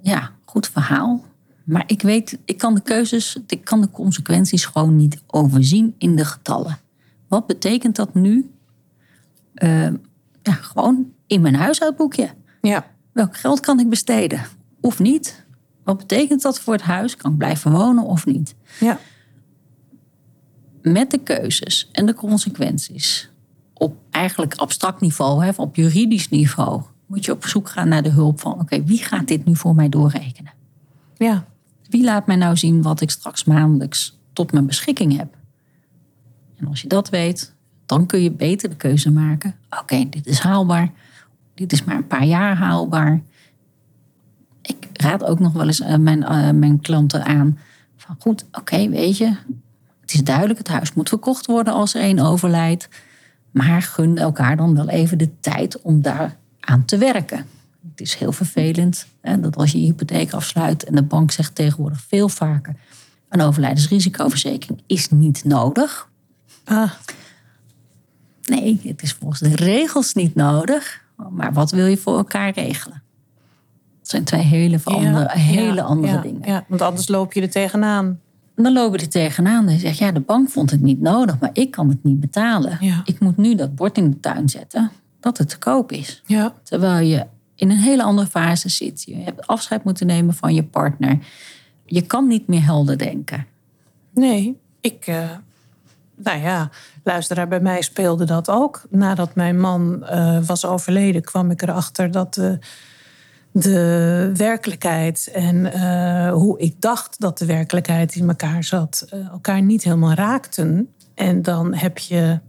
ja, 0.01 0.31
goed 0.45 0.67
verhaal. 0.67 1.23
Maar 1.63 1.83
ik 1.87 2.01
weet, 2.01 2.39
ik 2.45 2.57
kan 2.57 2.75
de 2.75 2.81
keuzes, 2.81 3.37
ik 3.47 3.63
kan 3.65 3.81
de 3.81 3.91
consequenties 3.91 4.65
gewoon 4.65 4.95
niet 4.95 5.23
overzien 5.27 5.95
in 5.97 6.15
de 6.15 6.25
getallen. 6.25 6.77
Wat 7.27 7.47
betekent 7.47 7.95
dat 7.95 8.13
nu? 8.13 8.51
Uh, 9.55 9.83
ja, 10.41 10.53
gewoon 10.53 11.13
in 11.27 11.41
mijn 11.41 11.55
huishoudboekje. 11.55 12.29
Ja. 12.61 12.85
Welk 13.11 13.37
geld 13.37 13.59
kan 13.59 13.79
ik 13.79 13.89
besteden? 13.89 14.41
Of 14.81 14.99
niet? 14.99 15.47
Wat 15.89 15.97
betekent 15.97 16.41
dat 16.41 16.59
voor 16.59 16.73
het 16.73 16.81
huis? 16.81 17.15
Kan 17.15 17.31
ik 17.31 17.37
blijven 17.37 17.71
wonen 17.71 18.03
of 18.03 18.25
niet? 18.25 18.55
Ja. 18.79 18.99
Met 20.81 21.11
de 21.11 21.17
keuzes 21.17 21.89
en 21.91 22.05
de 22.05 22.13
consequenties 22.13 23.29
op 23.73 23.97
eigenlijk 24.09 24.55
abstract 24.55 25.01
niveau, 25.01 25.45
hè, 25.45 25.51
op 25.55 25.75
juridisch 25.75 26.29
niveau, 26.29 26.81
moet 27.05 27.25
je 27.25 27.31
op 27.31 27.45
zoek 27.45 27.69
gaan 27.69 27.87
naar 27.87 28.03
de 28.03 28.09
hulp 28.09 28.39
van: 28.39 28.59
oké, 28.59 28.83
wie 28.83 29.03
gaat 29.03 29.27
dit 29.27 29.45
nu 29.45 29.55
voor 29.55 29.75
mij 29.75 29.89
doorrekenen? 29.89 30.53
Ja. 31.17 31.45
Wie 31.89 32.03
laat 32.03 32.27
mij 32.27 32.35
nou 32.35 32.57
zien 32.57 32.81
wat 32.81 33.01
ik 33.01 33.09
straks 33.09 33.43
maandelijks 33.43 34.19
tot 34.33 34.51
mijn 34.51 34.65
beschikking 34.65 35.17
heb? 35.17 35.37
En 36.57 36.67
als 36.67 36.81
je 36.81 36.87
dat 36.87 37.09
weet, 37.09 37.53
dan 37.85 38.05
kun 38.05 38.21
je 38.21 38.31
beter 38.31 38.69
de 38.69 38.75
keuze 38.75 39.11
maken. 39.11 39.55
Oké, 39.81 40.09
dit 40.09 40.25
is 40.25 40.39
haalbaar. 40.39 40.91
Dit 41.53 41.71
is 41.71 41.83
maar 41.83 41.95
een 41.95 42.07
paar 42.07 42.25
jaar 42.25 42.55
haalbaar. 42.55 43.21
Raad 45.01 45.23
ook 45.23 45.39
nog 45.39 45.53
wel 45.53 45.65
eens 45.65 45.79
uh, 45.79 45.95
mijn, 45.95 46.19
uh, 46.19 46.49
mijn 46.49 46.79
klanten 46.79 47.25
aan. 47.25 47.57
Van 47.97 48.15
goed, 48.19 48.45
oké, 48.51 48.89
weet 48.89 49.17
je, 49.17 49.35
het 50.01 50.13
is 50.13 50.23
duidelijk, 50.23 50.57
het 50.57 50.67
huis 50.67 50.93
moet 50.93 51.09
verkocht 51.09 51.45
worden 51.45 51.73
als 51.73 51.93
er 51.93 52.01
één 52.01 52.19
overlijdt. 52.19 52.89
Maar 53.51 53.81
gun 53.81 54.17
elkaar 54.17 54.57
dan 54.57 54.75
wel 54.75 54.89
even 54.89 55.17
de 55.17 55.39
tijd 55.39 55.81
om 55.81 56.01
daar 56.01 56.37
aan 56.59 56.85
te 56.85 56.97
werken. 56.97 57.45
Het 57.89 58.01
is 58.01 58.15
heel 58.15 58.31
vervelend 58.31 59.07
hè, 59.21 59.39
dat 59.39 59.55
als 59.55 59.71
je 59.71 59.79
je 59.79 59.85
hypotheek 59.85 60.33
afsluit 60.33 60.83
en 60.83 60.95
de 60.95 61.03
bank 61.03 61.31
zegt 61.31 61.55
tegenwoordig 61.55 62.01
veel 62.07 62.29
vaker: 62.29 62.75
een 63.29 63.41
overlijdensrisicoverzekering 63.41 64.81
is 64.87 65.09
niet 65.09 65.43
nodig. 65.43 66.09
Ah. 66.63 66.91
Nee, 68.43 68.79
het 68.83 69.01
is 69.01 69.13
volgens 69.13 69.39
de 69.39 69.55
regels 69.55 70.13
niet 70.13 70.35
nodig. 70.35 71.03
Maar 71.29 71.53
wat 71.53 71.71
wil 71.71 71.85
je 71.85 71.97
voor 71.97 72.17
elkaar 72.17 72.51
regelen? 72.51 73.03
Dat 74.09 74.27
zijn 74.29 74.41
twee 74.41 74.59
hele, 74.59 74.79
andere, 74.83 75.29
hele 75.39 75.81
andere 75.81 76.21
dingen. 76.21 76.41
Ja, 76.45 76.65
want 76.67 76.81
anders 76.81 77.07
loop 77.07 77.33
je 77.33 77.41
er 77.41 77.49
tegenaan. 77.49 78.19
Dan 78.55 78.73
lopen 78.73 78.99
er 78.99 79.09
tegenaan. 79.09 79.67
En 79.67 79.73
je 79.73 79.79
zegt, 79.79 79.97
ja, 79.97 80.11
de 80.11 80.19
bank 80.19 80.49
vond 80.49 80.71
het 80.71 80.81
niet 80.81 81.01
nodig, 81.01 81.39
maar 81.39 81.49
ik 81.53 81.71
kan 81.71 81.89
het 81.89 82.03
niet 82.03 82.19
betalen. 82.19 82.79
Ik 83.03 83.19
moet 83.19 83.37
nu 83.37 83.55
dat 83.55 83.75
bord 83.75 83.97
in 83.97 84.09
de 84.09 84.19
tuin 84.19 84.49
zetten 84.49 84.91
dat 85.19 85.37
het 85.37 85.49
te 85.49 85.57
koop 85.57 85.91
is. 85.91 86.21
Ja. 86.25 86.53
Terwijl 86.63 87.07
je 87.07 87.25
in 87.55 87.69
een 87.69 87.77
hele 87.77 88.03
andere 88.03 88.27
fase 88.27 88.69
zit. 88.69 89.03
Je 89.03 89.15
hebt 89.15 89.47
afscheid 89.47 89.83
moeten 89.83 90.07
nemen 90.07 90.33
van 90.33 90.53
je 90.53 90.63
partner. 90.63 91.17
Je 91.85 92.01
kan 92.01 92.27
niet 92.27 92.47
meer 92.47 92.63
helder 92.63 92.97
denken. 92.97 93.45
Nee, 94.13 94.57
ik. 94.81 95.07
Uh, 95.07 95.29
nou 96.15 96.39
ja, 96.39 96.69
luisteraar, 97.03 97.47
bij 97.47 97.59
mij 97.59 97.81
speelde 97.81 98.25
dat 98.25 98.49
ook. 98.49 98.81
Nadat 98.89 99.35
mijn 99.35 99.59
man 99.59 100.05
uh, 100.11 100.39
was 100.45 100.65
overleden, 100.65 101.21
kwam 101.21 101.51
ik 101.51 101.61
erachter 101.61 102.11
dat 102.11 102.33
de, 102.33 102.59
de 103.51 104.31
werkelijkheid 104.35 105.29
en 105.33 105.55
uh, 105.55 106.31
hoe 106.31 106.59
ik 106.59 106.81
dacht 106.81 107.19
dat 107.19 107.37
de 107.37 107.45
werkelijkheid 107.45 108.15
in 108.15 108.27
elkaar 108.27 108.63
zat, 108.63 109.07
elkaar 109.31 109.61
niet 109.61 109.83
helemaal 109.83 110.13
raakten. 110.13 110.89
En 111.13 111.41
dan 111.41 111.73
heb 111.73 111.97
je 111.97 112.39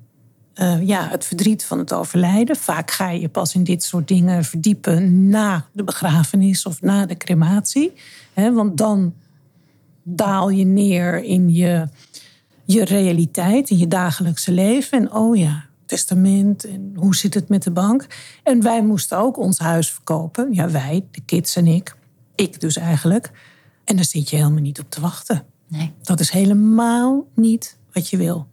uh, 0.54 0.86
ja, 0.86 1.08
het 1.08 1.24
verdriet 1.24 1.64
van 1.64 1.78
het 1.78 1.92
overlijden. 1.92 2.56
Vaak 2.56 2.90
ga 2.90 3.10
je 3.10 3.28
pas 3.28 3.54
in 3.54 3.64
dit 3.64 3.82
soort 3.82 4.08
dingen 4.08 4.44
verdiepen 4.44 5.28
na 5.28 5.66
de 5.72 5.84
begrafenis 5.84 6.66
of 6.66 6.82
na 6.82 7.06
de 7.06 7.16
crematie. 7.16 7.92
Hè, 8.32 8.52
want 8.52 8.76
dan 8.76 9.14
daal 10.02 10.48
je 10.48 10.64
neer 10.64 11.24
in 11.24 11.54
je, 11.54 11.88
je 12.64 12.84
realiteit, 12.84 13.70
in 13.70 13.78
je 13.78 13.88
dagelijkse 13.88 14.52
leven. 14.52 14.98
En 14.98 15.12
oh 15.12 15.36
ja, 15.36 15.64
testament 15.90 16.64
en 16.64 16.92
hoe 16.96 17.14
zit 17.14 17.34
het 17.34 17.48
met 17.48 17.62
de 17.62 17.70
bank. 17.70 18.06
En 18.42 18.62
wij 18.62 18.82
moesten 18.82 19.18
ook 19.18 19.38
ons 19.38 19.58
huis 19.58 19.90
verkopen. 19.90 20.52
Ja, 20.52 20.70
wij, 20.70 21.06
de 21.10 21.20
kids 21.20 21.56
en 21.56 21.66
ik. 21.66 21.96
Ik 22.34 22.60
dus 22.60 22.76
eigenlijk. 22.76 23.30
En 23.84 23.96
daar 23.96 24.04
zit 24.04 24.30
je 24.30 24.36
helemaal 24.36 24.60
niet 24.60 24.80
op 24.80 24.90
te 24.90 25.00
wachten. 25.00 25.44
Nee. 25.68 25.92
Dat 26.02 26.20
is 26.20 26.30
helemaal 26.30 27.26
niet 27.34 27.78
wat 27.92 28.08
je 28.08 28.16
wil. 28.16 28.48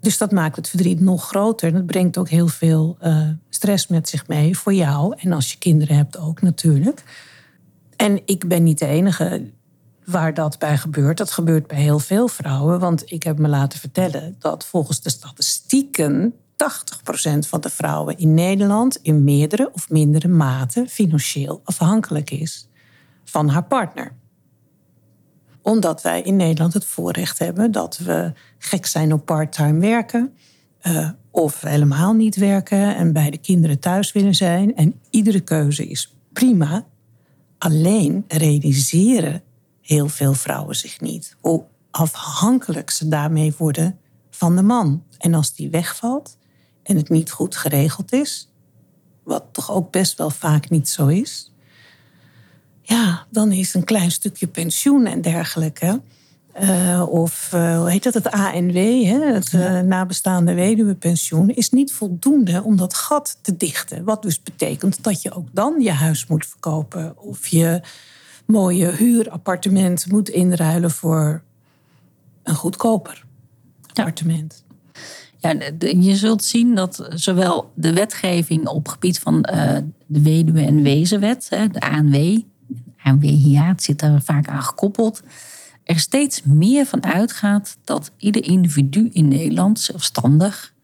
Dus 0.00 0.18
dat 0.18 0.32
maakt 0.32 0.56
het 0.56 0.68
verdriet 0.68 1.00
nog 1.00 1.26
groter. 1.26 1.72
Dat 1.72 1.86
brengt 1.86 2.18
ook 2.18 2.28
heel 2.28 2.48
veel 2.48 2.96
uh, 3.02 3.28
stress 3.48 3.86
met 3.86 4.08
zich 4.08 4.28
mee 4.28 4.58
voor 4.58 4.74
jou. 4.74 5.14
En 5.18 5.32
als 5.32 5.52
je 5.52 5.58
kinderen 5.58 5.96
hebt 5.96 6.18
ook 6.18 6.42
natuurlijk. 6.42 7.02
En 7.96 8.20
ik 8.24 8.48
ben 8.48 8.62
niet 8.62 8.78
de 8.78 8.86
enige 8.86 9.50
waar 10.06 10.34
dat 10.34 10.58
bij 10.58 10.76
gebeurt. 10.76 11.18
Dat 11.18 11.30
gebeurt 11.30 11.66
bij 11.66 11.80
heel 11.80 11.98
veel 11.98 12.28
vrouwen. 12.28 12.80
Want 12.80 13.12
ik 13.12 13.22
heb 13.22 13.38
me 13.38 13.48
laten 13.48 13.78
vertellen 13.78 14.36
dat 14.38 14.66
volgens 14.66 15.00
de 15.00 15.10
statistieken 15.10 16.34
80% 16.34 16.36
van 17.38 17.60
de 17.60 17.70
vrouwen 17.70 18.18
in 18.18 18.34
Nederland 18.34 18.96
in 19.02 19.24
meerdere 19.24 19.70
of 19.72 19.90
mindere 19.90 20.28
mate 20.28 20.84
financieel 20.88 21.60
afhankelijk 21.64 22.30
is 22.30 22.68
van 23.24 23.48
haar 23.48 23.64
partner 23.64 24.12
omdat 25.64 26.02
wij 26.02 26.22
in 26.22 26.36
Nederland 26.36 26.74
het 26.74 26.84
voorrecht 26.84 27.38
hebben 27.38 27.72
dat 27.72 27.98
we 27.98 28.32
gek 28.58 28.86
zijn 28.86 29.12
op 29.12 29.24
parttime 29.24 29.80
werken. 29.80 30.34
Uh, 30.82 31.08
of 31.30 31.60
helemaal 31.60 32.12
niet 32.12 32.36
werken 32.36 32.96
en 32.96 33.12
bij 33.12 33.30
de 33.30 33.38
kinderen 33.38 33.78
thuis 33.78 34.12
willen 34.12 34.34
zijn. 34.34 34.76
En 34.76 35.00
iedere 35.10 35.40
keuze 35.40 35.86
is 35.86 36.14
prima. 36.32 36.86
Alleen 37.58 38.24
realiseren 38.28 39.42
heel 39.84 40.08
veel 40.08 40.34
vrouwen 40.34 40.76
zich 40.76 41.00
niet 41.00 41.36
hoe 41.40 41.64
afhankelijk 41.90 42.90
ze 42.90 43.08
daarmee 43.08 43.54
worden 43.58 43.98
van 44.30 44.56
de 44.56 44.62
man. 44.62 45.04
En 45.18 45.34
als 45.34 45.54
die 45.54 45.70
wegvalt 45.70 46.38
en 46.82 46.96
het 46.96 47.08
niet 47.08 47.30
goed 47.30 47.56
geregeld 47.56 48.12
is, 48.12 48.50
wat 49.22 49.44
toch 49.52 49.70
ook 49.70 49.90
best 49.90 50.18
wel 50.18 50.30
vaak 50.30 50.70
niet 50.70 50.88
zo 50.88 51.06
is, 51.06 51.52
ja, 52.82 53.26
dan 53.30 53.52
is 53.52 53.74
een 53.74 53.84
klein 53.84 54.10
stukje 54.10 54.46
pensioen 54.46 55.06
en 55.06 55.20
dergelijke. 55.20 56.00
Uh, 56.60 57.06
of 57.08 57.50
uh, 57.54 57.78
hoe 57.78 57.90
heet 57.90 58.02
dat, 58.02 58.14
het 58.14 58.30
ANW, 58.30 58.76
hè, 59.04 59.32
het 59.32 59.52
uh, 59.52 59.80
nabestaande 59.80 60.54
weduwepensioen, 60.54 61.48
is 61.50 61.70
niet 61.70 61.92
voldoende 61.92 62.62
om 62.62 62.76
dat 62.76 62.94
gat 62.94 63.38
te 63.40 63.56
dichten. 63.56 64.04
Wat 64.04 64.22
dus 64.22 64.42
betekent 64.42 65.02
dat 65.02 65.22
je 65.22 65.32
ook 65.32 65.48
dan 65.52 65.80
je 65.80 65.90
huis 65.90 66.26
moet 66.26 66.46
verkopen 66.46 67.18
of 67.18 67.46
je 67.46 67.80
mooie 68.46 68.90
huurappartement 68.90 70.10
moet 70.10 70.28
inruilen 70.28 70.90
voor 70.90 71.42
een 72.42 72.54
goedkoper 72.54 73.24
appartement. 73.86 74.64
Ja, 75.38 75.54
je 75.78 76.16
zult 76.16 76.44
zien 76.44 76.74
dat 76.74 77.08
zowel 77.10 77.72
de 77.74 77.92
wetgeving 77.92 78.66
op 78.66 78.88
gebied 78.88 79.18
van 79.18 79.42
eh, 79.42 79.78
de 80.06 80.22
weduwe- 80.22 80.64
en 80.64 80.82
wezenwet, 80.82 81.46
de 81.50 81.80
ANW, 81.80 82.38
ANWHA, 83.02 83.68
het 83.68 83.82
zit 83.82 83.98
daar 83.98 84.22
vaak 84.22 84.48
aan 84.48 84.62
gekoppeld, 84.62 85.22
er 85.84 85.98
steeds 85.98 86.42
meer 86.42 86.86
van 86.86 87.04
uitgaat 87.04 87.76
dat 87.84 88.12
ieder 88.16 88.44
individu 88.44 89.08
in 89.12 89.28
Nederland 89.28 89.80
zelfstandig, 89.80 90.74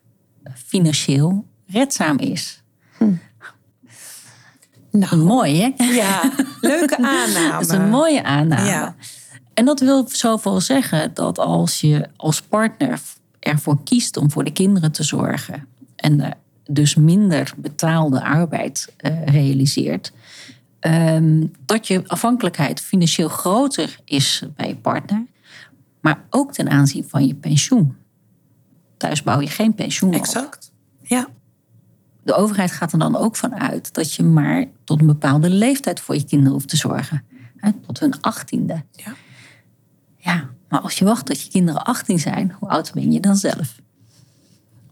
eh, 0.43 0.53
financieel 0.67 1.47
redzaam 1.67 2.19
is. 2.19 2.63
Nou, 4.91 5.17
Mooi, 5.17 5.61
hè? 5.61 5.85
ja, 5.85 6.33
leuke 6.61 6.97
aanname. 7.07 7.51
Dat 7.51 7.61
is 7.61 7.69
een 7.69 7.89
mooie 7.89 8.23
aanname. 8.23 8.69
Ja. 8.69 8.95
En 9.55 9.65
dat 9.65 9.81
wil 9.81 10.09
zoveel 10.09 10.61
zeggen 10.61 11.15
dat 11.15 11.39
als 11.39 11.81
je 11.81 12.09
als 12.17 12.43
partner 12.43 13.01
ervoor 13.39 13.83
kiest 13.85 14.17
om 14.17 14.31
voor 14.31 14.45
de 14.45 14.53
kinderen 14.53 14.93
te 14.93 15.03
zorgen 15.03 15.67
en 15.97 16.37
dus 16.71 16.95
minder 16.95 17.53
betaalde 17.57 18.23
arbeid 18.23 18.93
eh, 18.97 19.25
realiseert, 19.25 20.13
ehm, 20.81 21.47
dat 21.65 21.87
je 21.87 22.03
afhankelijkheid 22.07 22.81
financieel 22.81 23.29
groter 23.29 23.99
is 24.05 24.43
bij 24.57 24.69
je 24.69 24.77
partner, 24.77 25.27
maar 26.01 26.25
ook 26.31 26.53
ten 26.53 26.71
aanzien 26.71 27.05
van 27.09 27.27
je 27.27 27.35
pensioen. 27.35 27.97
Thuis 28.97 29.23
bouw 29.23 29.41
je 29.41 29.49
geen 29.49 29.75
pensioen 29.75 30.15
op. 30.15 30.21
Exact. 30.21 30.73
Ja, 31.03 31.29
De 32.23 32.35
overheid 32.35 32.71
gaat 32.71 32.93
er 32.93 32.99
dan 32.99 33.17
ook 33.17 33.37
van 33.37 33.55
uit 33.55 33.95
dat 33.95 34.15
je 34.15 34.23
maar 34.23 34.65
tot 34.91 35.01
een 35.01 35.07
bepaalde 35.07 35.51
leeftijd 35.51 36.01
voor 36.01 36.15
je 36.15 36.25
kinderen 36.25 36.53
hoeft 36.53 36.69
te 36.69 36.77
zorgen. 36.77 37.23
Hè, 37.57 37.71
tot 37.87 38.01
hun 38.01 38.21
achttiende. 38.21 38.83
ja. 38.93 39.15
Ja, 40.17 40.49
maar 40.69 40.81
als 40.81 40.99
je 40.99 41.05
wacht 41.05 41.27
tot 41.27 41.43
je 41.43 41.51
kinderen 41.51 41.85
18 41.85 42.19
zijn, 42.19 42.55
hoe 42.59 42.69
oud 42.69 42.93
ben 42.95 43.13
je 43.13 43.21
dan 43.21 43.37
zelf? 43.37 43.81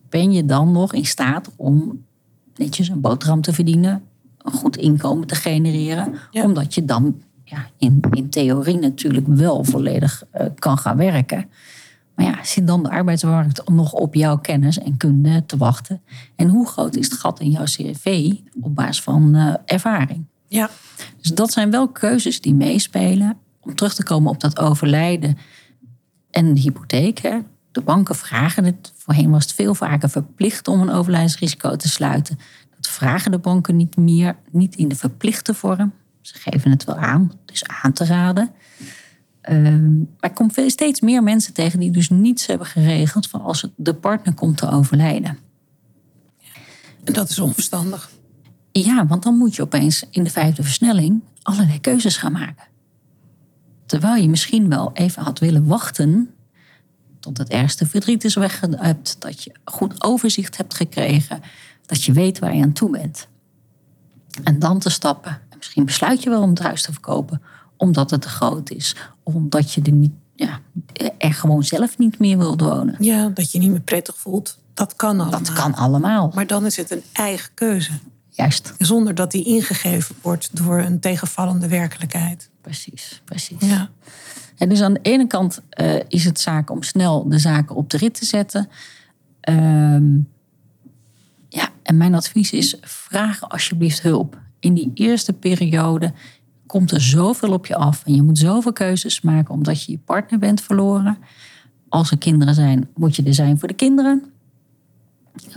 Ben 0.08 0.32
je 0.32 0.44
dan 0.44 0.72
nog 0.72 0.92
in 0.92 1.04
staat 1.06 1.50
om 1.56 2.04
netjes 2.56 2.88
een 2.88 3.00
boterham 3.00 3.40
te 3.40 3.52
verdienen, 3.52 4.02
een 4.38 4.52
goed 4.52 4.76
inkomen 4.76 5.26
te 5.26 5.34
genereren, 5.34 6.14
Ja. 6.30 6.42
omdat 6.44 6.74
je 6.74 6.84
dan 6.84 7.22
ja, 7.44 7.66
in, 7.78 8.00
in 8.10 8.30
theorie 8.30 8.78
natuurlijk 8.78 9.26
wel 9.26 9.64
volledig 9.64 10.22
eh, 10.30 10.46
kan 10.58 10.78
gaan 10.78 10.96
werken. 10.96 11.50
Maar 12.18 12.26
ja, 12.26 12.44
zit 12.44 12.66
dan 12.66 12.82
de 12.82 12.90
arbeidsmarkt 12.90 13.68
nog 13.68 13.92
op 13.92 14.14
jouw 14.14 14.38
kennis 14.38 14.78
en 14.78 14.96
kunde 14.96 15.46
te 15.46 15.56
wachten? 15.56 16.02
En 16.36 16.48
hoe 16.48 16.66
groot 16.66 16.96
is 16.96 17.10
het 17.10 17.18
gat 17.18 17.40
in 17.40 17.50
jouw 17.50 17.64
CV 17.64 18.32
op 18.60 18.74
basis 18.74 19.02
van 19.02 19.34
eh, 19.34 19.54
ervaring? 19.64 20.24
ja. 20.48 20.70
Dus 21.20 21.30
dat 21.30 21.52
zijn 21.52 21.70
wel 21.70 21.88
keuzes 21.88 22.40
die 22.40 22.54
meespelen. 22.54 23.36
Om 23.60 23.74
terug 23.74 23.94
te 23.94 24.02
komen 24.02 24.30
op 24.30 24.40
dat 24.40 24.58
overlijden 24.58 25.38
en 26.30 26.54
de 26.54 26.60
hypotheek. 26.60 27.18
Hè. 27.18 27.38
De 27.72 27.80
banken 27.80 28.14
vragen 28.14 28.64
het. 28.64 28.92
Voorheen 28.96 29.30
was 29.30 29.42
het 29.42 29.52
veel 29.52 29.74
vaker 29.74 30.10
verplicht 30.10 30.68
om 30.68 30.80
een 30.80 30.90
overlijdensrisico 30.90 31.76
te 31.76 31.88
sluiten. 31.88 32.38
Dat 32.76 32.88
vragen 32.88 33.30
de 33.30 33.38
banken 33.38 33.76
niet 33.76 33.96
meer, 33.96 34.36
niet 34.50 34.74
in 34.74 34.88
de 34.88 34.96
verplichte 34.96 35.54
vorm. 35.54 35.92
Ze 36.20 36.34
geven 36.38 36.70
het 36.70 36.84
wel 36.84 36.96
aan, 36.96 37.32
dus 37.44 37.66
aan 37.66 37.92
te 37.92 38.04
raden. 38.04 38.50
Ehm, 39.40 39.98
maar 39.98 40.30
ik 40.30 40.34
kom 40.34 40.50
steeds 40.66 41.00
meer 41.00 41.22
mensen 41.22 41.52
tegen 41.52 41.80
die 41.80 41.90
dus 41.90 42.10
niets 42.10 42.46
hebben 42.46 42.66
geregeld 42.66 43.28
van 43.28 43.40
als 43.40 43.62
het 43.62 43.70
de 43.76 43.94
partner 43.94 44.34
komt 44.34 44.56
te 44.56 44.70
overlijden. 44.70 45.38
En 47.04 47.12
dat 47.12 47.30
is 47.30 47.38
onverstandig. 47.38 48.10
Ja, 48.72 49.06
want 49.06 49.22
dan 49.22 49.36
moet 49.36 49.56
je 49.56 49.62
opeens 49.62 50.04
in 50.10 50.24
de 50.24 50.30
vijfde 50.30 50.62
versnelling 50.62 51.22
allerlei 51.42 51.80
keuzes 51.80 52.16
gaan 52.16 52.32
maken. 52.32 52.66
Terwijl 53.86 54.22
je 54.22 54.28
misschien 54.28 54.68
wel 54.68 54.90
even 54.92 55.22
had 55.22 55.38
willen 55.38 55.66
wachten 55.66 56.30
tot 57.20 57.38
het 57.38 57.48
ergste 57.48 57.86
verdriet 57.86 58.24
is 58.24 58.34
weggeëpt, 58.34 59.16
dat 59.18 59.42
je 59.42 59.52
goed 59.64 60.04
overzicht 60.04 60.56
hebt 60.56 60.74
gekregen, 60.74 61.40
dat 61.86 62.04
je 62.04 62.12
weet 62.12 62.38
waar 62.38 62.54
je 62.54 62.62
aan 62.62 62.72
toe 62.72 62.90
bent. 62.90 63.28
En 64.44 64.58
dan 64.58 64.78
te 64.78 64.90
stappen. 64.90 65.30
En 65.48 65.56
misschien 65.56 65.84
besluit 65.84 66.22
je 66.22 66.30
wel 66.30 66.42
om 66.42 66.50
het 66.50 66.58
huis 66.58 66.82
te 66.82 66.92
verkopen, 66.92 67.42
omdat 67.78 68.10
het 68.10 68.22
te 68.22 68.28
groot 68.28 68.70
is, 68.70 68.96
of 69.22 69.34
omdat 69.34 69.72
je 69.72 69.82
er, 69.82 69.92
niet, 69.92 70.12
ja, 70.34 70.60
er 71.18 71.34
gewoon 71.34 71.64
zelf 71.64 71.98
niet 71.98 72.18
meer 72.18 72.38
wilt 72.38 72.60
wonen. 72.60 72.96
Ja, 72.98 73.28
dat 73.28 73.52
je 73.52 73.58
niet 73.58 73.70
meer 73.70 73.80
prettig 73.80 74.16
voelt. 74.16 74.58
Dat 74.74 74.96
kan 74.96 75.20
allemaal. 75.20 75.30
Dat 75.42 75.52
kan 75.52 75.74
allemaal. 75.74 76.32
Maar 76.34 76.46
dan 76.46 76.66
is 76.66 76.76
het 76.76 76.90
een 76.90 77.02
eigen 77.12 77.50
keuze. 77.54 77.92
Juist, 78.28 78.74
Zonder 78.78 79.14
dat 79.14 79.30
die 79.30 79.44
ingegeven 79.44 80.14
wordt 80.22 80.56
door 80.56 80.78
een 80.80 81.00
tegenvallende 81.00 81.68
werkelijkheid. 81.68 82.50
precies, 82.60 83.22
precies. 83.24 83.56
Ja, 83.58 83.90
En 84.56 84.68
dus 84.68 84.80
aan 84.80 84.92
de 84.92 85.00
ene 85.02 85.26
kant 85.26 85.60
eh, 85.70 85.94
is 86.08 86.24
het 86.24 86.40
zaak 86.40 86.70
om 86.70 86.82
snel 86.82 87.28
de 87.28 87.38
zaken 87.38 87.76
op 87.76 87.90
de 87.90 87.96
rit 87.96 88.14
te 88.14 88.24
zetten. 88.24 88.68
Ehm, 89.40 90.16
ja, 91.48 91.68
en 91.82 91.96
mijn 91.96 92.14
advies 92.14 92.52
is: 92.52 92.76
vraag 92.80 93.48
alsjeblieft 93.48 94.02
hulp. 94.02 94.38
In 94.60 94.74
die 94.74 94.90
eerste 94.94 95.32
periode 95.32 96.12
komt 96.68 96.90
er 96.90 97.00
zoveel 97.00 97.52
op 97.52 97.66
je 97.66 97.74
af 97.76 98.04
en 98.04 98.14
je 98.14 98.22
moet 98.22 98.38
zoveel 98.38 98.72
keuzes 98.72 99.20
maken 99.20 99.54
omdat 99.54 99.84
je 99.84 99.92
je 99.92 99.98
partner 99.98 100.38
bent 100.38 100.60
verloren. 100.60 101.18
Als 101.88 102.10
er 102.10 102.18
kinderen 102.18 102.54
zijn, 102.54 102.88
moet 102.94 103.16
je 103.16 103.22
er 103.22 103.34
zijn 103.34 103.58
voor 103.58 103.68
de 103.68 103.74
kinderen. 103.74 104.24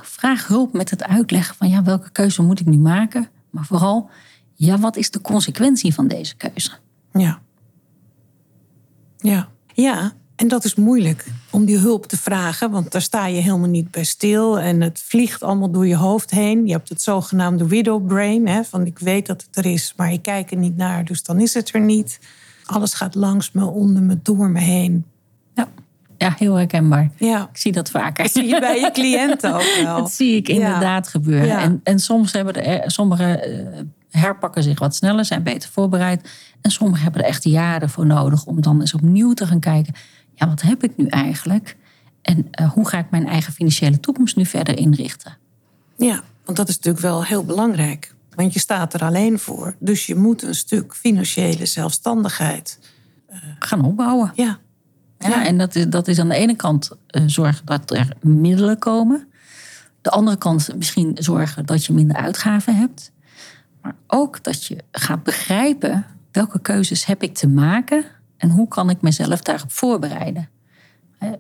Vraag 0.02 0.48
hulp 0.48 0.74
met 0.74 0.90
het 0.90 1.04
uitleggen 1.04 1.56
van 1.56 1.70
ja, 1.70 1.84
welke 1.84 2.12
keuze 2.12 2.42
moet 2.42 2.60
ik 2.60 2.66
nu 2.66 2.78
maken? 2.78 3.30
Maar 3.50 3.66
vooral, 3.66 4.10
ja, 4.56 4.78
wat 4.78 4.96
is 4.96 5.12
de 5.12 5.22
consequentie 5.22 5.94
van 5.94 6.08
deze 6.08 6.36
keuze? 6.36 6.72
ja. 7.14 7.42
Ja, 9.18 9.48
ja. 9.74 10.14
En 10.42 10.48
dat 10.48 10.64
is 10.64 10.76
moeilijk 10.76 11.26
om 11.50 11.66
die 11.66 11.78
hulp 11.78 12.06
te 12.06 12.18
vragen, 12.18 12.72
want 12.72 12.92
daar 12.92 13.02
sta 13.02 13.26
je 13.28 13.42
helemaal 13.42 13.70
niet 13.70 13.92
bij 13.92 14.04
stil. 14.04 14.60
En 14.60 14.82
het 14.82 15.04
vliegt 15.06 15.44
allemaal 15.44 15.72
door 15.72 15.88
je 15.88 15.96
hoofd 15.96 16.32
heen. 16.32 16.66
Je 16.66 16.72
hebt 16.72 16.90
het 16.90 17.02
zogenaamde 17.02 17.68
widow 17.68 18.08
brain, 18.08 18.48
hè, 18.48 18.64
van 18.64 18.86
ik 18.86 19.00
weet 19.00 19.26
dat 19.28 19.46
het 19.48 19.66
er 19.66 19.72
is, 19.72 19.94
maar 19.98 20.12
ik 20.12 20.22
kijk 20.22 20.52
er 20.52 20.58
niet 20.58 20.78
naar, 20.78 21.06
dus 21.06 21.24
dan 21.24 21.40
is 21.40 21.54
het 21.54 21.74
er 21.74 21.82
niet. 21.82 22.20
Alles 22.66 22.94
gaat 22.94 23.16
langs 23.16 23.52
me, 23.52 23.66
onder 23.66 24.02
me, 24.04 24.20
door 24.24 24.50
me 24.50 24.60
heen. 24.60 25.06
Ja, 25.56 25.68
ja 26.18 26.36
heel 26.38 26.56
herkenbaar. 26.56 27.10
Ja, 27.18 27.50
Ik 27.52 27.58
zie 27.58 27.72
dat 27.72 27.90
vaker. 27.90 28.30
zie 28.30 28.46
je 28.48 28.60
bij 28.60 28.80
je 28.80 28.92
cliënten 28.92 29.54
ook 29.54 29.76
wel. 29.84 29.98
Dat 29.98 30.12
zie 30.12 30.36
ik 30.36 30.48
Ja. 30.48 30.54
inderdaad 30.54 31.08
gebeuren. 31.08 31.48
Ja. 31.48 31.60
En, 31.62 31.82
en 31.84 32.00
soms 32.00 32.32
hebben 32.32 32.66
er, 32.66 32.92
sommigen 32.92 33.44
eh, 33.44 33.80
herpakken 34.10 34.64
zich 34.64 34.80
wat 34.80 34.96
sneller, 34.96 35.26
zijn 35.26 35.44
beter 35.44 35.70
voorbereid. 35.70 36.30
En 36.62 36.72
sommigen 36.72 37.04
hebben 37.04 37.22
er 37.22 37.28
echt 37.28 37.44
jaren 37.44 37.90
voor 37.90 38.06
nodig 38.06 38.46
om 38.46 38.62
dan 38.62 38.80
eens 38.80 38.94
opnieuw 38.94 39.34
te 39.34 39.48
gaan 39.48 39.60
kijken. 39.60 39.94
Ja, 40.34 40.48
wat 40.48 40.62
heb 40.62 40.84
ik 40.84 40.98
nu 40.98 41.08
eigenlijk? 41.08 41.78
En 42.22 42.48
eh, 42.52 42.72
hoe 42.72 42.88
ga 42.88 42.98
ik 42.98 43.10
mijn 43.10 43.28
eigen 43.28 43.54
financiële 43.54 44.00
toekomst 44.00 44.36
nu 44.36 44.46
verder 44.46 44.78
inrichten? 44.78 45.38
Ja, 45.98 46.24
want 46.46 46.58
dat 46.58 46.70
is 46.70 46.76
natuurlijk 46.76 47.04
wel 47.04 47.24
heel 47.26 47.44
belangrijk. 47.46 48.14
Want 48.36 48.54
je 48.54 48.60
staat 48.60 48.94
er 48.94 49.04
alleen 49.04 49.40
voor. 49.40 49.76
Dus 49.80 50.06
je 50.06 50.16
moet 50.16 50.44
een 50.44 50.56
stuk 50.56 50.96
financiële 50.96 51.66
zelfstandigheid. 51.66 52.80
Gaan 53.60 53.86
opbouwen. 53.86 54.32
Ja, 54.36 54.60
Ja, 55.18 55.46
en 55.46 55.58
dat 55.58 55.76
is, 55.76 55.88
dat 55.88 56.08
is 56.08 56.20
aan 56.20 56.30
de 56.30 56.36
ene 56.36 56.56
kant 56.56 56.92
eh, 57.08 57.24
zorgen 57.26 57.66
dat 57.66 57.92
er 57.92 58.16
middelen 58.22 58.80
komen. 58.80 59.28
De 60.02 60.10
andere 60.10 60.38
kant 60.38 60.76
misschien 60.76 61.18
zorgen 61.20 61.66
dat 61.66 61.86
je 61.86 61.94
minder 61.94 62.16
uitgaven 62.16 62.76
hebt. 62.76 63.12
Maar 63.82 63.96
ook 64.08 64.44
dat 64.44 64.66
je 64.66 64.78
gaat 64.92 65.24
begrijpen 65.24 66.06
welke 66.32 66.60
keuzes 66.62 67.06
heb 67.06 67.24
ik 67.24 67.34
te 67.34 67.48
maken 67.48 68.06
en 68.42 68.50
hoe 68.50 68.68
kan 68.68 68.90
ik 68.90 69.02
mezelf 69.02 69.42
daarop 69.42 69.72
voorbereiden. 69.72 70.50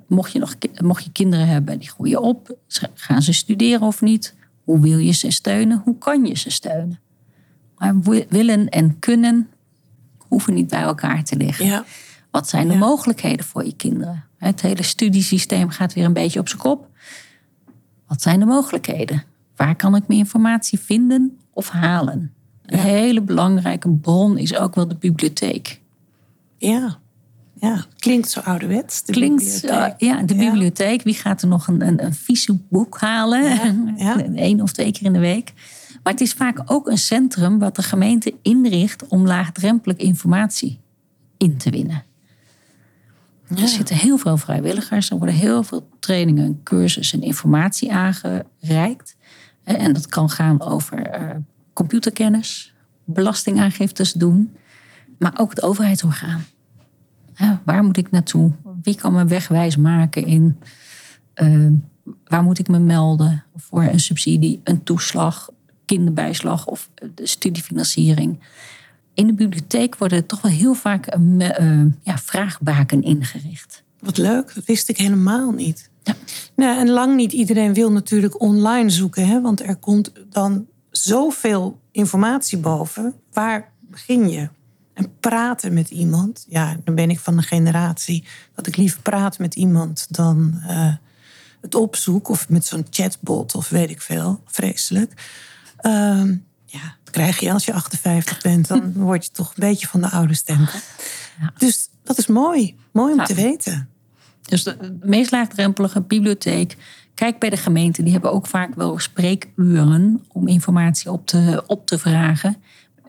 Mocht 0.07 0.31
je, 0.31 0.39
nog, 0.39 0.55
mocht 0.83 1.03
je 1.03 1.11
kinderen 1.11 1.47
hebben, 1.47 1.79
die 1.79 1.89
groeien 1.89 2.21
op, 2.21 2.55
gaan 2.93 3.21
ze 3.21 3.33
studeren 3.33 3.81
of 3.87 4.01
niet? 4.01 4.35
Hoe 4.63 4.79
wil 4.79 4.97
je 4.97 5.11
ze 5.11 5.31
steunen? 5.31 5.81
Hoe 5.83 5.97
kan 5.97 6.25
je 6.25 6.37
ze 6.37 6.49
steunen? 6.49 6.99
Maar 7.77 7.99
wi- 7.99 8.25
willen 8.29 8.69
en 8.69 8.99
kunnen 8.99 9.49
hoeven 10.17 10.53
niet 10.53 10.67
bij 10.69 10.81
elkaar 10.81 11.23
te 11.23 11.35
liggen. 11.35 11.65
ja, 11.65 11.85
Wat 12.31 12.49
zijn 12.49 12.67
de 12.67 12.73
Ja. 12.73 12.79
mogelijkheden 12.79 13.45
voor 13.45 13.65
je 13.65 13.75
kinderen? 13.75 14.23
Het 14.37 14.61
hele 14.61 14.83
studiesysteem 14.83 15.69
gaat 15.69 15.93
weer 15.93 16.05
een 16.05 16.13
beetje 16.13 16.39
op 16.39 16.47
zijn 16.47 16.61
kop. 16.61 16.87
Wat 18.07 18.21
zijn 18.21 18.39
de 18.39 18.45
mogelijkheden? 18.45 19.23
Waar 19.55 19.75
kan 19.75 19.95
ik 19.95 20.07
meer 20.07 20.17
informatie 20.17 20.79
vinden 20.79 21.37
of 21.53 21.69
halen? 21.69 22.33
Een 22.65 22.77
Ja. 22.77 22.83
hele 22.83 23.21
belangrijke 23.21 23.89
bron 23.89 24.37
is 24.37 24.55
ook 24.55 24.75
wel 24.75 24.87
de 24.87 24.95
bibliotheek. 24.95 25.80
Ja. 26.69 26.97
ja. 27.53 27.85
Klinkt 27.97 28.29
zo 28.29 28.39
ouderwets. 28.39 29.03
de 29.03 29.11
Klinkt, 29.11 29.43
bibliotheek. 29.61 29.93
eh, 29.97 30.07
ja, 30.07 30.21
de 30.23 30.35
bibliotheek. 30.35 31.01
Wie 31.03 31.13
gaat 31.13 31.41
er 31.41 31.47
nog 31.47 31.67
een, 31.67 31.87
een, 31.87 32.03
een 32.05 32.13
vieze 32.13 32.59
boek 32.69 32.99
halen? 32.99 33.43
Ja, 33.43 33.75
ja. 33.97 34.23
Eén 34.35 34.61
of 34.61 34.71
twee 34.71 34.91
keer 34.91 35.05
in 35.05 35.13
de 35.13 35.19
week. 35.19 35.53
Maar 36.03 36.13
het 36.13 36.21
is 36.21 36.33
vaak 36.33 36.61
ook 36.65 36.87
een 36.87 36.97
centrum 36.97 37.59
wat 37.59 37.75
de 37.75 37.83
gemeente 37.83 38.33
inricht 38.41 39.07
om 39.07 39.25
laagdrempelig 39.27 39.97
informatie 39.97 40.79
in 41.37 41.57
te 41.57 41.69
winnen. 41.69 42.03
Er 43.57 43.67
zitten 43.67 43.95
heel 43.95 44.17
veel 44.17 44.37
vrijwilligers. 44.37 45.09
Er 45.09 45.17
worden 45.17 45.35
heel 45.35 45.63
veel 45.63 45.89
trainingen, 45.99 46.59
cursussen 46.63 47.21
en 47.21 47.25
informatie 47.27 47.93
aangereikt. 47.93 49.15
Eh, 49.63 49.83
En 49.83 49.93
dat 49.93 50.07
kan 50.07 50.29
gaan 50.29 50.61
over 50.61 51.01
eh, 51.01 51.29
computerkennis, 51.73 52.73
belastingaangiftes 53.05 54.13
doen. 54.13 54.55
Maar 55.21 55.33
ook 55.37 55.49
het 55.49 55.61
overheidsorgaan. 55.61 56.45
Hè, 57.33 57.53
waar 57.65 57.83
moet 57.83 57.97
ik 57.97 58.11
naartoe? 58.11 58.51
Wie 58.81 58.95
kan 58.95 59.13
me 59.13 59.25
wegwijs 59.25 59.75
maken 59.75 60.25
in 60.25 60.59
eh, 61.33 61.67
waar 62.25 62.43
moet 62.43 62.59
ik 62.59 62.67
me 62.67 62.79
melden 62.79 63.43
voor 63.55 63.83
een 63.83 63.99
subsidie, 63.99 64.61
een 64.63 64.83
toeslag, 64.83 65.49
kinderbijslag 65.85 66.67
of 66.67 66.89
de 67.15 67.27
studiefinanciering? 67.27 68.39
In 69.13 69.27
de 69.27 69.33
bibliotheek 69.33 69.97
worden 69.97 70.25
toch 70.25 70.41
wel 70.41 70.51
heel 70.51 70.73
vaak 70.73 71.15
uh, 71.17 71.85
ja, 72.01 72.17
vraagbaken 72.17 73.03
ingericht. 73.03 73.83
Wat 73.99 74.17
leuk, 74.17 74.55
dat 74.55 74.65
wist 74.65 74.89
ik 74.89 74.97
helemaal 74.97 75.51
niet. 75.51 75.89
Ja. 76.03 76.15
Nou, 76.55 76.79
en 76.79 76.89
lang 76.89 77.15
niet 77.15 77.31
iedereen 77.31 77.73
wil 77.73 77.91
natuurlijk 77.91 78.41
online 78.41 78.89
zoeken, 78.89 79.27
hè? 79.27 79.41
want 79.41 79.61
er 79.61 79.75
komt 79.75 80.11
dan 80.29 80.65
zoveel 80.89 81.79
informatie 81.91 82.57
boven. 82.57 83.13
Waar 83.31 83.71
begin 83.79 84.29
je? 84.29 84.49
En 84.93 85.13
praten 85.19 85.73
met 85.73 85.89
iemand, 85.89 86.45
ja, 86.49 86.77
dan 86.83 86.95
ben 86.95 87.09
ik 87.09 87.19
van 87.19 87.37
de 87.37 87.41
generatie 87.41 88.23
dat 88.55 88.67
ik 88.67 88.77
liever 88.77 89.01
praat 89.01 89.39
met 89.39 89.55
iemand 89.55 90.07
dan 90.09 90.61
uh, 90.67 90.93
het 91.61 91.75
opzoek 91.75 92.29
of 92.29 92.49
met 92.49 92.65
zo'n 92.65 92.85
chatbot 92.89 93.55
of 93.55 93.69
weet 93.69 93.89
ik 93.89 94.01
veel. 94.01 94.41
Vreselijk. 94.45 95.11
Uh, 95.81 96.23
ja, 96.65 96.95
dat 97.03 97.13
krijg 97.13 97.39
je 97.39 97.51
als 97.51 97.65
je 97.65 97.73
58 97.73 98.41
bent. 98.41 98.67
Dan 98.67 98.93
word 99.09 99.25
je 99.25 99.31
toch 99.31 99.47
een 99.47 99.69
beetje 99.69 99.87
van 99.87 100.01
de 100.01 100.09
oude 100.09 100.33
stempel. 100.33 100.79
Ja. 101.39 101.53
Dus 101.57 101.89
dat 102.03 102.17
is 102.17 102.27
mooi. 102.27 102.75
Mooi 102.91 103.13
om 103.13 103.25
te 103.25 103.33
weten. 103.33 103.89
Dus 104.41 104.63
de 104.63 104.97
meest 105.01 105.31
laagdrempelige 105.31 106.01
bibliotheek. 106.01 106.77
Kijk 107.13 107.39
bij 107.39 107.49
de 107.49 107.57
gemeente, 107.57 108.03
die 108.03 108.11
hebben 108.11 108.31
ook 108.31 108.47
vaak 108.47 108.75
wel 108.75 108.99
spreekuren 108.99 110.23
om 110.27 110.47
informatie 110.47 111.11
op 111.11 111.27
te, 111.27 111.63
op 111.67 111.85
te 111.85 111.99
vragen. 111.99 112.57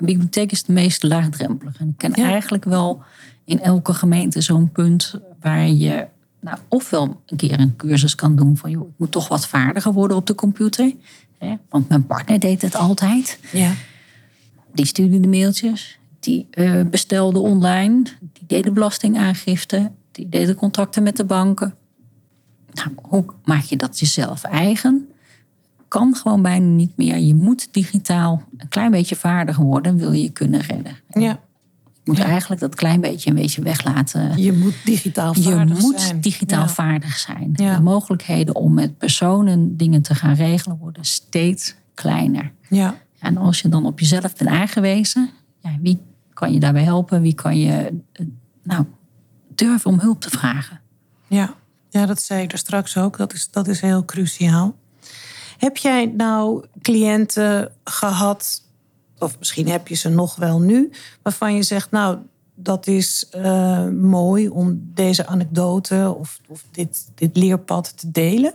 Bibliotheek 0.07 0.53
is 0.53 0.63
de 0.63 0.73
meest 0.73 1.03
laagdrempelige. 1.03 1.79
En 1.79 1.89
ik 1.89 1.97
ken 1.97 2.13
eigenlijk 2.13 2.65
wel 2.65 3.03
in 3.45 3.61
elke 3.61 3.95
gemeente 3.95 4.41
zo'n 4.41 4.71
punt 4.71 5.15
waar 5.41 5.69
je 5.69 6.07
nou, 6.41 6.59
ofwel 6.69 7.21
een 7.27 7.37
keer 7.37 7.61
een 7.61 7.77
cursus 7.77 8.15
kan 8.15 8.37
doen 8.37 8.57
van 8.57 8.71
joh, 8.71 8.89
ik 8.89 8.95
moet 8.97 9.11
toch 9.11 9.29
wat 9.29 9.47
vaardiger 9.47 9.93
worden 9.93 10.17
op 10.17 10.27
de 10.27 10.35
computer. 10.35 10.93
Hè? 11.39 11.55
Want 11.69 11.89
mijn 11.89 12.07
partner 12.07 12.39
deed 12.39 12.63
het 12.63 12.75
altijd. 12.75 13.39
Ja. 13.53 13.73
Die 14.73 14.87
stuurde 14.87 15.21
de 15.21 15.29
mailtjes, 15.29 15.99
die 16.21 16.47
uh, 16.51 16.83
bestelde 16.85 17.39
online, 17.39 18.03
die 18.21 18.47
deed 18.47 18.65
de 18.65 18.71
belastingaangifte, 18.71 19.91
die 20.13 20.29
deed 20.29 20.47
de 20.47 20.55
contacten 20.55 21.03
met 21.03 21.17
de 21.17 21.25
banken. 21.25 21.75
Nou, 22.73 22.89
hoe 23.03 23.25
maak 23.45 23.63
je 23.63 23.77
dat 23.77 23.99
jezelf 23.99 24.45
eigen? 24.45 25.12
Kan 25.93 26.15
gewoon 26.15 26.43
bijna 26.43 26.67
niet 26.67 26.97
meer. 26.97 27.19
Je 27.19 27.35
moet 27.35 27.69
digitaal 27.71 28.43
een 28.57 28.69
klein 28.69 28.91
beetje 28.91 29.17
vaardiger 29.17 29.65
worden, 29.65 29.97
wil 29.97 30.13
je 30.13 30.23
je 30.23 30.31
kunnen 30.31 30.61
redden. 30.61 30.97
Ja 31.09 31.41
moet 32.05 32.19
eigenlijk 32.19 32.61
dat 32.61 32.75
klein 32.75 33.01
beetje 33.01 33.31
een 33.31 33.37
beetje 33.37 33.63
weglaten. 33.63 34.43
Je 34.43 34.53
moet 34.53 34.75
digitaal 34.85 35.35
vaardig 35.35 35.77
je 35.77 35.83
moet 35.83 36.23
digitaal 36.23 36.69
vaardig 36.69 37.19
zijn. 37.19 37.53
De 37.53 37.79
mogelijkheden 37.83 38.55
om 38.55 38.75
met 38.75 38.99
personen 38.99 39.77
dingen 39.77 40.03
te 40.03 40.15
gaan 40.15 40.35
regelen 40.35 40.79
worden 40.79 41.05
steeds 41.05 41.75
kleiner. 41.95 42.53
Ja. 42.69 42.95
En 43.19 43.37
als 43.37 43.61
je 43.61 43.69
dan 43.69 43.87
op 43.87 44.01
jezelf 44.01 44.37
bent 44.37 44.51
aangewezen, 44.51 45.31
ja, 45.61 45.77
wie 45.81 46.01
kan 46.33 46.53
je 46.53 46.61
daarbij 46.61 46.85
helpen? 46.85 47.23
Wie 47.23 47.35
kan 47.35 47.59
je 47.59 48.01
eh, 48.13 48.27
nou, 48.63 48.85
durven 49.55 49.91
om 49.91 49.99
hulp 49.99 50.21
te 50.21 50.31
vragen? 50.31 50.81
Ja. 51.27 51.55
ja, 51.91 52.07
dat 52.07 52.23
zei 52.23 52.43
ik 52.43 52.53
er 52.53 52.59
straks 52.59 52.97
ook. 52.97 53.17
Dat 53.17 53.33
is, 53.33 53.51
dat 53.51 53.69
is 53.69 53.81
heel 53.81 54.05
cruciaal. 54.05 54.77
Heb 55.63 55.77
jij 55.77 56.07
nou 56.07 56.65
cliënten 56.81 57.73
gehad 57.85 58.63
of 59.19 59.39
misschien 59.39 59.69
heb 59.69 59.89
je 59.89 59.95
ze 59.95 60.09
nog 60.09 60.37
wel 60.37 60.61
nu, 60.61 60.91
waarvan 61.23 61.55
je 61.55 61.63
zegt, 61.63 61.91
nou, 61.91 62.19
dat 62.55 62.87
is 62.87 63.29
uh, 63.37 63.89
mooi 63.89 64.49
om 64.49 64.91
deze 64.95 65.27
anekdote 65.27 66.15
of, 66.19 66.41
of 66.49 66.65
dit, 66.71 67.11
dit 67.15 67.37
leerpad 67.37 67.93
te 67.97 68.11
delen. 68.11 68.53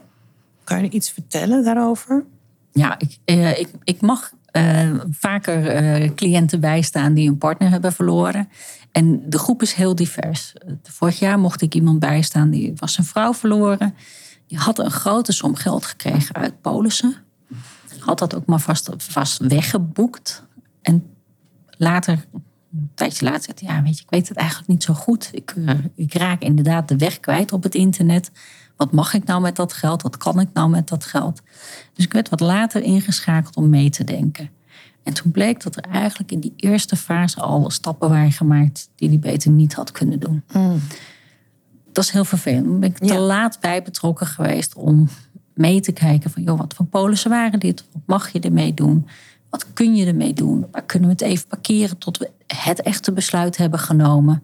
Kan 0.63 0.83
je 0.83 0.89
iets 0.89 1.11
vertellen 1.11 1.63
daarover? 1.63 2.25
Ja, 2.71 2.99
ik, 2.99 3.17
uh, 3.25 3.59
ik, 3.59 3.69
ik 3.83 4.01
mag 4.01 4.31
uh, 4.51 4.99
vaker 5.11 6.13
cliënten 6.13 6.59
bijstaan 6.59 7.13
die 7.13 7.29
een 7.29 7.37
partner 7.37 7.69
hebben 7.69 7.93
verloren. 7.93 8.49
En 8.91 9.29
de 9.29 9.39
groep 9.39 9.61
is 9.61 9.73
heel 9.73 9.95
divers. 9.95 10.53
Vorig 10.83 11.19
jaar 11.19 11.39
mocht 11.39 11.61
ik 11.61 11.75
iemand 11.75 11.99
bijstaan 11.99 12.49
die 12.49 12.73
was 12.75 12.97
een 12.97 13.03
vrouw 13.03 13.33
verloren. 13.33 13.95
Die 14.47 14.57
had 14.57 14.79
een 14.79 14.91
grote 14.91 15.31
som 15.31 15.55
geld 15.55 15.86
gekregen 15.86 16.36
uit 16.36 16.62
Polissen. 16.62 17.15
Had 17.99 18.19
dat 18.19 18.36
ook 18.36 18.45
maar 18.45 18.60
vast, 18.60 18.89
vast 18.97 19.38
weggeboekt. 19.38 20.43
En 20.81 21.10
later, 21.77 22.25
een 22.73 22.91
tijdje 22.95 23.25
later, 23.25 23.43
zegt 23.43 23.60
hij, 23.60 23.75
ja, 23.75 23.83
weet 23.83 23.97
je, 23.97 24.03
ik 24.03 24.10
weet 24.10 24.27
het 24.27 24.38
eigenlijk 24.38 24.69
niet 24.69 24.83
zo 24.83 24.93
goed. 24.93 25.29
Ik, 25.31 25.53
uh, 25.55 25.71
ik 25.95 26.13
raak 26.13 26.41
inderdaad 26.41 26.88
de 26.88 26.97
weg 26.97 27.19
kwijt 27.19 27.51
op 27.51 27.63
het 27.63 27.75
internet. 27.75 28.31
Wat 28.75 28.91
mag 28.91 29.13
ik 29.13 29.23
nou 29.23 29.41
met 29.41 29.55
dat 29.55 29.73
geld? 29.73 30.01
Wat 30.01 30.17
kan 30.17 30.39
ik 30.39 30.49
nou 30.53 30.69
met 30.69 30.88
dat 30.88 31.05
geld? 31.05 31.41
Dus 31.93 32.05
ik 32.05 32.13
werd 32.13 32.29
wat 32.29 32.39
later 32.39 32.81
ingeschakeld 32.81 33.55
om 33.55 33.69
mee 33.69 33.89
te 33.89 34.03
denken. 34.03 34.49
En 35.03 35.13
toen 35.13 35.31
bleek 35.31 35.63
dat 35.63 35.75
er 35.75 35.83
eigenlijk 35.83 36.31
in 36.31 36.39
die 36.39 36.53
eerste 36.55 36.95
fase 36.95 37.41
al 37.41 37.69
stappen 37.69 38.10
waren 38.10 38.31
gemaakt 38.31 38.89
die 38.95 39.10
hij 39.10 39.19
beter 39.19 39.51
niet 39.51 39.73
had 39.73 39.91
kunnen 39.91 40.19
doen. 40.19 40.43
Mm. 40.53 40.81
Dat 41.97 42.05
is 42.05 42.12
heel 42.12 42.25
vervelend. 42.25 42.65
Dan 42.65 42.79
ben 42.79 42.89
ik 42.89 42.97
te 42.97 43.19
laat 43.19 43.60
bij 43.60 43.83
betrokken 43.83 44.27
geweest 44.27 44.75
om 44.75 45.10
mee 45.53 45.81
te 45.81 45.91
kijken 45.91 46.31
van, 46.31 46.43
joh, 46.43 46.57
wat 46.57 46.73
voor 46.73 46.86
polissen 46.86 47.29
waren 47.29 47.60
dit? 47.60 47.86
Wat 47.91 48.01
mag 48.05 48.29
je 48.29 48.39
ermee 48.39 48.73
doen? 48.73 49.07
Wat 49.49 49.73
kun 49.73 49.95
je 49.95 50.05
ermee 50.05 50.33
doen? 50.33 50.65
Waar 50.71 50.83
kunnen 50.83 51.10
we 51.10 51.13
het 51.13 51.23
even 51.23 51.47
parkeren 51.47 51.97
tot 51.97 52.17
we 52.17 52.31
het 52.47 52.81
echte 52.81 53.12
besluit 53.12 53.57
hebben 53.57 53.79
genomen? 53.79 54.43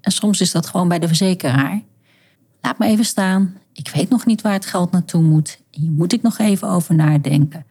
En 0.00 0.12
soms 0.12 0.40
is 0.40 0.52
dat 0.52 0.66
gewoon 0.66 0.88
bij 0.88 0.98
de 0.98 1.06
verzekeraar. 1.06 1.82
Laat 2.60 2.78
me 2.78 2.86
even 2.86 3.04
staan. 3.04 3.56
Ik 3.72 3.88
weet 3.88 4.08
nog 4.08 4.26
niet 4.26 4.42
waar 4.42 4.52
het 4.52 4.66
geld 4.66 4.90
naartoe 4.90 5.22
moet. 5.22 5.60
Hier 5.70 5.90
moet 5.90 6.12
ik 6.12 6.22
nog 6.22 6.38
even 6.38 6.68
over 6.68 6.94
nadenken. 6.94 7.66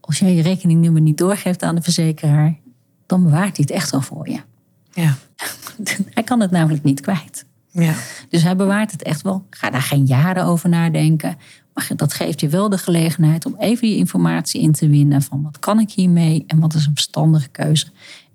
Als 0.00 0.18
jij 0.18 0.34
je 0.34 0.42
rekeningnummer 0.42 1.02
niet 1.02 1.18
doorgeeft 1.18 1.62
aan 1.62 1.74
de 1.74 1.82
verzekeraar, 1.82 2.58
dan 3.06 3.22
bewaart 3.22 3.56
hij 3.56 3.66
het 3.68 3.70
echt 3.70 3.90
wel 3.90 4.00
voor 4.00 4.28
je. 4.28 4.40
Ja. 4.92 5.14
Hij 6.14 6.22
kan 6.22 6.40
het 6.40 6.50
namelijk 6.50 6.82
niet 6.82 7.00
kwijt. 7.00 7.44
Ja. 7.82 7.94
Dus 8.28 8.42
hij 8.42 8.56
bewaart 8.56 8.90
het 8.90 9.02
echt 9.02 9.22
wel. 9.22 9.46
Ga 9.50 9.70
daar 9.70 9.82
geen 9.82 10.06
jaren 10.06 10.44
over 10.44 10.68
nadenken. 10.68 11.36
Maar 11.72 11.90
dat 11.96 12.12
geeft 12.12 12.40
je 12.40 12.48
wel 12.48 12.68
de 12.68 12.78
gelegenheid 12.78 13.46
om 13.46 13.54
even 13.58 13.88
je 13.88 13.96
informatie 13.96 14.60
in 14.60 14.72
te 14.72 14.88
winnen 14.88 15.22
van 15.22 15.42
wat 15.42 15.58
kan 15.58 15.80
ik 15.80 15.90
hiermee 15.90 16.44
en 16.46 16.60
wat 16.60 16.74
is 16.74 16.86
een 16.86 16.94
verstandige 16.94 17.48
keuze. 17.48 17.86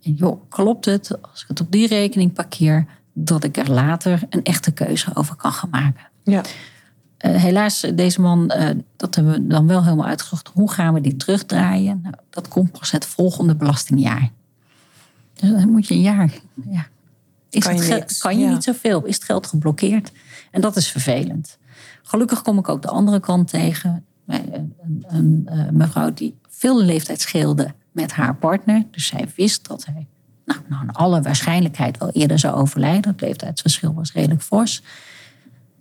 En 0.03 0.13
joh, 0.13 0.49
klopt 0.49 0.85
het 0.85 1.21
als 1.21 1.41
ik 1.41 1.47
het 1.47 1.61
op 1.61 1.71
die 1.71 1.87
rekening 1.87 2.33
parkeer, 2.33 2.85
dat 3.13 3.43
ik 3.43 3.57
er 3.57 3.71
later 3.71 4.21
een 4.29 4.43
echte 4.43 4.71
keuze 4.71 5.11
over 5.13 5.35
kan 5.35 5.51
gaan 5.51 5.69
maken. 5.69 6.07
Ja. 6.23 6.41
Uh, 7.25 7.35
helaas, 7.35 7.85
deze 7.95 8.21
man, 8.21 8.53
uh, 8.57 8.69
dat 8.95 9.15
hebben 9.15 9.33
we 9.33 9.47
dan 9.47 9.67
wel 9.67 9.83
helemaal 9.83 10.05
uitgezocht. 10.05 10.49
Hoe 10.53 10.71
gaan 10.71 10.93
we 10.93 11.01
die 11.01 11.15
terugdraaien? 11.15 11.99
Nou, 12.03 12.15
dat 12.29 12.47
komt 12.47 12.71
pas 12.71 12.91
het 12.91 13.05
volgende 13.05 13.55
belastingjaar. 13.55 14.29
Dus 15.33 15.49
dan 15.49 15.69
moet 15.69 15.87
je 15.87 15.93
een 15.93 16.01
jaar. 16.01 16.31
Ja. 16.69 16.87
Is 17.49 17.63
kan 17.63 17.75
je, 17.75 18.05
kan 18.19 18.39
je 18.39 18.47
niet 18.47 18.63
zoveel? 18.63 19.05
Is 19.05 19.15
het 19.15 19.23
geld 19.23 19.47
geblokkeerd? 19.47 20.11
En 20.51 20.61
dat 20.61 20.75
is 20.75 20.87
vervelend. 20.87 21.57
Gelukkig 22.03 22.41
kom 22.41 22.57
ik 22.57 22.69
ook 22.69 22.81
de 22.81 22.87
andere 22.87 23.19
kant 23.19 23.47
tegen. 23.47 24.05
Een, 24.27 24.53
een, 24.53 25.05
een, 25.07 25.43
eh, 25.45 25.69
mevrouw 25.69 26.13
die 26.13 26.37
veel 26.49 26.81
leeftijd 26.81 27.21
scheelde 27.21 27.73
met 27.91 28.11
haar 28.11 28.35
partner. 28.35 28.83
Dus 28.91 29.07
zij 29.07 29.27
wist 29.35 29.67
dat 29.67 29.85
hij 29.85 30.07
nou, 30.45 30.59
nou, 30.67 30.85
naar 30.85 30.95
alle 30.95 31.21
waarschijnlijkheid 31.21 31.97
wel 31.97 32.09
eerder 32.09 32.39
zou 32.39 32.55
overlijden. 32.55 33.11
Het 33.11 33.21
leeftijdsverschil 33.21 33.93
was 33.93 34.13
redelijk 34.13 34.41
fors. 34.41 34.81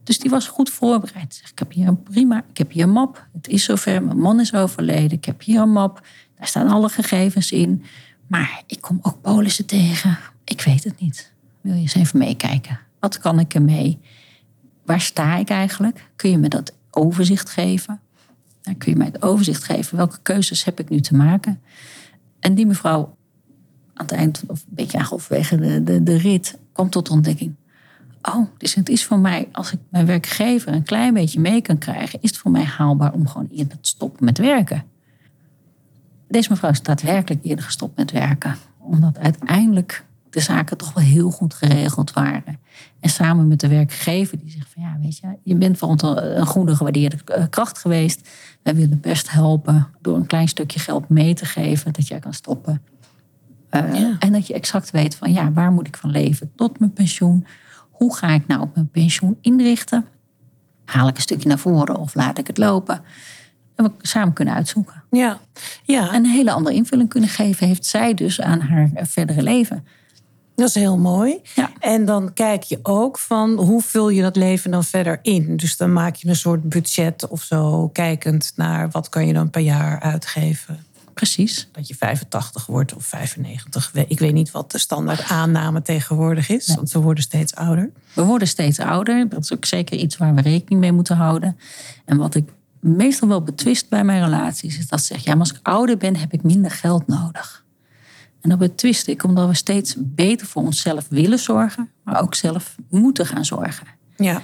Dus 0.04 0.18
die 0.18 0.31
was 0.31 0.48
goed 0.48 0.70
voorbereid. 0.70 1.42
Ik 1.50 1.59
heb 1.59 1.72
hier 1.72 1.88
een 1.88 2.02
prima, 2.02 2.44
ik 2.50 2.59
heb 2.59 2.70
hier 2.70 2.83
een 2.83 2.90
map. 2.90 3.26
Het 3.33 3.48
is 3.48 3.64
zover, 3.64 4.02
mijn 4.02 4.18
man 4.18 4.40
is 4.40 4.54
overleden. 4.54 5.11
Ik 5.11 5.24
heb 5.24 5.42
hier 5.42 5.61
een 5.61 5.72
map. 5.72 6.07
Daar 6.38 6.46
staan 6.46 6.68
alle 6.68 6.88
gegevens 6.88 7.52
in. 7.52 7.85
Maar 8.26 8.62
ik 8.66 8.80
kom 8.80 8.99
ook 9.03 9.20
polissen 9.20 9.66
tegen. 9.66 10.18
Ik 10.45 10.61
weet 10.61 10.84
het 10.84 11.01
niet. 11.01 11.32
Wil 11.61 11.74
je 11.74 11.80
eens 11.80 11.94
even 11.94 12.18
meekijken? 12.18 12.80
Wat 13.00 13.18
kan 13.18 13.38
ik 13.38 13.54
ermee? 13.54 14.00
waar 14.88 15.00
sta 15.00 15.36
ik 15.36 15.50
eigenlijk? 15.50 16.09
Kun 16.16 16.30
je 16.30 16.38
me 16.38 16.48
dat 16.48 16.74
overzicht 16.90 17.50
geven? 17.50 18.00
Dan 18.62 18.76
kun 18.76 18.92
je 18.92 18.98
mij 18.98 19.06
het 19.06 19.22
overzicht 19.22 19.64
geven? 19.64 19.96
Welke 19.96 20.18
keuzes 20.22 20.64
heb 20.64 20.80
ik 20.80 20.88
nu 20.88 21.00
te 21.00 21.14
maken? 21.14 21.61
En 22.40 22.54
die 22.54 22.66
mevrouw, 22.66 23.16
aan 23.94 24.06
het 24.06 24.12
eind, 24.12 24.42
of 24.46 24.61
een 24.61 24.74
beetje 24.74 24.98
halverwege 24.98 25.56
de, 25.56 25.82
de, 25.82 26.02
de 26.02 26.16
rit, 26.16 26.59
kwam 26.72 26.90
tot 26.90 27.11
ontdekking. 27.11 27.54
Oh, 28.22 28.46
dus 28.59 28.74
het 28.74 28.88
is 28.88 29.04
voor 29.04 29.18
mij, 29.18 29.48
als 29.52 29.72
ik 29.72 29.78
mijn 29.88 30.06
werkgever 30.06 30.72
een 30.72 30.82
klein 30.82 31.14
beetje 31.14 31.40
mee 31.40 31.62
kan 31.62 31.78
krijgen, 31.78 32.18
is 32.22 32.30
het 32.30 32.38
voor 32.38 32.50
mij 32.50 32.64
haalbaar 32.64 33.12
om 33.12 33.26
gewoon 33.26 33.48
eerder 33.52 33.80
te 33.80 33.88
stoppen 33.88 34.24
met 34.24 34.38
werken. 34.38 34.84
Deze 36.28 36.50
mevrouw 36.50 36.70
is 36.70 36.82
daadwerkelijk 36.82 37.44
eerder 37.44 37.64
gestopt 37.64 37.96
met 37.96 38.11
werken. 38.11 38.56
Omdat 38.78 39.18
uiteindelijk 39.18 40.04
de 40.31 40.41
zaken 40.41 40.76
toch 40.76 40.93
wel 40.93 41.05
heel 41.05 41.31
goed 41.31 41.55
geregeld 41.55 42.12
waren. 42.12 42.59
En 43.01 43.11
samen 43.11 43.49
met 43.49 43.61
de 43.61 43.68
werkgever 43.68 44.39
die 44.39 44.51
zegt 44.51 44.68
van 44.72 44.83
ja, 44.83 44.97
weet 45.01 45.18
je, 45.18 45.37
je 45.43 45.55
bent 45.55 45.79
van 45.79 46.01
een 46.03 46.47
goede 46.47 46.76
gewaardeerde 46.76 47.16
eh, 47.24 47.45
kracht 47.51 47.79
geweest. 47.79 48.29
Wij 48.62 48.74
willen 48.74 49.01
best 49.01 49.31
helpen 49.31 49.89
door 50.01 50.16
een 50.16 50.26
klein 50.26 50.49
stukje 50.49 50.81
geld 50.81 51.09
mee 51.09 51.35
te 51.35 51.45
geven 51.45 51.93
dat 51.93 52.09
jij 52.09 52.18
kan 52.18 52.35
stoppen. 52.35 52.83
Uh, 53.70 54.14
En 54.18 54.33
dat 54.33 54.47
je 54.47 54.55
exact 54.55 54.91
weet 54.91 55.14
van 55.14 55.33
ja, 55.33 55.53
waar 55.53 55.72
moet 55.72 55.87
ik 55.87 55.97
van 55.97 56.11
leven 56.11 56.53
tot 56.55 56.79
mijn 56.79 56.93
pensioen? 56.93 57.47
hoe 57.99 58.16
ga 58.16 58.29
ik 58.29 58.47
nou 58.47 58.61
op 58.61 58.74
mijn 58.74 58.91
pensioen 58.91 59.39
inrichten? 59.41 60.07
Haal 60.85 61.09
ik 61.09 61.16
een 61.16 61.22
stukje 61.22 61.49
naar 61.49 61.59
voren 61.59 61.97
of 61.97 62.14
laat 62.14 62.39
ik 62.39 62.47
het 62.47 62.59
lopen? 62.59 63.01
En 63.74 63.85
we 63.85 63.91
samen 64.01 64.33
kunnen 64.33 64.55
uitzoeken. 64.55 65.03
Ja. 65.11 65.39
ja. 65.85 66.12
En 66.12 66.24
een 66.24 66.31
hele 66.31 66.53
andere 66.53 66.76
invulling 66.76 67.09
kunnen 67.09 67.29
geven 67.29 67.66
heeft 67.66 67.87
zij 67.87 68.14
dus 68.14 68.41
aan 68.41 68.61
haar 68.61 68.91
verdere 68.95 69.43
leven. 69.43 69.87
Dat 70.59 70.68
is 70.68 70.74
heel 70.74 70.98
mooi. 70.98 71.40
Ja. 71.54 71.70
En 71.78 72.04
dan 72.04 72.32
kijk 72.32 72.62
je 72.62 72.78
ook 72.82 73.18
van 73.18 73.59
hoe 73.59 73.82
vul 73.82 74.09
je 74.09 74.22
dat 74.22 74.36
leven 74.36 74.70
dan 74.70 74.84
verder 74.84 75.18
in. 75.22 75.56
Dus 75.56 75.76
dan 75.76 75.92
maak 75.92 76.14
je 76.14 76.28
een 76.28 76.36
soort 76.36 76.68
budget 76.68 77.28
of 77.28 77.42
zo, 77.42 77.88
kijkend 77.88 78.52
naar 78.56 78.90
wat 78.90 79.09
kan 79.09 79.26
je 79.26 79.32
dan 79.32 79.50
per 79.50 79.61
jaar 79.61 80.00
uitgeven. 80.00 80.86
Precies. 81.14 81.68
Dat 81.72 81.88
je 81.88 81.94
85 81.94 82.66
wordt 82.66 82.94
of 82.94 83.04
95. 83.04 83.92
Ik 84.09 84.18
weet 84.18 84.32
niet 84.32 84.50
wat 84.50 84.70
de 84.70 84.78
standaard 84.78 85.28
aanname 85.28 85.82
tegenwoordig 85.82 86.48
is, 86.48 86.74
want 86.74 86.92
we 86.92 86.98
worden 86.98 87.22
steeds 87.22 87.54
ouder. 87.54 87.90
We 88.12 88.22
worden 88.22 88.48
steeds 88.48 88.78
ouder. 88.78 89.28
Dat 89.28 89.42
is 89.42 89.52
ook 89.52 89.64
zeker 89.64 89.96
iets 89.96 90.16
waar 90.16 90.34
we 90.34 90.40
rekening 90.40 90.80
mee 90.80 90.92
moeten 90.92 91.16
houden. 91.16 91.59
En 92.04 92.16
wat 92.16 92.34
ik 92.34 92.48
meestal 92.80 93.28
wel 93.28 93.42
betwist 93.42 93.88
bij 93.88 94.04
mijn 94.04 94.24
relaties 94.24 94.78
is 94.78 94.88
dat 94.88 95.00
ze 95.00 95.06
zeggen: 95.06 95.30
ja, 95.30 95.36
maar 95.36 95.46
als 95.48 95.56
ik 95.59 95.66
ouder 95.66 95.96
ben, 95.96 96.16
heb 96.16 96.32
ik 96.32 96.42
minder 96.42 96.70
geld 96.70 97.06
nodig. 97.06 97.66
En 98.49 98.59
dat 98.59 98.68
betwist 98.68 99.07
ik 99.07 99.24
omdat 99.24 99.49
we 99.49 99.55
steeds 99.55 99.94
beter 99.99 100.46
voor 100.46 100.62
onszelf 100.62 101.07
willen 101.09 101.38
zorgen, 101.38 101.90
maar 102.03 102.20
ook 102.22 102.34
zelf 102.34 102.74
moeten 102.90 103.26
gaan 103.26 103.44
zorgen. 103.44 103.86
Ja. 104.16 104.42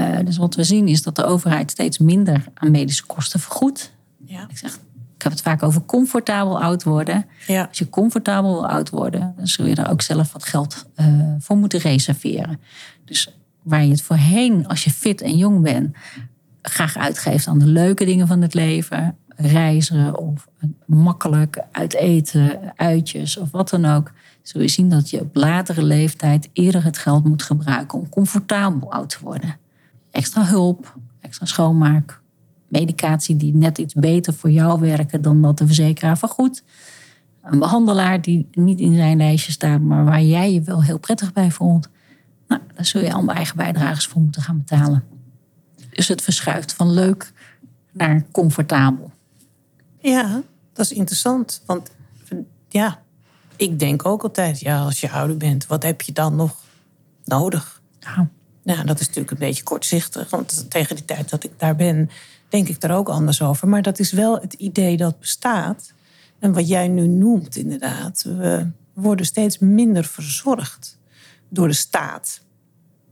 Uh, 0.00 0.18
dus 0.24 0.36
wat 0.36 0.54
we 0.54 0.64
zien 0.64 0.88
is 0.88 1.02
dat 1.02 1.16
de 1.16 1.24
overheid 1.24 1.70
steeds 1.70 1.98
minder 1.98 2.44
aan 2.54 2.70
medische 2.70 3.06
kosten 3.06 3.40
vergoedt. 3.40 3.92
Ja. 4.24 4.46
Ik 4.48 4.58
zeg, 4.58 4.74
ik 5.14 5.22
heb 5.22 5.32
het 5.32 5.42
vaak 5.42 5.62
over 5.62 5.84
comfortabel 5.84 6.62
oud 6.62 6.82
worden. 6.82 7.26
Ja. 7.46 7.64
Als 7.68 7.78
je 7.78 7.88
comfortabel 7.88 8.52
wil 8.52 8.68
oud 8.68 8.90
worden, 8.90 9.34
dan 9.36 9.46
zul 9.46 9.66
je 9.66 9.74
daar 9.74 9.90
ook 9.90 10.02
zelf 10.02 10.32
wat 10.32 10.44
geld 10.44 10.86
uh, 10.96 11.06
voor 11.38 11.56
moeten 11.56 11.80
reserveren. 11.80 12.60
Dus 13.04 13.36
waar 13.62 13.84
je 13.84 13.90
het 13.90 14.02
voorheen, 14.02 14.66
als 14.66 14.84
je 14.84 14.90
fit 14.90 15.20
en 15.20 15.36
jong 15.36 15.62
bent, 15.62 15.96
graag 16.62 16.96
uitgeeft 16.96 17.46
aan 17.46 17.58
de 17.58 17.66
leuke 17.66 18.04
dingen 18.04 18.26
van 18.26 18.42
het 18.42 18.54
leven, 18.54 19.16
reizen 19.40 20.18
of 20.18 20.48
makkelijk 20.86 21.64
uit 21.72 21.94
eten, 21.94 22.72
uitjes 22.76 23.36
of 23.36 23.50
wat 23.50 23.68
dan 23.68 23.84
ook, 23.84 24.12
zul 24.42 24.60
je 24.60 24.68
zien 24.68 24.88
dat 24.88 25.10
je 25.10 25.20
op 25.20 25.36
latere 25.36 25.82
leeftijd 25.82 26.48
eerder 26.52 26.84
het 26.84 26.98
geld 26.98 27.24
moet 27.24 27.42
gebruiken 27.42 27.98
om 27.98 28.08
comfortabel 28.08 28.92
oud 28.92 29.08
te 29.08 29.18
worden. 29.22 29.56
Extra 30.10 30.44
hulp, 30.44 30.96
extra 31.20 31.46
schoonmaak, 31.46 32.20
medicatie 32.68 33.36
die 33.36 33.54
net 33.54 33.78
iets 33.78 33.94
beter 33.94 34.34
voor 34.34 34.50
jou 34.50 34.80
werken 34.80 35.22
dan 35.22 35.42
dat 35.42 35.58
de 35.58 35.66
verzekeraar 35.66 36.18
vergoedt. 36.18 36.64
Een 37.42 37.58
behandelaar 37.58 38.22
die 38.22 38.48
niet 38.52 38.80
in 38.80 38.94
zijn 38.94 39.16
lijstje 39.16 39.52
staat, 39.52 39.80
maar 39.80 40.04
waar 40.04 40.22
jij 40.22 40.52
je 40.52 40.62
wel 40.62 40.82
heel 40.82 40.98
prettig 40.98 41.32
bij 41.32 41.50
voelt. 41.50 41.88
Nou, 42.48 42.60
daar 42.74 42.84
zul 42.84 43.02
je 43.02 43.12
allemaal 43.12 43.34
eigen 43.34 43.56
bijdrages 43.56 44.06
voor 44.06 44.22
moeten 44.22 44.42
gaan 44.42 44.58
betalen. 44.58 45.04
Dus 45.90 46.08
het 46.08 46.22
verschuift 46.22 46.72
van 46.72 46.90
leuk 46.90 47.32
naar 47.92 48.24
comfortabel. 48.30 49.12
Ja, 50.00 50.42
dat 50.72 50.84
is 50.84 50.92
interessant. 50.92 51.62
Want 51.66 51.90
ja, 52.68 53.02
ik 53.56 53.78
denk 53.78 54.06
ook 54.06 54.22
altijd, 54.22 54.60
ja, 54.60 54.80
als 54.80 55.00
je 55.00 55.10
ouder 55.10 55.36
bent, 55.36 55.66
wat 55.66 55.82
heb 55.82 56.02
je 56.02 56.12
dan 56.12 56.36
nog 56.36 56.56
nodig? 57.24 57.82
Ja. 58.00 58.28
Nou, 58.62 58.84
dat 58.84 59.00
is 59.00 59.06
natuurlijk 59.06 59.32
een 59.32 59.46
beetje 59.46 59.62
kortzichtig. 59.62 60.30
Want 60.30 60.70
tegen 60.70 60.96
die 60.96 61.04
tijd 61.04 61.30
dat 61.30 61.44
ik 61.44 61.52
daar 61.56 61.76
ben, 61.76 62.10
denk 62.48 62.68
ik 62.68 62.82
er 62.82 62.92
ook 62.92 63.08
anders 63.08 63.42
over. 63.42 63.68
Maar 63.68 63.82
dat 63.82 63.98
is 63.98 64.12
wel 64.12 64.40
het 64.40 64.52
idee 64.52 64.96
dat 64.96 65.18
bestaat. 65.18 65.92
En 66.38 66.52
wat 66.52 66.68
jij 66.68 66.88
nu 66.88 67.06
noemt, 67.06 67.56
inderdaad. 67.56 68.22
We 68.22 68.70
worden 68.92 69.26
steeds 69.26 69.58
minder 69.58 70.04
verzorgd 70.04 70.98
door 71.48 71.68
de 71.68 71.74
staat 71.74 72.40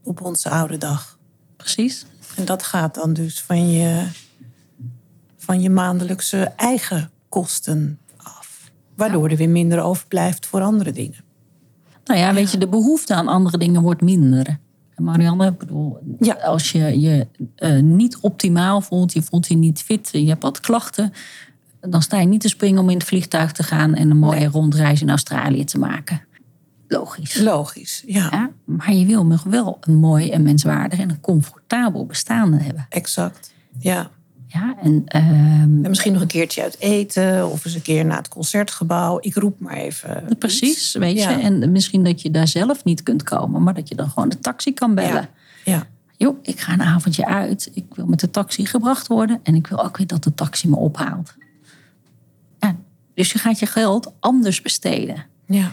op 0.02 0.20
onze 0.20 0.50
oude 0.50 0.78
dag. 0.78 1.18
Precies. 1.56 2.06
En 2.36 2.44
dat 2.44 2.62
gaat 2.62 2.94
dan 2.94 3.12
dus 3.12 3.42
van 3.42 3.70
je, 3.70 4.06
van 5.46 5.60
je 5.60 5.70
maandelijkse 5.70 6.38
eigen 6.56 7.10
kosten 7.28 7.98
af. 8.16 8.70
Waardoor 8.96 9.28
er 9.28 9.36
weer 9.36 9.48
minder 9.48 9.80
overblijft 9.82 10.46
voor 10.46 10.60
andere 10.60 10.92
dingen. 10.92 11.24
Nou 12.04 12.20
ja, 12.20 12.34
weet 12.34 12.50
je, 12.50 12.58
de 12.58 12.68
behoefte 12.68 13.14
aan 13.14 13.28
andere 13.28 13.58
dingen 13.58 13.82
wordt 13.82 14.00
minder. 14.00 14.58
Marianne, 14.96 15.46
ik 15.46 15.58
bedoel, 15.58 15.98
Ja. 16.20 16.34
als 16.34 16.72
je 16.72 17.00
je 17.00 17.26
eh, 17.56 17.80
niet 17.80 18.16
optimaal 18.20 18.80
voelt, 18.80 19.12
je 19.12 19.22
voelt 19.22 19.46
je 19.46 19.56
niet 19.56 19.82
fit, 19.82 20.08
je 20.12 20.26
hebt 20.28 20.42
wat 20.42 20.60
klachten, 20.60 21.12
dan 21.80 22.02
sta 22.02 22.20
je 22.20 22.26
niet 22.26 22.40
te 22.40 22.48
springen 22.48 22.82
om 22.82 22.90
in 22.90 22.96
het 22.98 23.06
vliegtuig 23.06 23.52
te 23.52 23.62
gaan 23.62 23.94
en 23.94 24.10
een 24.10 24.18
mooie 24.18 24.38
Nee. 24.38 24.48
rondreis 24.48 25.00
in 25.02 25.10
Australië 25.10 25.64
te 25.64 25.78
maken. 25.78 26.20
Logisch. 26.88 27.38
Logisch, 27.40 28.02
ja, 28.06 28.28
Ja, 28.30 28.50
maar 28.64 28.92
je 28.92 29.06
wil 29.06 29.26
nog 29.26 29.42
wel 29.42 29.78
een 29.80 29.94
mooi 29.96 30.30
en 30.30 30.42
menswaardig 30.42 30.98
en 30.98 31.10
een 31.10 31.20
comfortabel 31.20 32.06
bestaan 32.06 32.52
hebben. 32.52 32.86
exact. 32.88 33.52
Ja. 33.78 34.10
Ja, 34.56 34.76
en 34.82 35.02
ehm, 35.06 35.84
En 35.84 35.88
misschien 35.88 36.12
nog 36.12 36.22
een 36.22 36.28
keertje 36.28 36.62
uit 36.62 36.78
eten 36.78 37.50
of 37.50 37.64
eens 37.64 37.74
een 37.74 37.82
keer 37.82 38.04
naar 38.04 38.16
het 38.16 38.28
concertgebouw. 38.28 39.18
Ik 39.20 39.34
roep 39.34 39.60
maar 39.60 39.76
even. 39.76 40.36
precies, 40.38 40.70
iets. 40.70 40.92
weet 40.92 41.16
je. 41.16 41.28
Ja. 41.28 41.40
En 41.40 41.72
misschien 41.72 42.04
dat 42.04 42.22
je 42.22 42.30
daar 42.30 42.48
zelf 42.48 42.84
niet 42.84 43.02
kunt 43.02 43.22
komen, 43.22 43.62
maar 43.62 43.74
dat 43.74 43.88
je 43.88 43.94
dan 43.94 44.10
gewoon 44.10 44.28
de 44.28 44.38
taxi 44.38 44.74
kan 44.74 44.94
bellen. 44.94 45.28
Ja. 45.64 45.72
ja. 45.72 45.86
joh, 46.16 46.38
ik 46.42 46.60
ga 46.60 46.72
een 46.72 46.82
avondje 46.82 47.26
uit. 47.26 47.70
Ik 47.74 47.84
wil 47.94 48.06
met 48.06 48.20
de 48.20 48.30
taxi 48.30 48.66
gebracht 48.66 49.06
worden. 49.06 49.40
En 49.42 49.54
ik 49.54 49.66
wil 49.66 49.84
ook 49.84 49.96
weer 49.96 50.06
dat 50.06 50.24
de 50.24 50.34
taxi 50.34 50.68
me 50.68 50.76
ophaalt. 50.76 51.34
Ja, 52.58 52.76
dus 53.14 53.32
je 53.32 53.38
gaat 53.38 53.58
je 53.58 53.66
geld 53.66 54.12
anders 54.20 54.62
besteden. 54.62 55.24
ja. 55.46 55.72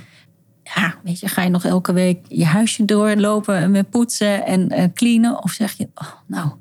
Ja, 0.76 0.96
weet 1.04 1.20
je, 1.20 1.28
ga 1.28 1.42
je 1.42 1.50
nog 1.50 1.66
elke 1.66 1.94
week 1.94 2.26
je 2.28 2.46
huisje 2.46 2.86
doorlopen 2.86 3.72
met 3.72 3.90
poetsen 3.90 4.46
en 4.46 4.70
eh, 4.70 4.88
cleanen? 4.94 5.44
Of 5.44 5.52
zeg 5.52 5.72
je, 5.72 5.90
oh, 5.96 6.12
nou, 6.28 6.52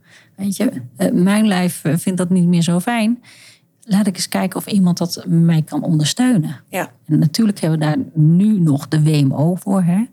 weet 0.43 0.57
je, 0.57 0.83
eh, 0.97 1.13
mijn 1.13 1.47
lijf 1.47 1.85
eh, 1.85 1.97
vindt 1.97 2.19
dat 2.19 2.31
niet 2.31 2.47
meer 2.47 2.63
zo 2.63 2.81
fijn. 2.81 3.23
Laat 3.85 4.07
ik 4.07 4.17
eens 4.17 4.29
kijken 4.29 4.59
of 4.59 4.67
iemand 4.67 4.99
dat 4.99 5.25
mij 5.27 5.63
kan 5.63 5.83
ondersteunen. 5.83 6.57
ja. 6.69 6.91
En 7.07 7.19
natuurlijk 7.19 7.61
hebben 7.61 7.79
we 7.79 7.85
daar 7.85 7.97
nu 8.15 8.61
nog 8.61 8.89
de 8.89 9.03
WMO 9.03 9.55
voor. 9.55 9.83
Hè? 9.83 10.05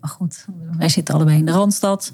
Maar 0.00 0.10
goed, 0.10 0.46
wij 0.78 0.88
zitten 0.88 1.14
allebei 1.14 1.38
in 1.38 1.44
de 1.46 1.52
Randstad. 1.52 2.12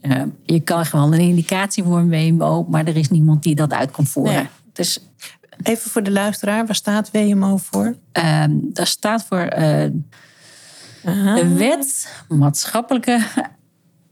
Eh, 0.00 0.22
je 0.44 0.60
kan 0.60 0.86
gewoon 0.86 1.12
een 1.12 1.20
indicatie 1.20 1.84
voor 1.84 1.98
een 1.98 2.08
WMO, 2.08 2.66
maar 2.70 2.86
er 2.86 2.96
is 2.96 3.10
niemand 3.10 3.42
die 3.42 3.54
dat 3.54 3.72
uit 3.72 3.90
kan 3.90 4.06
voeren. 4.06 4.34
Nee. 4.34 4.46
Dus 4.72 5.00
Even 5.62 5.90
voor 5.90 6.02
de 6.02 6.10
luisteraar, 6.10 6.66
waar 6.66 6.74
staat 6.74 7.10
WMO 7.10 7.56
voor? 7.56 7.96
ehm, 8.12 8.50
daar 8.62 8.86
staat 8.86 9.24
voor 9.24 9.44
de 9.44 9.92
wet 11.56 12.12
maatschappelijke 12.28 13.20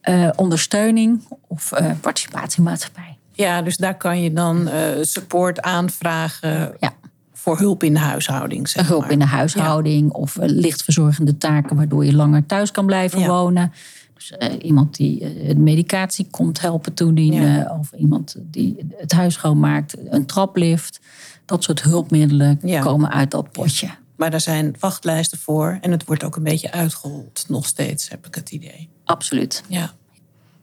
eh, 0.04 0.28
ondersteuning 0.36 1.20
of 1.48 1.72
eh, 1.72 1.90
participatiemaatschappij. 2.00 3.16
Ja, 3.32 3.62
dus 3.62 3.76
daar 3.76 3.96
kan 3.96 4.22
je 4.22 4.32
dan 4.32 4.68
eh, 4.68 4.80
support 5.00 5.60
aanvragen 5.62 6.74
Ja. 6.80 6.92
voor 7.32 7.58
hulp 7.58 7.82
in 7.82 7.92
de 7.92 7.98
huishouding. 8.00 8.68
Zeg 8.68 8.88
Hulp 8.88 9.00
maar. 9.00 9.10
in 9.10 9.18
de 9.18 9.24
huishouding 9.24 10.10
of 10.12 10.36
lichtverzorgende 10.40 11.38
taken 11.38 11.76
waardoor 11.76 12.04
je 12.04 12.14
langer 12.14 12.46
thuis 12.46 12.70
kan 12.70 12.86
blijven 12.86 13.20
Ja. 13.20 13.26
wonen. 13.26 13.72
Dus 14.14 14.32
iemand 14.62 14.96
die 14.96 15.18
de 15.46 15.54
medicatie 15.56 16.26
komt 16.30 16.60
helpen 16.60 16.94
toedienen. 16.94 17.70
Of 17.78 17.92
iemand 17.92 18.36
die 18.40 18.86
het 18.96 19.12
huis 19.12 19.34
schoonmaakt, 19.34 19.96
een 20.10 20.26
traplift. 20.26 21.00
Dat 21.44 21.62
soort 21.64 21.82
hulpmiddelen 21.82 22.60
komen 22.80 23.10
uit 23.10 23.30
dat 23.30 23.52
potje. 23.52 23.88
Maar 24.16 24.30
daar 24.30 24.40
zijn 24.40 24.76
wachtlijsten 24.80 25.38
voor 25.38 25.78
en 25.80 25.90
het 25.90 26.04
wordt 26.04 26.24
ook 26.24 26.36
een 26.36 26.42
beetje 26.42 26.72
uitgehold, 26.72 27.44
nog 27.48 27.66
steeds, 27.66 28.08
heb 28.08 28.26
ik 28.26 28.34
het 28.34 28.50
idee. 28.50 28.88
Absoluut. 29.04 29.62
Ja. 29.68 29.92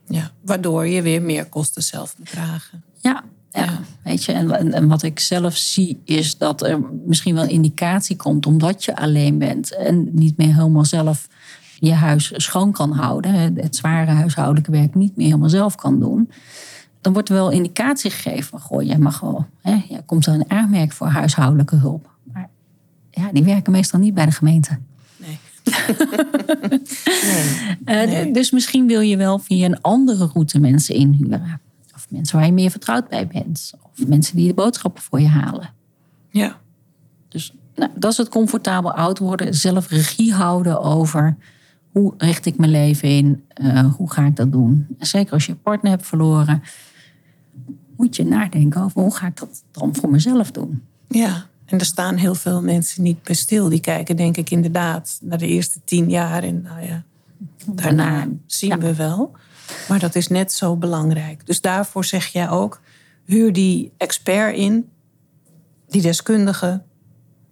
ja. 0.06 0.30
Waardoor 0.40 0.86
je 0.86 1.02
weer 1.02 1.22
meer 1.22 1.48
kosten 1.48 1.82
zelf 1.82 2.14
moet 2.18 2.30
dragen. 2.30 2.82
Ja, 3.00 3.24
ja. 3.50 3.62
Ja. 3.62 3.78
weet 4.02 4.24
je. 4.24 4.32
En, 4.32 4.72
en, 4.72 4.88
wat 4.88 5.02
ik 5.02 5.18
zelf 5.18 5.56
zie 5.56 6.00
is 6.04 6.38
dat 6.38 6.62
er 6.62 6.80
misschien 7.06 7.34
wel 7.34 7.48
indicatie 7.48 8.16
komt 8.16 8.46
omdat 8.46 8.84
je 8.84 8.96
alleen 8.96 9.38
bent 9.38 9.76
en 9.76 10.08
niet 10.12 10.36
meer 10.36 10.54
helemaal 10.54 10.84
zelf 10.84 11.28
je 11.78 11.92
huis 11.92 12.32
schoon 12.36 12.72
kan 12.72 12.92
houden, 12.92 13.34
het 13.56 13.76
zware 13.76 14.10
huishoudelijke 14.10 14.70
werk 14.70 14.94
niet 14.94 15.16
meer 15.16 15.26
helemaal 15.26 15.48
zelf 15.48 15.74
kan 15.74 16.00
doen. 16.00 16.30
Dan 17.00 17.12
wordt 17.12 17.28
er 17.28 17.34
wel 17.34 17.50
indicatie 17.50 18.10
gegeven 18.10 18.44
van, 18.44 18.60
goh, 18.60 18.82
jij 18.82 18.98
mag 18.98 19.20
wel, 19.20 19.46
hè, 19.60 19.82
jij 19.88 20.02
komt 20.06 20.26
er 20.26 20.34
een 20.34 20.50
aanmerk 20.50 20.92
voor 20.92 21.06
huishoudelijke 21.06 21.76
hulp. 21.76 22.10
Maar 22.32 22.48
ja, 23.10 23.32
die 23.32 23.44
werken 23.44 23.72
meestal 23.72 24.00
niet 24.00 24.14
bij 24.14 24.26
de 24.26 24.32
gemeente. 24.32 24.78
Nee. 25.64 25.96
nee. 27.84 27.96
Eh, 28.06 28.10
Nee. 28.10 28.32
Dus 28.32 28.50
misschien 28.50 28.86
wil 28.86 29.00
je 29.00 29.16
wel 29.16 29.38
via 29.38 29.66
een 29.66 29.80
andere 29.80 30.26
route 30.32 30.58
mensen 30.60 30.94
inhuren. 30.94 31.60
Of 31.94 32.06
mensen 32.10 32.36
waar 32.36 32.46
je 32.46 32.52
meer 32.52 32.70
vertrouwd 32.70 33.08
bij 33.08 33.26
bent. 33.26 33.72
Of 33.82 34.06
mensen 34.06 34.36
die 34.36 34.46
de 34.48 34.54
boodschappen 34.54 35.02
voor 35.02 35.20
je 35.20 35.28
halen. 35.28 35.70
Ja. 36.30 36.58
Dus 37.28 37.54
nou, 37.74 37.90
dat 37.94 38.10
is 38.10 38.16
het 38.16 38.28
comfortabel 38.28 38.92
oud 38.92 39.18
worden. 39.18 39.54
Zelf 39.54 39.88
regie 39.88 40.32
houden 40.34 40.80
over 40.82 41.36
hoe 41.92 42.14
richt 42.16 42.46
ik 42.46 42.56
mijn 42.58 42.70
leven 42.70 43.08
in. 43.08 43.42
eh, 43.48 43.94
hoe 43.94 44.10
ga 44.12 44.24
ik 44.26 44.36
dat 44.36 44.52
doen. 44.52 44.86
En 44.98 45.06
zeker 45.06 45.32
als 45.32 45.46
je 45.46 45.52
een 45.52 45.60
partner 45.62 45.90
hebt 45.90 46.06
verloren. 46.06 46.62
Moet 47.96 48.16
je 48.16 48.24
nadenken 48.24 48.82
over 48.82 49.02
hoe 49.02 49.14
ga 49.14 49.26
ik 49.26 49.36
dat 49.38 49.62
dan 49.70 49.94
voor 49.94 50.10
mezelf 50.10 50.50
doen. 50.50 50.82
Ja, 51.08 51.46
en 51.72 51.78
er 51.78 51.84
staan 51.84 52.16
heel 52.16 52.34
veel 52.34 52.62
mensen 52.62 53.02
niet 53.02 53.22
bij 53.22 53.34
stil. 53.34 53.68
Die 53.68 53.80
kijken 53.80 54.16
denk 54.16 54.36
ik 54.36 54.50
inderdaad 54.50 55.18
naar 55.20 55.38
de 55.38 55.46
eerste 55.46 55.80
tien 55.84 56.10
jaar. 56.10 56.42
En 56.42 56.62
nou 56.62 56.86
ja, 56.86 57.04
Daarna 57.66 58.28
zien 58.46 58.80
we 58.80 58.94
wel. 58.94 59.32
Maar 59.88 59.98
dat 59.98 60.14
is 60.14 60.28
net 60.28 60.52
zo 60.52 60.76
belangrijk. 60.76 61.46
Dus 61.46 61.60
daarvoor 61.60 62.04
zeg 62.04 62.26
jij 62.26 62.50
ook: 62.50 62.80
huur 63.24 63.52
die 63.52 63.92
expert 63.96 64.56
in, 64.56 64.90
die 65.88 66.02
deskundige, 66.02 66.82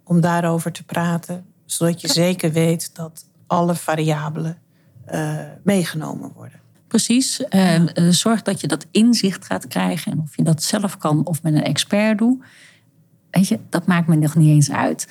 om 0.05 0.21
daarover 0.21 0.73
te 0.73 0.85
praten. 0.85 1.45
Zodat 1.65 2.01
je 2.01 2.09
zeker 2.09 2.53
weet 2.53 2.95
dat 2.95 3.25
alle 3.47 3.75
variabelen 3.75 4.59
uh, 5.13 5.39
meegenomen 5.63 6.33
worden. 6.35 6.61
Precies. 6.89 7.43
Uh, 7.51 7.83
zorg 8.11 8.43
dat 8.43 8.61
je 8.61 8.67
dat 8.67 8.87
inzicht 8.91 9.45
gaat 9.45 9.67
krijgen. 9.67 10.13
En 10.13 10.21
of 10.21 10.37
je 10.37 10.43
dat 10.43 10.63
zelf 10.63 10.99
kan 10.99 11.27
of 11.27 11.43
met 11.43 11.55
een 11.55 11.63
expert 11.63 12.19
doet. 12.19 12.43
Weet 13.31 13.49
je, 13.49 13.59
dat 13.69 13.87
maakt 13.87 14.07
me 14.07 14.17
nog 14.17 14.35
niet 14.35 14.49
eens 14.49 14.71
uit. 14.71 15.09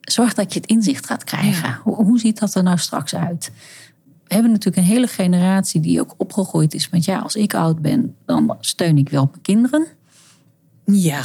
Zorg 0.00 0.34
dat 0.34 0.52
je 0.52 0.60
het 0.60 0.68
inzicht 0.68 1.06
gaat 1.06 1.24
krijgen. 1.24 1.80
Hoe, 1.82 1.94
hoe 1.94 2.18
ziet 2.18 2.38
dat 2.38 2.54
er 2.54 2.62
nou 2.62 2.78
straks 2.78 3.14
uit? 3.14 3.52
We 4.24 4.34
hebben 4.34 4.52
natuurlijk 4.52 4.86
een 4.86 4.92
hele 4.92 5.06
generatie 5.06 5.80
die 5.80 6.00
ook 6.00 6.14
opgegroeid 6.16 6.74
is 6.74 6.88
met 6.88 7.04
ja, 7.04 7.18
als 7.18 7.34
ik 7.34 7.54
oud 7.54 7.82
ben, 7.82 8.16
dan 8.24 8.56
steun 8.60 8.98
ik 8.98 9.08
wel 9.08 9.28
mijn 9.30 9.42
kinderen. 9.42 9.86
Ja. 10.84 11.22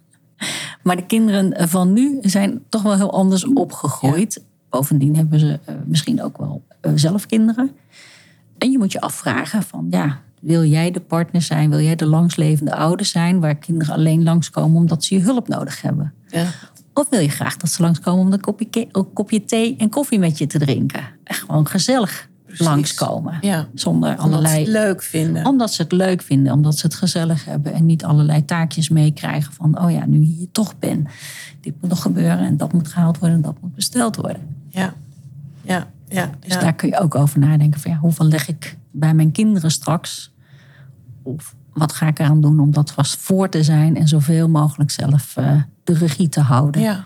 maar 0.82 0.96
de 0.96 1.06
kinderen 1.06 1.68
van 1.68 1.92
nu 1.92 2.18
zijn 2.20 2.62
toch 2.68 2.82
wel 2.82 2.96
heel 2.96 3.12
anders 3.12 3.44
opgegroeid. 3.44 4.42
Bovendien 4.68 5.16
hebben 5.16 5.38
ze 5.38 5.60
uh, 5.68 5.74
misschien 5.84 6.22
ook 6.22 6.38
wel 6.38 6.62
uh, 6.82 6.92
zelf 6.94 7.26
kinderen. 7.26 7.70
En 8.58 8.70
je 8.70 8.78
moet 8.78 8.92
je 8.92 9.00
afvragen 9.00 9.62
van 9.62 9.86
ja, 9.90 10.20
wil 10.42 10.64
jij 10.64 10.90
de 10.90 11.00
partner 11.00 11.42
zijn? 11.42 11.70
Wil 11.70 11.80
jij 11.80 11.96
de 11.96 12.06
langslevende 12.06 12.74
ouder 12.74 13.06
zijn 13.06 13.40
waar 13.40 13.54
kinderen 13.54 13.94
alleen 13.94 14.22
langskomen 14.22 14.76
omdat 14.76 15.04
ze 15.04 15.14
je 15.14 15.20
hulp 15.20 15.48
nodig 15.48 15.82
hebben? 15.82 16.12
Ja. 16.28 16.46
Of 16.94 17.08
wil 17.08 17.20
je 17.20 17.28
graag 17.28 17.56
dat 17.56 17.70
ze 17.70 17.82
langskomen 17.82 18.26
om 18.26 18.32
een 18.32 18.40
kopje, 18.40 18.88
een 18.92 19.12
kopje 19.12 19.44
thee 19.44 19.76
en 19.76 19.88
koffie 19.88 20.18
met 20.18 20.38
je 20.38 20.46
te 20.46 20.58
drinken? 20.58 21.04
Echt 21.24 21.40
gewoon 21.40 21.66
gezellig 21.66 22.28
Precies. 22.44 22.66
langskomen. 22.66 23.38
Ja. 23.40 23.68
Zonder 23.74 24.10
omdat 24.10 24.24
allerlei. 24.24 24.54
Ze 24.54 24.60
het 24.60 24.68
leuk 24.68 25.02
vinden. 25.02 25.46
Omdat 25.46 25.72
ze 25.72 25.82
het 25.82 25.92
leuk 25.92 26.22
vinden, 26.22 26.52
omdat 26.52 26.78
ze 26.78 26.86
het 26.86 26.94
gezellig 26.94 27.44
hebben 27.44 27.72
en 27.72 27.86
niet 27.86 28.04
allerlei 28.04 28.44
taakjes 28.44 28.88
meekrijgen 28.88 29.52
van: 29.52 29.82
oh 29.82 29.90
ja, 29.90 30.06
nu 30.06 30.20
je 30.20 30.26
hier 30.26 30.50
toch 30.52 30.78
ben, 30.78 31.06
dit 31.60 31.74
moet 31.80 31.90
nog 31.90 32.02
gebeuren 32.02 32.38
en 32.38 32.56
dat 32.56 32.72
moet 32.72 32.88
gehaald 32.88 33.18
worden 33.18 33.36
en 33.36 33.42
dat 33.42 33.56
moet 33.60 33.74
besteld 33.74 34.16
worden. 34.16 34.56
Ja, 34.68 34.94
ja, 35.62 35.86
ja. 36.08 36.30
Dus 36.40 36.58
daar 36.58 36.74
kun 36.74 36.88
je 36.88 36.98
ook 36.98 37.14
over 37.14 37.38
nadenken: 37.38 37.80
van 37.80 37.90
ja, 37.90 37.96
hoeveel 37.96 38.26
leg 38.26 38.48
ik 38.48 38.76
bij 38.90 39.14
mijn 39.14 39.32
kinderen 39.32 39.70
straks? 39.70 40.31
Of 41.22 41.54
wat 41.72 41.92
ga 41.92 42.06
ik 42.06 42.18
eraan 42.18 42.40
doen 42.40 42.60
om 42.60 42.70
dat 42.70 42.90
vast 42.90 43.16
voor 43.16 43.48
te 43.48 43.62
zijn 43.62 43.96
en 43.96 44.08
zoveel 44.08 44.48
mogelijk 44.48 44.90
zelf 44.90 45.36
uh, 45.38 45.62
de 45.84 45.94
regie 45.94 46.28
te 46.28 46.40
houden? 46.40 46.82
Ja. 46.82 47.04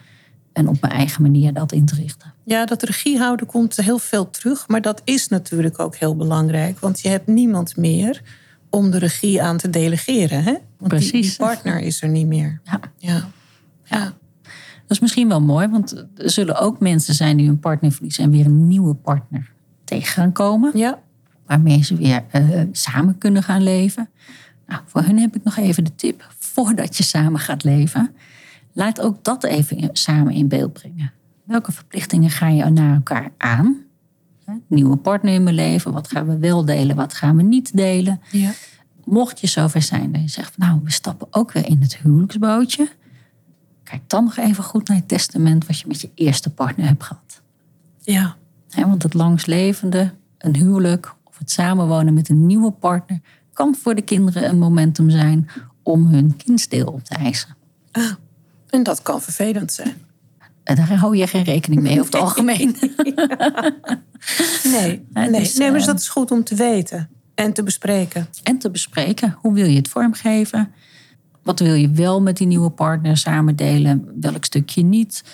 En 0.52 0.68
op 0.68 0.80
mijn 0.80 0.92
eigen 0.92 1.22
manier 1.22 1.52
dat 1.52 1.72
in 1.72 1.84
te 1.84 1.94
richten. 1.94 2.34
Ja, 2.44 2.66
dat 2.66 2.82
regie 2.82 3.18
houden 3.18 3.46
komt 3.46 3.76
heel 3.76 3.98
veel 3.98 4.30
terug. 4.30 4.68
Maar 4.68 4.80
dat 4.80 5.00
is 5.04 5.28
natuurlijk 5.28 5.78
ook 5.78 5.96
heel 5.96 6.16
belangrijk. 6.16 6.78
Want 6.78 7.00
je 7.00 7.08
hebt 7.08 7.26
niemand 7.26 7.76
meer 7.76 8.22
om 8.70 8.90
de 8.90 8.98
regie 8.98 9.42
aan 9.42 9.56
te 9.56 9.70
delegeren. 9.70 10.42
Hè? 10.42 10.52
Want 10.78 10.92
Precies. 10.92 11.10
Die, 11.10 11.22
die 11.22 11.36
partner 11.36 11.80
is 11.80 12.02
er 12.02 12.08
niet 12.08 12.26
meer. 12.26 12.60
Ja. 12.64 12.80
Ja. 12.96 13.28
ja. 13.84 14.04
Dat 14.86 14.96
is 14.96 15.00
misschien 15.00 15.28
wel 15.28 15.40
mooi, 15.40 15.68
want 15.68 16.06
er 16.16 16.30
zullen 16.30 16.58
ook 16.58 16.80
mensen 16.80 17.14
zijn 17.14 17.36
die 17.36 17.46
hun 17.46 17.58
partner 17.58 17.92
verliezen 17.92 18.24
en 18.24 18.30
weer 18.30 18.46
een 18.46 18.66
nieuwe 18.66 18.94
partner 18.94 19.52
tegen 19.84 20.12
gaan 20.12 20.32
komen. 20.32 20.78
Ja. 20.78 21.02
Waarmee 21.46 21.84
ze 21.84 21.96
weer 21.96 22.24
uh, 22.32 22.60
samen 22.72 23.18
kunnen 23.18 23.42
gaan 23.42 23.62
leven. 23.62 24.08
Nou, 24.66 24.80
voor 24.86 25.02
hun 25.02 25.18
heb 25.18 25.36
ik 25.36 25.44
nog 25.44 25.56
even 25.56 25.84
de 25.84 25.94
tip. 25.94 26.28
Voordat 26.38 26.96
je 26.96 27.02
samen 27.02 27.40
gaat 27.40 27.64
leven, 27.64 28.14
laat 28.72 29.00
ook 29.00 29.24
dat 29.24 29.44
even 29.44 29.76
in, 29.76 29.90
samen 29.92 30.32
in 30.32 30.48
beeld 30.48 30.72
brengen. 30.72 31.12
Welke 31.44 31.72
verplichtingen 31.72 32.30
ga 32.30 32.48
je 32.48 32.64
naar 32.64 32.94
elkaar 32.94 33.30
aan? 33.36 33.76
Nieuwe 34.66 34.96
partner 34.96 35.34
in 35.34 35.42
mijn 35.42 35.54
leven, 35.54 35.92
wat 35.92 36.08
gaan 36.08 36.26
we 36.26 36.38
wel 36.38 36.64
delen, 36.64 36.96
wat 36.96 37.14
gaan 37.14 37.36
we 37.36 37.42
niet 37.42 37.76
delen? 37.76 38.20
Ja. 38.30 38.50
Mocht 39.04 39.40
je 39.40 39.46
zover 39.46 39.82
zijn 39.82 40.12
dat 40.12 40.22
je 40.22 40.28
zegt, 40.28 40.58
nou, 40.58 40.80
we 40.84 40.90
stappen 40.90 41.26
ook 41.30 41.52
weer 41.52 41.66
in 41.66 41.82
het 41.82 41.96
huwelijksbootje. 41.96 42.88
Kijk 43.82 44.02
dan 44.06 44.24
nog 44.24 44.36
even 44.36 44.64
goed 44.64 44.88
naar 44.88 44.96
het 44.96 45.08
testament 45.08 45.66
wat 45.66 45.78
je 45.78 45.86
met 45.86 46.00
je 46.00 46.10
eerste 46.14 46.50
partner 46.50 46.86
hebt 46.86 47.02
gehad. 47.02 47.42
Ja. 48.00 48.36
want 48.74 49.02
het 49.02 49.14
langslevende, 49.14 50.12
een 50.38 50.56
huwelijk 50.56 51.14
of 51.36 51.42
het 51.42 51.50
samenwonen 51.50 52.14
met 52.14 52.28
een 52.28 52.46
nieuwe 52.46 52.70
partner 52.70 53.20
kan 53.52 53.74
voor 53.82 53.94
de 53.94 54.02
kinderen 54.02 54.48
een 54.48 54.58
momentum 54.58 55.10
zijn 55.10 55.48
om 55.82 56.06
hun 56.06 56.36
kindsdeel 56.36 56.86
op 56.86 57.04
te 57.04 57.14
eisen. 57.14 57.56
Ah, 57.92 58.12
en 58.68 58.82
dat 58.82 59.02
kan 59.02 59.22
vervelend 59.22 59.72
zijn. 59.72 59.94
Daar 60.62 60.94
hou 60.94 61.16
je 61.16 61.26
geen 61.26 61.42
rekening 61.42 61.82
mee 61.82 62.00
over 62.00 62.12
het 62.12 62.22
algemeen. 62.22 62.76
nee, 64.64 65.06
nee, 65.12 65.30
dus, 65.30 65.54
nee, 65.54 65.70
maar 65.70 65.84
dat 65.84 65.98
is 65.98 66.08
goed 66.08 66.30
om 66.30 66.44
te 66.44 66.54
weten 66.54 67.08
en 67.34 67.52
te 67.52 67.62
bespreken. 67.62 68.28
En 68.42 68.58
te 68.58 68.70
bespreken. 68.70 69.36
Hoe 69.38 69.52
wil 69.52 69.66
je 69.66 69.76
het 69.76 69.88
vormgeven? 69.88 70.72
Wat 71.42 71.60
wil 71.60 71.74
je 71.74 71.90
wel 71.90 72.22
met 72.22 72.36
die 72.36 72.46
nieuwe 72.46 72.70
partner 72.70 73.16
samen 73.16 73.56
delen? 73.56 74.12
Welk 74.20 74.44
stukje 74.44 74.82
niet? 74.82 75.24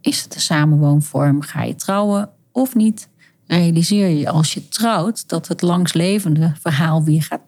Is 0.00 0.22
het 0.22 0.34
een 0.34 0.40
samenwoonvorm? 0.40 1.42
Ga 1.42 1.62
je 1.62 1.74
trouwen 1.74 2.30
of 2.52 2.74
niet? 2.74 3.08
Realiseer 3.52 4.08
je 4.08 4.28
als 4.28 4.54
je 4.54 4.68
trouwt 4.68 5.28
dat 5.28 5.48
het 5.48 5.62
langslevende 5.62 6.52
verhaal 6.60 7.04
weer 7.04 7.22
gaat 7.22 7.40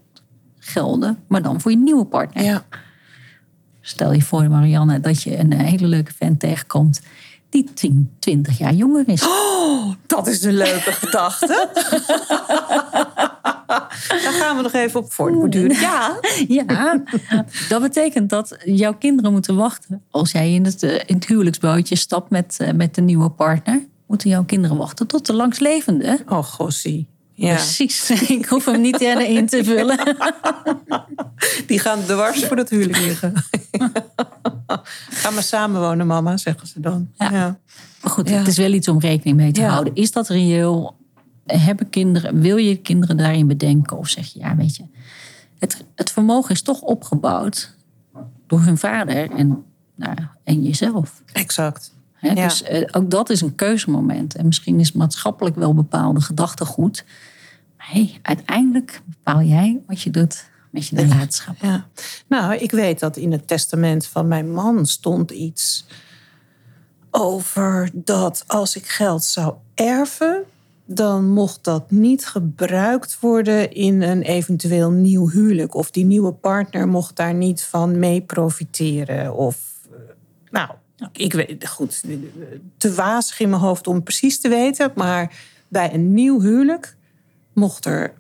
gelden, 0.58 1.18
maar 1.28 1.42
dan 1.42 1.60
voor 1.60 1.70
je 1.70 1.76
nieuwe 1.76 2.04
partner. 2.04 2.44
Ja. 2.44 2.64
Stel 3.80 4.12
je 4.12 4.22
voor, 4.22 4.50
Marianne, 4.50 5.00
dat 5.00 5.22
je 5.22 5.38
een 5.38 5.52
hele 5.52 5.86
leuke 5.86 6.12
vent 6.16 6.40
tegenkomt 6.40 7.00
die 7.48 7.72
10, 7.74 8.10
20 8.18 8.58
jaar 8.58 8.72
jonger 8.72 9.08
is. 9.08 9.26
Oh, 9.26 9.92
dat 10.06 10.26
is 10.26 10.42
een 10.42 10.56
leuke 10.56 10.92
gedachte. 11.02 11.68
Daar 14.08 14.32
gaan 14.32 14.56
we 14.56 14.62
nog 14.62 14.72
even 14.72 15.00
op 15.00 15.12
voortborduren. 15.12 15.80
Ja. 15.80 16.18
ja, 16.48 17.02
dat 17.68 17.82
betekent 17.82 18.30
dat 18.30 18.56
jouw 18.64 18.94
kinderen 18.94 19.32
moeten 19.32 19.56
wachten. 19.56 20.02
Als 20.10 20.32
jij 20.32 20.52
in 20.52 20.64
het, 20.64 20.82
in 20.82 21.14
het 21.14 21.26
huwelijksbootje 21.26 21.96
stapt 21.96 22.30
met, 22.30 22.58
met 22.74 22.94
de 22.94 23.02
nieuwe 23.02 23.30
partner, 23.30 23.92
moeten 24.06 24.30
jouw 24.30 24.44
kinderen 24.44 24.76
wachten 24.76 25.06
tot 25.06 25.26
de 25.26 25.32
langslevende. 25.32 26.20
Oh, 26.28 26.44
gossie. 26.44 27.08
Ja. 27.34 27.54
Precies. 27.54 28.10
Ik 28.38 28.46
hoef 28.46 28.64
hem 28.64 28.80
niet 28.80 29.00
in 29.00 29.46
te 29.46 29.64
vullen. 29.64 29.98
Die 31.66 31.78
gaan 31.78 32.04
dwars 32.04 32.44
voor 32.44 32.56
het 32.56 32.70
huwelijk 32.70 32.98
liggen. 32.98 33.32
Ga 35.10 35.30
maar 35.30 35.42
samenwonen, 35.42 36.06
mama, 36.06 36.36
zeggen 36.36 36.68
ze 36.68 36.80
dan. 36.80 37.10
Ja. 37.14 37.30
ja. 37.30 37.58
Maar 38.02 38.12
goed, 38.12 38.28
ja. 38.28 38.36
het 38.36 38.46
is 38.46 38.56
wel 38.56 38.72
iets 38.72 38.88
om 38.88 38.98
rekening 38.98 39.36
mee 39.36 39.52
te 39.52 39.60
ja. 39.60 39.68
houden. 39.68 39.94
Is 39.94 40.12
dat 40.12 40.28
reëel? 40.28 40.96
Hebben 41.46 41.90
kinderen, 41.90 42.40
wil 42.40 42.56
je 42.56 42.76
kinderen 42.76 43.16
daarin 43.16 43.46
bedenken? 43.46 43.98
Of 43.98 44.08
zeg 44.08 44.26
je, 44.26 44.38
ja, 44.38 44.56
weet 44.56 44.76
je, 44.76 44.84
het, 45.58 45.84
het 45.94 46.10
vermogen 46.10 46.50
is 46.50 46.62
toch 46.62 46.80
opgebouwd 46.80 47.76
door 48.46 48.60
hun 48.60 48.78
vader 48.78 49.30
en, 49.30 49.64
nou, 49.94 50.16
en 50.44 50.62
jezelf. 50.62 51.22
Exact. 51.32 51.93
Ja. 52.24 52.34
Dus 52.34 52.62
uh, 52.62 52.88
ook 52.92 53.10
dat 53.10 53.30
is 53.30 53.40
een 53.40 53.54
keuzemoment. 53.54 54.36
En 54.36 54.46
misschien 54.46 54.80
is 54.80 54.92
maatschappelijk 54.92 55.56
wel 55.56 55.74
bepaalde 55.74 56.20
gedachtegoed. 56.20 57.04
Maar 57.76 57.88
hey, 57.90 58.18
uiteindelijk 58.22 59.02
bepaal 59.04 59.42
jij 59.42 59.80
wat 59.86 60.00
je 60.00 60.10
doet 60.10 60.50
met 60.70 60.86
je 60.86 60.96
nalatenschap. 60.96 61.56
Ja. 61.60 61.86
Nou, 62.26 62.54
ik 62.54 62.70
weet 62.70 62.98
dat 63.00 63.16
in 63.16 63.32
het 63.32 63.48
testament 63.48 64.06
van 64.06 64.28
mijn 64.28 64.52
man 64.52 64.86
stond 64.86 65.30
iets 65.30 65.86
over 67.10 67.90
dat 67.92 68.44
als 68.46 68.76
ik 68.76 68.86
geld 68.86 69.24
zou 69.24 69.54
erven, 69.74 70.44
dan 70.86 71.30
mocht 71.30 71.64
dat 71.64 71.90
niet 71.90 72.26
gebruikt 72.26 73.20
worden 73.20 73.72
in 73.72 74.02
een 74.02 74.22
eventueel 74.22 74.90
nieuw 74.90 75.28
huwelijk. 75.28 75.74
Of 75.74 75.90
die 75.90 76.04
nieuwe 76.04 76.32
partner 76.32 76.88
mocht 76.88 77.16
daar 77.16 77.34
niet 77.34 77.62
van 77.62 77.98
mee 77.98 78.20
profiteren. 78.20 79.34
Of, 79.34 79.58
nou, 80.50 80.70
ik 81.12 81.32
weet, 81.32 81.68
goed, 81.68 82.02
te 82.76 82.94
wazig 82.94 83.40
in 83.40 83.50
mijn 83.50 83.62
hoofd 83.62 83.86
om 83.86 84.02
precies 84.02 84.40
te 84.40 84.48
weten. 84.48 84.92
Maar 84.94 85.34
bij 85.68 85.94
een 85.94 86.14
nieuw 86.14 86.40
huwelijk 86.40 86.96
mocht 87.52 87.84
er 87.84 88.14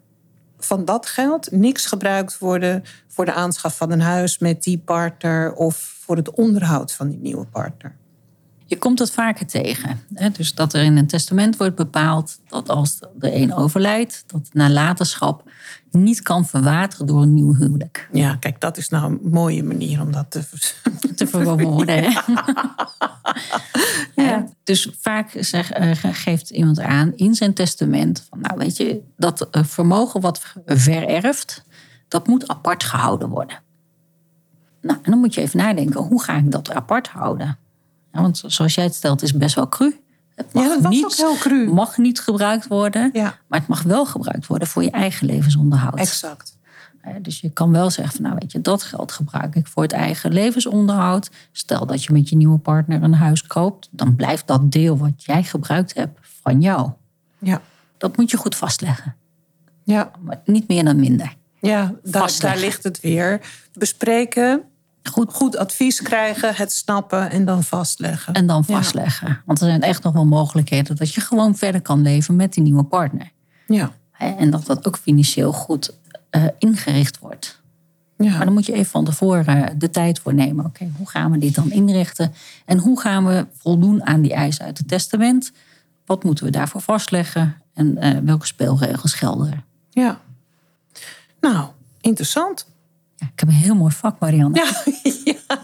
van 0.58 0.84
dat 0.84 1.06
geld 1.06 1.50
niks 1.50 1.86
gebruikt 1.86 2.38
worden 2.38 2.82
voor 3.08 3.24
de 3.24 3.32
aanschaf 3.32 3.76
van 3.76 3.90
een 3.90 4.00
huis 4.00 4.38
met 4.38 4.62
die 4.62 4.78
partner 4.78 5.54
of 5.54 5.76
voor 6.00 6.16
het 6.16 6.30
onderhoud 6.30 6.92
van 6.92 7.08
die 7.08 7.18
nieuwe 7.18 7.46
partner. 7.46 7.96
Je 8.66 8.78
komt 8.78 8.98
dat 8.98 9.10
vaker 9.10 9.46
tegen. 9.46 10.00
Hè? 10.14 10.30
Dus 10.30 10.54
dat 10.54 10.72
er 10.72 10.82
in 10.82 10.96
een 10.96 11.06
testament 11.06 11.56
wordt 11.56 11.74
bepaald 11.74 12.38
dat 12.48 12.68
als 12.68 12.98
de 13.18 13.34
een 13.34 13.54
overlijdt, 13.54 14.24
dat 14.26 14.48
nalatenschap 14.52 15.50
niet 15.94 16.22
kan 16.22 16.46
verwateren 16.46 17.06
door 17.06 17.22
een 17.22 17.34
nieuw 17.34 17.54
huwelijk. 17.54 18.08
Ja, 18.12 18.36
kijk, 18.36 18.60
dat 18.60 18.76
is 18.76 18.88
nou 18.88 19.12
een 19.12 19.30
mooie 19.30 19.62
manier 19.62 20.00
om 20.00 20.12
dat 20.12 20.30
te, 20.30 20.42
te 21.16 21.26
verwoorden. 21.26 22.02
ja. 24.14 24.46
Dus 24.64 24.88
vaak 25.00 25.36
zeg, 25.38 25.70
geeft 26.00 26.50
iemand 26.50 26.80
aan 26.80 27.12
in 27.16 27.34
zijn 27.34 27.54
testament: 27.54 28.26
van, 28.28 28.40
nou 28.40 28.58
weet 28.58 28.76
je, 28.76 29.02
dat 29.16 29.48
vermogen 29.50 30.20
wat 30.20 30.40
vererft, 30.66 31.64
dat 32.08 32.26
moet 32.26 32.48
apart 32.48 32.84
gehouden 32.84 33.28
worden. 33.28 33.62
Nou, 34.80 34.98
en 35.02 35.10
dan 35.10 35.20
moet 35.20 35.34
je 35.34 35.40
even 35.40 35.58
nadenken: 35.58 36.00
hoe 36.00 36.22
ga 36.22 36.36
ik 36.36 36.50
dat 36.50 36.72
apart 36.72 37.08
houden? 37.08 37.58
Ja, 38.12 38.20
want 38.20 38.42
zoals 38.46 38.74
jij 38.74 38.84
het 38.84 38.94
stelt, 38.94 39.22
is 39.22 39.30
het 39.30 39.38
best 39.38 39.54
wel 39.54 39.68
cru. 39.68 40.03
Het 40.34 40.52
mag, 40.52 40.62
Ja, 40.62 40.68
dat 40.68 40.80
was 40.82 40.92
niet, 40.92 41.04
ook 41.04 41.12
heel 41.14 41.36
cru. 41.36 41.72
mag 41.72 41.98
niet 41.98 42.20
gebruikt 42.20 42.66
worden, 42.66 43.10
Ja, 43.12 43.34
maar 43.46 43.58
het 43.58 43.68
mag 43.68 43.82
wel 43.82 44.06
gebruikt 44.06 44.46
worden 44.46 44.68
voor 44.68 44.82
je 44.82 44.90
eigen 44.90 45.26
levensonderhoud. 45.26 45.98
exact. 45.98 46.52
Dus 47.22 47.40
je 47.40 47.50
kan 47.50 47.72
wel 47.72 47.90
zeggen 47.90 48.14
van 48.14 48.22
nou 48.24 48.36
weet 48.40 48.52
je, 48.52 48.60
dat 48.60 48.82
geld 48.82 49.12
gebruik 49.12 49.54
ik 49.54 49.66
voor 49.66 49.82
het 49.82 49.92
eigen 49.92 50.32
levensonderhoud. 50.32 51.30
Stel 51.52 51.86
dat 51.86 52.04
je 52.04 52.12
met 52.12 52.28
je 52.28 52.36
nieuwe 52.36 52.58
partner 52.58 53.02
een 53.02 53.14
huis 53.14 53.46
koopt, 53.46 53.88
dan 53.90 54.16
blijft 54.16 54.46
dat 54.46 54.72
deel 54.72 54.98
wat 54.98 55.24
jij 55.24 55.42
gebruikt 55.42 55.94
hebt 55.94 56.18
van 56.42 56.60
jou. 56.60 56.90
Ja, 57.38 57.60
Dat 57.98 58.16
moet 58.16 58.30
je 58.30 58.36
goed 58.36 58.56
vastleggen. 58.56 59.14
ja. 59.82 60.10
Maar 60.20 60.40
niet 60.44 60.68
meer 60.68 60.84
dan 60.84 61.00
minder. 61.00 61.34
ja 61.60 61.94
daar, 62.02 62.56
ligt 62.58 62.84
het 62.84 63.00
weer. 63.00 63.40
Bespreken, 63.72 64.62
Goed. 65.12 65.32
goed 65.32 65.56
advies 65.56 66.02
krijgen, 66.02 66.54
het 66.54 66.72
snappen 66.72 67.30
en 67.30 67.44
dan 67.44 67.62
vastleggen. 67.62 68.34
En 68.34 68.46
dan 68.46 68.64
Ja. 68.66 68.76
vastleggen. 68.76 69.42
Want 69.44 69.60
er 69.60 69.66
zijn 69.66 69.82
echt 69.82 70.02
nog 70.02 70.12
wel 70.12 70.26
mogelijkheden 70.26 70.96
dat 70.96 71.14
je 71.14 71.20
gewoon 71.20 71.56
verder 71.56 71.80
kan 71.82 72.02
leven 72.02 72.36
met 72.36 72.52
die 72.52 72.62
nieuwe 72.62 72.84
partner. 72.84 73.30
Ja, 73.66 73.92
En 74.18 74.50
dat 74.50 74.66
dat 74.66 74.86
ook 74.86 74.96
financieel 74.98 75.52
goed 75.52 75.94
eh, 76.30 76.44
ingericht 76.58 77.18
wordt. 77.18 77.62
Maar 78.16 78.26
ja. 78.26 78.44
dan 78.44 78.52
moet 78.52 78.66
je 78.66 78.72
even 78.72 78.90
van 78.90 79.04
tevoren 79.04 79.78
de 79.78 79.90
tijd 79.90 80.18
voor 80.18 80.34
nemen. 80.34 80.64
Oké, 80.64 80.90
hoe 80.96 81.08
gaan 81.08 81.30
we 81.30 81.38
dit 81.38 81.54
dan 81.54 81.70
inrichten? 81.70 82.34
En 82.64 82.78
hoe 82.78 83.00
gaan 83.00 83.26
we 83.26 83.46
voldoen 83.58 84.06
aan 84.06 84.20
die 84.22 84.32
eisen 84.34 84.64
uit 84.64 84.78
het 84.78 84.88
testament? 84.88 85.52
Wat 86.06 86.24
moeten 86.24 86.44
we 86.44 86.50
daarvoor 86.50 86.80
vastleggen? 86.80 87.56
En 87.74 87.98
eh, 87.98 88.18
welke 88.24 88.46
speelregels 88.46 89.14
gelden 89.14 89.52
er? 89.52 89.62
ja. 89.90 90.20
Nou, 91.40 91.66
interessant. 92.00 92.66
Ja, 93.16 93.26
ik 93.32 93.40
heb 93.40 93.48
een 93.48 93.54
heel 93.54 93.74
mooi 93.74 93.92
vak, 93.94 94.18
Marianne. 94.18 94.56
Ja, 94.56 94.92
ja. 95.32 95.58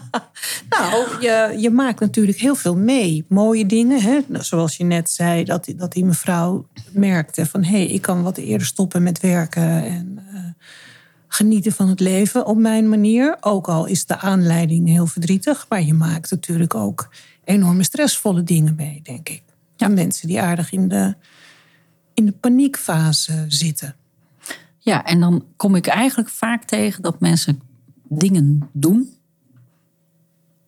Nou, 0.69 1.21
je, 1.21 1.55
je 1.59 1.69
maakt 1.69 1.99
natuurlijk 1.99 2.37
heel 2.37 2.55
veel 2.55 2.75
mee. 2.77 3.25
Mooie 3.29 3.65
dingen, 3.65 4.01
hè? 4.01 4.19
Nou, 4.27 4.43
zoals 4.43 4.77
je 4.77 4.83
net 4.83 5.09
zei, 5.09 5.43
dat, 5.43 5.65
die- 5.65 5.75
dat 5.75 5.91
die 5.91 6.05
mevrouw 6.05 6.67
merkte 6.91 7.45
van... 7.45 7.63
hé, 7.63 7.69
hey, 7.69 7.85
ik 7.87 8.01
kan 8.01 8.23
wat 8.23 8.37
eerder 8.37 8.67
stoppen 8.67 9.03
met 9.03 9.19
werken 9.19 9.83
en 9.83 10.19
eh, 10.33 10.39
genieten 11.27 11.71
van 11.71 11.89
het 11.89 11.99
leven 11.99 12.45
op 12.45 12.57
mijn 12.57 12.89
manier. 12.89 13.37
Ook 13.39 13.67
al 13.67 13.85
is 13.85 14.05
de 14.05 14.17
aanleiding 14.19 14.87
heel 14.87 15.07
verdrietig, 15.07 15.65
maar 15.69 15.81
je 15.81 15.93
maakt 15.93 16.31
natuurlijk 16.31 16.75
ook 16.75 17.09
enorme 17.43 17.83
stressvolle 17.83 18.43
dingen 18.43 18.75
mee, 18.75 18.99
denk 19.03 19.29
ik. 19.29 19.43
Ja. 19.75 19.87
Mensen 19.87 20.27
die 20.27 20.41
aardig 20.41 20.71
in 20.71 20.87
de, 20.87 21.15
in 22.13 22.25
de 22.25 22.31
paniekfase 22.31 23.45
zitten. 23.47 23.95
Ja, 24.83 25.05
en 25.05 25.19
dan 25.19 25.45
kom 25.55 25.75
ik 25.75 25.87
eigenlijk 25.87 26.29
vaak 26.29 26.63
tegen 26.63 27.01
dat 27.01 27.19
mensen 27.19 27.61
dingen 28.03 28.69
doen. 28.71 29.13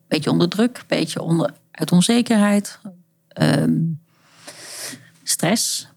Beetje 0.08 0.30
onder 0.30 0.48
druk, 0.48 0.84
beetje 0.86 1.22
onder, 1.22 1.54
uit 1.70 1.92
onzekerheid, 1.92 2.78
ehm, 3.28 3.80
stress. 5.22 5.88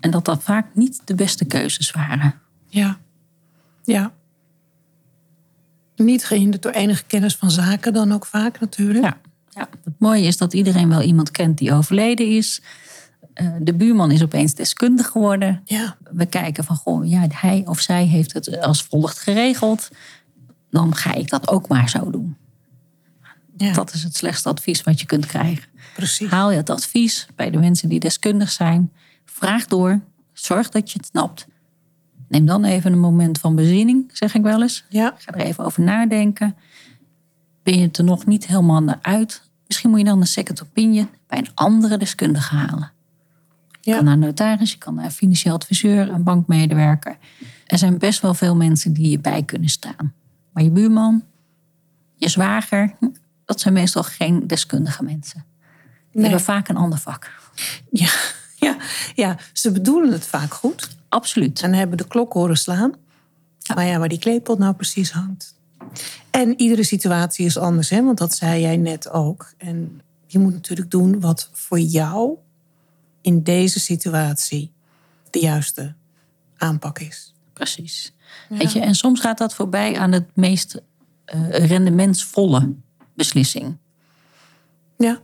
En 0.00 0.10
dat 0.10 0.24
dat 0.24 0.42
vaak 0.42 0.74
niet 0.74 1.00
de 1.04 1.14
beste 1.14 1.44
keuzes 1.44 1.90
waren. 1.90 2.34
Ja. 2.66 2.98
Ja. 3.84 4.12
Niet 5.96 6.24
gehinderd 6.24 6.62
door 6.62 6.72
enige 6.72 7.04
kennis 7.04 7.36
van 7.36 7.50
zaken 7.50 7.92
dan 7.92 8.12
ook 8.12 8.26
vaak 8.26 8.60
natuurlijk. 8.60 9.04
Ja, 9.04 9.18
ja. 9.48 9.68
Het 9.84 9.98
mooie 9.98 10.24
is 10.24 10.36
dat 10.36 10.54
iedereen 10.54 10.88
wel 10.88 11.02
iemand 11.02 11.30
kent 11.30 11.58
die 11.58 11.72
overleden 11.72 12.26
is. 12.26 12.62
Eh, 13.38 13.48
de 13.60 13.74
buurman 13.74 14.10
is 14.10 14.22
opeens 14.22 14.54
deskundig 14.54 15.06
geworden. 15.06 15.60
Ja. 15.64 15.96
We 16.10 16.26
kijken 16.26 16.64
van, 16.64 16.76
goh, 16.76 17.08
ja, 17.08 17.26
hij 17.28 17.62
of 17.66 17.80
zij 17.80 18.04
heeft 18.04 18.32
het 18.32 18.60
als 18.60 18.82
volgt 18.82 19.18
geregeld. 19.18 19.90
Dan 20.70 20.94
ga 20.94 21.14
ik 21.14 21.30
dat 21.30 21.48
ook 21.48 21.68
maar 21.68 21.88
zo 21.88 22.10
doen. 22.10 22.36
ja. 23.56 23.72
Dat 23.72 23.92
is 23.92 24.02
het 24.02 24.16
slechtste 24.16 24.48
advies 24.48 24.82
wat 24.82 25.00
je 25.00 25.06
kunt 25.06 25.26
krijgen. 25.26 25.64
precies. 25.94 26.30
Haal 26.30 26.50
je 26.50 26.56
het 26.56 26.70
advies 26.70 27.26
bij 27.36 27.50
de 27.50 27.58
mensen 27.58 27.88
die 27.88 28.00
deskundig 28.00 28.50
zijn. 28.50 28.92
Vraag 29.24 29.66
door. 29.66 30.00
Zorg 30.32 30.68
dat 30.68 30.92
je 30.92 30.98
het 30.98 31.06
snapt. 31.06 31.46
Neem 32.28 32.46
dan 32.46 32.64
even 32.64 32.92
een 32.92 33.00
moment 33.00 33.38
van 33.38 33.54
bezinning, 33.54 34.10
zeg 34.12 34.34
ik 34.34 34.42
wel 34.42 34.62
eens. 34.62 34.84
Ja. 34.88 35.14
Ga 35.18 35.32
er 35.32 35.40
even 35.40 35.64
over 35.64 35.82
nadenken. 35.82 36.56
Ben 37.62 37.78
je 37.78 37.86
het 37.86 37.98
er 37.98 38.04
nog 38.04 38.26
niet 38.26 38.46
helemaal 38.46 38.82
naar 38.82 38.98
uit? 39.02 39.42
Misschien 39.66 39.90
moet 39.90 39.98
je 39.98 40.04
dan 40.04 40.20
een 40.20 40.26
second 40.26 40.62
opinion 40.62 41.08
bij 41.26 41.38
een 41.38 41.54
andere 41.54 41.96
deskundige 41.96 42.54
halen. 42.54 42.96
Je 43.88 43.94
kan 43.94 44.04
naar 44.04 44.12
een 44.14 44.18
notaris, 44.20 44.72
je 44.72 44.78
kan 44.78 44.94
naar 44.94 45.04
een 45.04 45.10
financieel 45.10 45.54
adviseur, 45.54 46.08
een 46.08 46.22
bankmedewerker. 46.22 47.18
Er 47.66 47.78
zijn 47.78 47.98
best 47.98 48.20
wel 48.20 48.34
veel 48.34 48.56
mensen 48.56 48.92
die 48.92 49.10
je 49.10 49.18
bij 49.18 49.42
kunnen 49.42 49.68
staan. 49.68 50.12
Maar 50.52 50.62
je 50.62 50.70
buurman, 50.70 51.22
je 52.14 52.28
zwager, 52.28 52.94
dat 53.44 53.60
zijn 53.60 53.74
meestal 53.74 54.02
geen 54.02 54.46
deskundige 54.46 55.02
mensen. 55.04 55.44
Die 55.88 56.20
Nee. 56.20 56.22
hebben 56.22 56.40
vaak 56.40 56.68
een 56.68 56.76
ander 56.76 56.98
vak. 56.98 57.32
Ja. 57.90 58.08
Ja. 58.60 58.76
ja, 59.14 59.36
ze 59.52 59.72
bedoelen 59.72 60.12
het 60.12 60.26
vaak 60.26 60.54
goed. 60.54 60.96
Absoluut. 61.08 61.62
En 61.62 61.72
hebben 61.74 61.96
de 61.96 62.06
klok 62.06 62.32
horen 62.32 62.56
slaan. 62.56 62.92
Maar 63.74 63.86
ja, 63.86 63.98
waar 63.98 64.08
die 64.08 64.18
kleepot 64.18 64.58
nou 64.58 64.74
precies 64.74 65.10
hangt. 65.10 65.54
En 66.30 66.60
iedere 66.60 66.84
situatie 66.84 67.46
is 67.46 67.56
anders, 67.58 67.90
hè? 67.90 68.02
want 68.02 68.18
dat 68.18 68.34
zei 68.34 68.60
jij 68.60 68.76
net 68.76 69.10
ook. 69.10 69.52
En 69.58 70.00
je 70.26 70.38
moet 70.38 70.52
natuurlijk 70.52 70.90
doen 70.90 71.20
wat 71.20 71.50
voor 71.52 71.80
jou 71.80 72.36
in 73.28 73.42
deze 73.42 73.80
situatie 73.80 74.72
de 75.30 75.38
juiste 75.38 75.94
aanpak 76.56 76.98
is. 76.98 77.34
Precies. 77.52 78.12
Weet 78.48 78.72
je, 78.72 78.80
en 78.80 78.94
soms 78.94 79.20
gaat 79.20 79.38
dat 79.38 79.54
voorbij 79.54 79.98
aan 79.98 80.12
het 80.12 80.36
meest 80.36 80.82
eh, 81.24 81.48
rendementsvolle 81.66 82.74
beslissing. 83.14 83.76
Ja, 84.98 85.20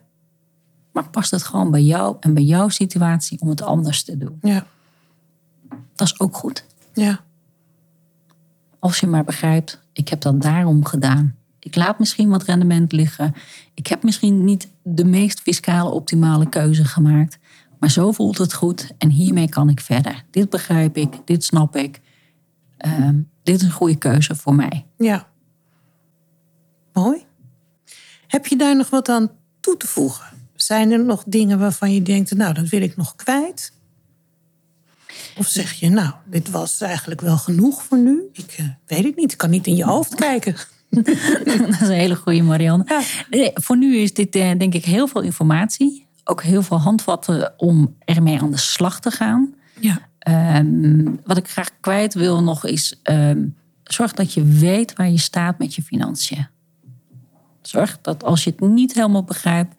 Maar 0.92 1.08
past 1.10 1.30
het 1.30 1.42
gewoon 1.42 1.70
bij 1.70 1.82
jou 1.82 2.16
en 2.20 2.34
bij 2.34 2.42
jouw 2.42 2.68
situatie 2.68 3.40
om 3.40 3.48
het 3.48 3.62
anders 3.62 4.02
te 4.02 4.16
doen? 4.18 4.38
ja, 4.42 4.66
Dat 5.94 6.06
is 6.06 6.20
ook 6.20 6.36
goed. 6.36 6.64
ja. 6.92 7.20
Als 8.78 9.00
je 9.00 9.06
maar 9.06 9.24
begrijpt, 9.24 9.80
ik 9.92 10.08
heb 10.08 10.20
dat 10.20 10.42
daarom 10.42 10.84
gedaan. 10.84 11.34
Ik 11.58 11.76
laat 11.76 11.98
misschien 11.98 12.28
wat 12.28 12.42
rendement 12.42 12.92
liggen. 12.92 13.34
Ik 13.74 13.86
heb 13.86 14.02
misschien 14.02 14.44
niet 14.44 14.68
de 14.82 15.04
meest 15.04 15.40
fiscale 15.40 15.90
optimale 15.90 16.48
keuze 16.48 16.84
gemaakt. 16.84 17.38
Maar 17.84 17.92
zo 17.92 18.12
voelt 18.12 18.38
het 18.38 18.52
goed 18.52 18.90
en 18.98 19.10
hiermee 19.10 19.48
kan 19.48 19.68
ik 19.68 19.80
verder. 19.80 20.24
Dit 20.30 20.50
begrijp 20.50 20.96
ik, 20.96 21.14
dit 21.24 21.44
snap 21.44 21.76
ik. 21.76 22.00
Ehm, 22.76 23.20
dit 23.42 23.56
is 23.56 23.62
een 23.62 23.70
goede 23.70 23.96
keuze 23.96 24.34
voor 24.34 24.54
mij. 24.54 24.86
Ja. 24.96 25.28
Mooi. 26.92 27.24
Heb 28.26 28.46
je 28.46 28.56
daar 28.56 28.76
nog 28.76 28.90
wat 28.90 29.08
aan 29.08 29.30
toe 29.60 29.76
te 29.76 29.86
voegen? 29.86 30.26
Zijn 30.54 30.90
er 30.90 31.04
nog 31.04 31.24
dingen 31.26 31.58
waarvan 31.58 31.94
je 31.94 32.02
denkt, 32.02 32.34
nou, 32.34 32.54
dat 32.54 32.68
wil 32.68 32.82
ik 32.82 32.96
nog 32.96 33.16
kwijt? 33.16 33.72
Of 35.36 35.46
zeg 35.46 35.72
je, 35.72 35.90
nou, 35.90 36.12
dit 36.26 36.50
was 36.50 36.80
eigenlijk 36.80 37.20
wel 37.20 37.38
genoeg 37.38 37.82
voor 37.82 37.98
nu? 37.98 38.22
Ik 38.32 38.54
eh, 38.56 38.66
weet 38.86 39.04
het 39.04 39.16
niet, 39.16 39.32
ik 39.32 39.38
kan 39.38 39.50
niet 39.50 39.66
in 39.66 39.76
je 39.76 39.84
hoofd 39.84 40.14
kijken. 40.30 40.56
dat 40.90 41.08
is 41.08 41.80
een 41.80 41.90
hele 41.90 42.16
goede 42.16 42.42
Marianne. 42.42 42.84
Ja. 42.88 43.02
Nee, 43.30 43.50
voor 43.54 43.76
nu 43.76 43.96
is 43.96 44.14
dit 44.14 44.34
eh, 44.34 44.58
denk 44.58 44.74
ik 44.74 44.84
heel 44.84 45.08
veel 45.08 45.22
informatie. 45.22 46.06
Ook 46.24 46.42
heel 46.42 46.62
veel 46.62 46.80
handvatten 46.80 47.52
om 47.56 47.96
ermee 47.98 48.40
aan 48.40 48.50
de 48.50 48.56
slag 48.56 49.00
te 49.00 49.10
gaan. 49.10 49.54
Ja. 49.80 50.08
Ehm, 50.18 51.14
wat 51.24 51.36
ik 51.36 51.48
graag 51.48 51.70
kwijt 51.80 52.14
wil 52.14 52.42
nog 52.42 52.64
is... 52.66 53.00
ehm, 53.02 53.46
zorg 53.84 54.12
dat 54.12 54.32
je 54.32 54.44
weet 54.44 54.92
waar 54.92 55.10
je 55.10 55.18
staat 55.18 55.58
met 55.58 55.74
je 55.74 55.82
financiën. 55.82 56.46
Zorg 57.62 57.98
dat 58.00 58.24
als 58.24 58.44
je 58.44 58.50
het 58.50 58.60
niet 58.60 58.94
helemaal 58.94 59.24
begrijpt... 59.24 59.74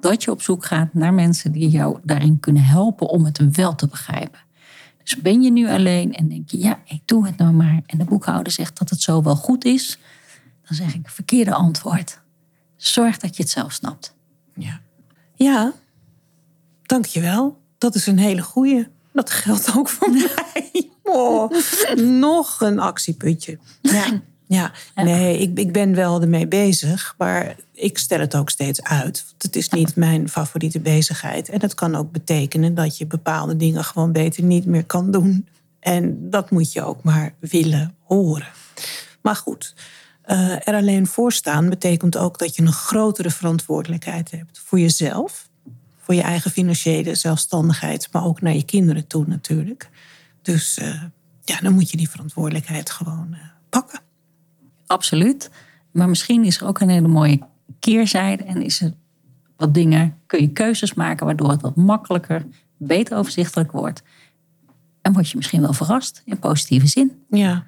dat 0.00 0.24
je 0.24 0.30
op 0.30 0.42
zoek 0.42 0.64
gaat 0.64 0.94
naar 0.94 1.14
mensen 1.14 1.52
die 1.52 1.68
jou 1.68 1.98
daarin 2.02 2.40
kunnen 2.40 2.64
helpen... 2.64 3.08
om 3.08 3.24
het 3.24 3.56
wel 3.56 3.74
te 3.74 3.86
begrijpen. 3.86 4.40
Dus 5.02 5.16
ben 5.16 5.42
je 5.42 5.50
nu 5.50 5.68
alleen 5.68 6.14
en 6.14 6.28
denk 6.28 6.50
je... 6.50 6.58
ja, 6.58 6.80
ik 6.84 7.00
doe 7.04 7.26
het 7.26 7.36
nou 7.36 7.52
maar... 7.52 7.80
en 7.86 7.98
de 7.98 8.04
boekhouder 8.04 8.52
zegt 8.52 8.78
dat 8.78 8.90
het 8.90 9.00
zo 9.00 9.22
wel 9.22 9.36
goed 9.36 9.64
is... 9.64 9.98
dan 10.66 10.76
zeg 10.76 10.94
ik 10.94 11.08
verkeerde 11.08 11.54
antwoord. 11.54 12.20
Zorg 12.76 13.18
dat 13.18 13.36
je 13.36 13.42
het 13.42 13.52
zelf 13.52 13.72
snapt. 13.72 14.14
Ja. 14.54 14.80
Ja, 15.34 15.72
dankjewel. 16.88 17.58
Dat 17.78 17.94
is 17.94 18.06
een 18.06 18.18
hele 18.18 18.42
goeie. 18.42 18.86
Dat 19.12 19.30
geldt 19.30 19.76
ook 19.76 19.88
voor 19.88 20.10
mij. 20.54 20.90
Oh, 21.02 21.52
nog 21.96 22.60
een 22.60 22.78
actiepuntje. 22.78 23.58
Ja, 23.80 24.22
ja. 24.46 24.72
nee, 24.94 25.38
ik, 25.38 25.58
ik 25.58 25.72
ben 25.72 25.94
wel 25.94 26.20
ermee 26.20 26.46
bezig, 26.46 27.14
maar 27.18 27.56
ik 27.72 27.98
stel 27.98 28.20
het 28.20 28.36
ook 28.36 28.50
steeds 28.50 28.82
uit. 28.82 29.24
Het 29.38 29.56
is 29.56 29.68
niet 29.68 29.96
mijn 29.96 30.28
favoriete 30.28 30.80
bezigheid. 30.80 31.48
En 31.48 31.58
dat 31.58 31.74
kan 31.74 31.94
ook 31.94 32.12
betekenen 32.12 32.74
dat 32.74 32.98
je 32.98 33.06
bepaalde 33.06 33.56
dingen 33.56 33.84
gewoon 33.84 34.12
beter 34.12 34.42
niet 34.42 34.66
meer 34.66 34.84
kan 34.84 35.10
doen. 35.10 35.48
En 35.80 36.30
dat 36.30 36.50
moet 36.50 36.72
je 36.72 36.82
ook 36.82 37.02
maar 37.02 37.34
willen 37.38 37.94
horen. 38.02 38.48
Maar 39.20 39.36
goed, 39.36 39.74
eh, 40.22 40.68
er 40.68 40.74
alleen 40.74 41.06
voor 41.06 41.32
staan 41.32 41.68
betekent 41.68 42.16
ook 42.16 42.38
dat 42.38 42.56
je 42.56 42.62
een 42.62 42.72
grotere 42.72 43.30
verantwoordelijkheid 43.30 44.30
hebt 44.30 44.60
voor 44.64 44.78
jezelf, 44.80 45.47
voor 46.08 46.16
je 46.16 46.22
eigen 46.22 46.50
financiële 46.50 47.14
zelfstandigheid, 47.14 48.08
maar 48.12 48.24
ook 48.24 48.40
naar 48.40 48.54
je 48.54 48.64
kinderen 48.64 49.06
toe 49.06 49.24
natuurlijk. 49.26 49.90
Dus 50.42 50.78
eh, 50.78 51.02
ja, 51.44 51.60
dan 51.60 51.72
moet 51.72 51.90
je 51.90 51.96
die 51.96 52.10
verantwoordelijkheid 52.10 52.90
gewoon 52.90 53.28
eh, 53.32 53.40
pakken. 53.68 54.00
Absoluut. 54.86 55.50
Maar 55.90 56.08
misschien 56.08 56.44
is 56.44 56.60
er 56.60 56.66
ook 56.66 56.80
een 56.80 56.88
hele 56.88 57.08
mooie 57.08 57.40
keerzijde. 57.78 58.44
En 58.44 58.62
is 58.62 58.80
er 58.80 58.94
wat 59.56 59.74
dingen, 59.74 60.16
kun 60.26 60.40
je 60.40 60.48
keuzes 60.48 60.94
maken 60.94 61.26
waardoor 61.26 61.50
het 61.50 61.62
wat 61.62 61.76
makkelijker, 61.76 62.46
beter 62.76 63.16
overzichtelijk 63.16 63.72
wordt. 63.72 64.02
En 65.02 65.12
word 65.12 65.30
je 65.30 65.36
misschien 65.36 65.60
wel 65.60 65.72
verrast 65.72 66.22
in 66.24 66.38
positieve 66.38 66.86
zin. 66.86 67.22
Ja, 67.30 67.66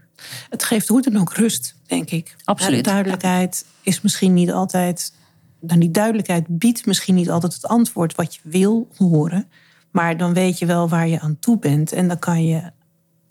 het 0.49 0.65
geeft 0.65 0.89
hoe 0.89 1.03
dan 1.03 1.17
ook 1.17 1.33
rust, 1.33 1.75
denk 1.87 2.11
ik. 2.11 2.37
Absoluut. 2.45 2.85
De 2.85 2.91
duidelijkheid 2.91 3.67
is 3.83 4.01
misschien 4.01 4.35
niet 4.35 4.53
altijd. 4.53 5.13
Dan 5.61 5.79
die 5.79 5.91
duidelijkheid 5.91 6.45
biedt 6.49 6.87
misschien 6.87 7.15
niet 7.15 7.31
altijd 7.31 7.55
het 7.55 7.67
antwoord 7.67 8.15
wat 8.15 8.35
je 8.35 8.41
wil 8.45 8.89
horen. 8.97 9.49
Maar 9.91 10.17
dan 10.17 10.35
weet 10.35 10.59
je 10.59 10.67
wel 10.67 10.89
waar 10.89 11.09
je 11.09 11.21
aan 11.21 11.39
toe 11.39 11.59
bent. 11.59 11.93
En 11.93 12.09
dan 12.09 12.19
kan 12.19 12.45
je 12.45 12.63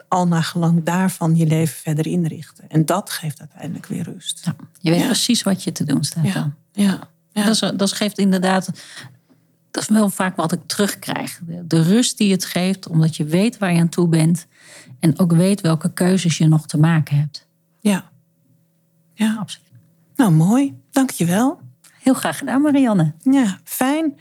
al 0.07 0.27
naar 0.27 0.43
gelang 0.43 0.84
daarvan 0.84 1.36
je 1.36 1.45
leven 1.45 1.75
verder 1.75 2.07
inrichten. 2.07 2.69
En 2.69 2.86
dat 2.86 3.09
geeft 3.09 3.39
uiteindelijk 3.39 3.86
weer 3.86 4.03
rust. 4.03 4.41
Ja, 4.45 4.55
je 4.80 4.89
weet 4.89 4.99
Ja. 4.99 5.05
precies 5.05 5.43
wat 5.43 5.63
je 5.63 5.71
te 5.71 5.84
doen 5.84 6.03
staat 6.03 6.25
Ja. 6.25 6.34
dan. 6.34 6.53
Ja, 6.71 6.99
ja. 7.32 7.43
Dat, 7.45 7.53
is, 7.53 7.71
dat 7.77 7.91
geeft 7.91 8.17
inderdaad, 8.17 8.69
dat 9.71 9.84
is 9.84 9.89
wel 9.89 10.09
vaak 10.09 10.36
wat 10.36 10.51
ik 10.51 10.59
terugkrijg. 10.65 11.39
De, 11.47 11.67
de 11.67 11.82
rust 11.82 12.17
die 12.17 12.32
het 12.32 12.45
geeft, 12.45 12.88
omdat 12.88 13.15
je 13.15 13.23
weet 13.23 13.57
waar 13.57 13.73
je 13.73 13.80
aan 13.80 13.89
toe 13.89 14.07
bent. 14.07 14.47
En 14.99 15.19
ook 15.19 15.32
weet 15.32 15.61
welke 15.61 15.93
keuzes 15.93 16.38
je 16.38 16.47
nog 16.47 16.65
te 16.67 16.77
maken 16.77 17.17
hebt. 17.17 17.47
ja. 17.80 18.09
ja. 19.13 19.36
Absoluut. 19.39 19.67
Nou, 20.15 20.32
mooi. 20.32 20.73
Dankjewel. 20.91 21.59
Heel 22.00 22.14
graag 22.14 22.38
gedaan, 22.38 22.62
Marianne. 22.62 23.14
Ja, 23.22 23.60
fijn. 23.64 24.18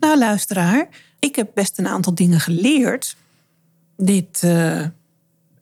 Nou, 0.00 0.18
luisteraar, 0.18 0.88
ik 1.18 1.36
heb 1.36 1.50
best 1.54 1.78
een 1.78 1.88
aantal 1.88 2.14
dingen 2.14 2.40
geleerd. 2.40 3.16
Dit 3.96 4.42
eh, 4.42 4.86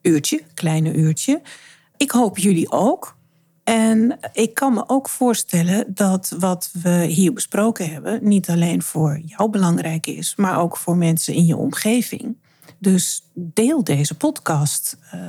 uurtje, 0.03 0.43
kleine 0.55 0.95
uurtje. 0.95 1.43
Ik 1.97 2.11
hoop 2.11 2.39
jullie 2.39 2.71
ook. 2.71 3.16
En 3.64 4.19
ik 4.33 4.55
kan 4.55 4.75
me 4.75 4.85
ook 4.87 5.09
voorstellen 5.09 5.95
dat 5.95 6.35
wat 6.39 6.71
we 6.83 7.05
hier 7.05 7.33
besproken 7.33 7.91
hebben, 7.91 8.19
niet 8.23 8.49
alleen 8.49 8.83
voor 8.83 9.21
jou 9.25 9.51
belangrijk 9.51 10.07
is, 10.07 10.37
maar 10.37 10.61
ook 10.61 10.77
voor 10.77 10.97
mensen 10.97 11.35
in 11.35 11.47
je 11.47 11.57
omgeving. 11.57 12.37
Dus 12.79 13.23
deel 13.35 13.85
deze 13.85 14.14
podcast, 14.14 14.99
eh, 15.11 15.21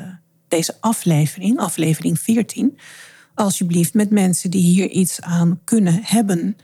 deze 0.47 0.75
aflevering, 0.79 1.57
aflevering 1.59 2.19
14, 2.19 2.77
alsjeblieft 3.39 3.93
met 3.93 4.09
mensen 4.09 4.51
die 4.51 4.61
hier 4.61 4.89
iets 4.89 5.21
aan 5.21 5.59
kunnen 5.63 5.99
hebben. 6.03 6.57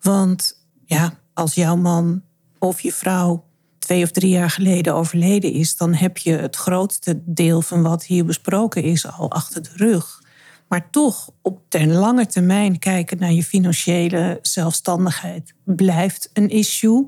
Want 0.00 0.60
ja, 0.86 1.18
als 1.34 1.54
jouw 1.54 1.76
man 1.76 2.22
of 2.58 2.80
je 2.80 2.92
vrouw 2.92 3.44
twee 3.78 4.02
of 4.02 4.10
drie 4.10 4.30
jaar 4.30 4.50
geleden 4.50 4.94
overleden 4.94 5.52
is, 5.52 5.76
dan 5.76 5.94
heb 5.94 6.18
je 6.18 6.32
het 6.32 6.56
grootste 6.56 7.22
deel 7.24 7.62
van 7.62 7.82
wat 7.82 8.04
hier 8.04 8.24
besproken 8.24 8.82
is 8.82 9.06
al 9.06 9.30
achter 9.30 9.62
de 9.62 9.70
rug. 9.74 10.22
Maar 10.68 10.90
toch 10.90 11.30
op 11.42 11.60
ten 11.68 11.92
lange 11.92 12.26
termijn 12.26 12.78
kijken 12.78 13.18
naar 13.18 13.32
je 13.32 13.44
financiële 13.44 14.38
zelfstandigheid 14.42 15.54
blijft 15.64 16.30
een 16.32 16.48
issue. 16.48 17.06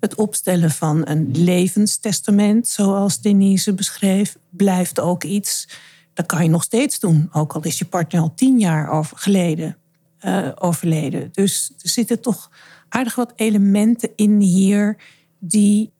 Het 0.00 0.14
opstellen 0.14 0.70
van 0.70 1.08
een 1.08 1.28
levenstestament, 1.32 2.68
zoals 2.68 3.20
Denise 3.20 3.74
beschreef, 3.74 4.36
blijft 4.50 5.00
ook 5.00 5.24
iets. 5.24 5.68
Dat 6.16 6.26
kan 6.26 6.42
je 6.42 6.50
nog 6.50 6.62
steeds 6.62 6.98
doen, 6.98 7.28
ook 7.32 7.52
al 7.52 7.62
is 7.62 7.78
je 7.78 7.84
partner 7.84 8.20
al 8.20 8.34
tien 8.34 8.58
jaar 8.58 8.90
over 8.90 9.16
geleden 9.16 9.76
eh, 10.18 10.48
overleden. 10.54 11.28
Dus 11.32 11.72
er 11.82 11.88
zitten 11.88 12.20
toch 12.20 12.50
aardig 12.88 13.14
wat 13.14 13.32
elementen 13.34 14.10
in 14.14 14.40
hier 14.40 14.96
die 15.38 15.92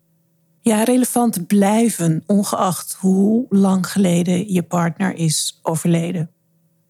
ja, 0.61 0.83
relevant 0.83 1.47
blijven, 1.47 2.23
ongeacht 2.27 2.97
hoe 3.01 3.47
lang 3.49 3.91
geleden 3.91 4.53
je 4.53 4.63
partner 4.63 5.15
is 5.15 5.61
overleden. 5.63 6.31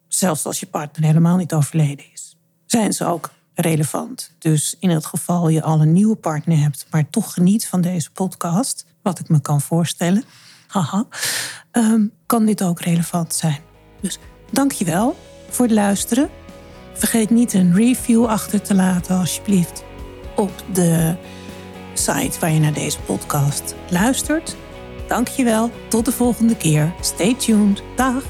Zelfs 0.08 0.46
als 0.46 0.60
je 0.60 0.66
partner 0.66 1.06
helemaal 1.06 1.36
niet 1.36 1.52
overleden 1.52 2.04
is, 2.12 2.36
zijn 2.66 2.92
ze 2.92 3.06
ook 3.06 3.30
relevant. 3.54 4.32
Dus 4.38 4.76
in 4.78 4.90
het 4.90 5.06
geval 5.06 5.48
je 5.48 5.62
al 5.62 5.80
een 5.80 5.92
nieuwe 5.92 6.16
partner 6.16 6.58
hebt, 6.58 6.86
maar 6.90 7.10
toch 7.10 7.32
geniet 7.32 7.66
van 7.66 7.80
deze 7.80 8.10
podcast, 8.10 8.86
wat 9.02 9.18
ik 9.18 9.28
me 9.28 9.40
kan 9.40 9.60
voorstellen, 9.60 10.24
haha, 10.66 11.06
ehm, 11.70 12.06
kan 12.26 12.44
dit 12.44 12.62
ook 12.62 12.80
relevant 12.80 13.34
zijn. 13.34 13.58
Dus 14.00 14.18
dankjewel 14.50 15.16
voor 15.48 15.64
het 15.64 15.74
luisteren. 15.74 16.28
Vergeet 16.92 17.30
niet 17.30 17.52
een 17.52 17.74
review 17.74 18.26
achter 18.26 18.62
te 18.62 18.74
laten, 18.74 19.18
alsjeblieft, 19.18 19.84
op 20.36 20.50
de 20.72 21.14
site 21.94 22.40
waar 22.40 22.50
je 22.50 22.60
naar 22.60 22.72
deze 22.72 23.00
podcast 23.00 23.74
luistert. 23.90 24.56
Dankjewel, 25.08 25.70
tot 25.88 26.04
de 26.04 26.12
volgende 26.12 26.56
keer. 26.56 26.94
Stay 27.00 27.34
tuned. 27.34 27.82
Dag. 27.96 28.22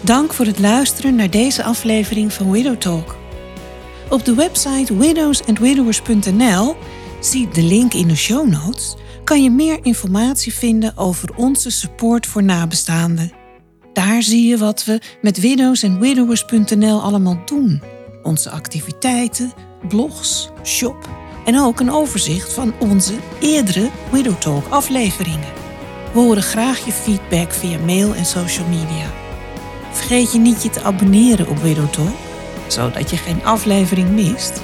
Dank 0.00 0.32
voor 0.32 0.46
het 0.46 0.58
luisteren 0.58 1.14
naar 1.14 1.30
deze 1.30 1.62
aflevering 1.62 2.32
van 2.32 2.50
Widow 2.50 2.76
Talk. 2.76 3.16
Op 4.08 4.24
de 4.24 4.34
website 4.34 4.96
widowsandwidowers.nl, 4.96 6.76
zie 7.20 7.48
de 7.48 7.62
link 7.62 7.94
in 7.94 8.08
de 8.08 8.16
show 8.16 8.48
notes, 8.48 8.96
kan 9.24 9.42
je 9.42 9.50
meer 9.50 9.78
informatie 9.82 10.54
vinden 10.54 10.96
over 10.96 11.34
onze 11.36 11.70
support 11.70 12.26
voor 12.26 12.42
nabestaanden. 12.42 13.32
Daar 13.92 14.22
zie 14.22 14.48
je 14.48 14.58
wat 14.58 14.84
we 14.84 15.00
met 15.22 15.40
widowsandwidowers.nl 15.40 17.02
allemaal 17.02 17.42
doen. 17.44 17.82
Onze 18.22 18.50
activiteiten, 18.50 19.52
blogs, 19.88 20.50
shop 20.62 21.08
en 21.44 21.58
ook 21.58 21.80
een 21.80 21.90
overzicht 21.90 22.52
van 22.52 22.74
onze 22.78 23.14
eerdere 23.40 23.90
Widow 24.10 24.40
Talk 24.40 24.68
afleveringen. 24.68 25.52
We 26.12 26.20
horen 26.20 26.42
graag 26.42 26.84
je 26.84 26.92
feedback 26.92 27.52
via 27.52 27.78
mail 27.78 28.14
en 28.14 28.24
social 28.24 28.66
media. 28.68 29.12
Vergeet 29.90 30.32
je 30.32 30.38
niet 30.38 30.62
je 30.62 30.70
te 30.70 30.82
abonneren 30.82 31.48
op 31.48 31.58
Widow 31.58 31.90
Talk, 31.90 32.16
zodat 32.68 33.10
je 33.10 33.16
geen 33.16 33.44
aflevering 33.44 34.10
mist. 34.10 34.60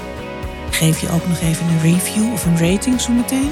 Geef 0.71 1.01
je 1.01 1.11
ook 1.11 1.29
nog 1.29 1.41
even 1.41 1.67
een 1.67 1.81
review 1.81 2.33
of 2.33 2.47
een 2.47 2.59
rating 2.59 3.01
zometeen. 3.01 3.51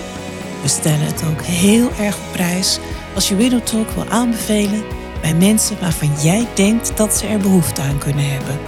We 0.63 0.69
stellen 0.69 1.07
het 1.07 1.25
ook 1.31 1.43
heel 1.43 1.91
erg 1.99 2.17
op 2.17 2.33
prijs 2.33 2.79
als 3.15 3.29
je 3.29 3.37
Widow 3.37 3.63
Talk 3.63 3.91
wil 3.91 4.07
aanbevelen 4.09 4.83
bij 5.21 5.35
mensen 5.35 5.81
waarvan 5.81 6.11
jij 6.23 6.47
denkt 6.55 6.97
dat 6.97 7.15
ze 7.15 7.27
er 7.27 7.39
behoefte 7.39 7.81
aan 7.81 7.99
kunnen 7.99 8.31
hebben. 8.31 8.59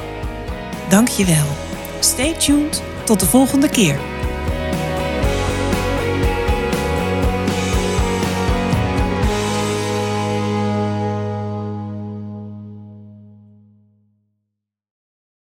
Dank 0.88 1.08
je 1.08 1.24
wel. 1.24 1.46
Stay 2.00 2.34
tuned. 2.34 2.82
Tot 3.04 3.20
de 3.20 3.26
volgende 3.26 3.68
keer. 3.68 4.19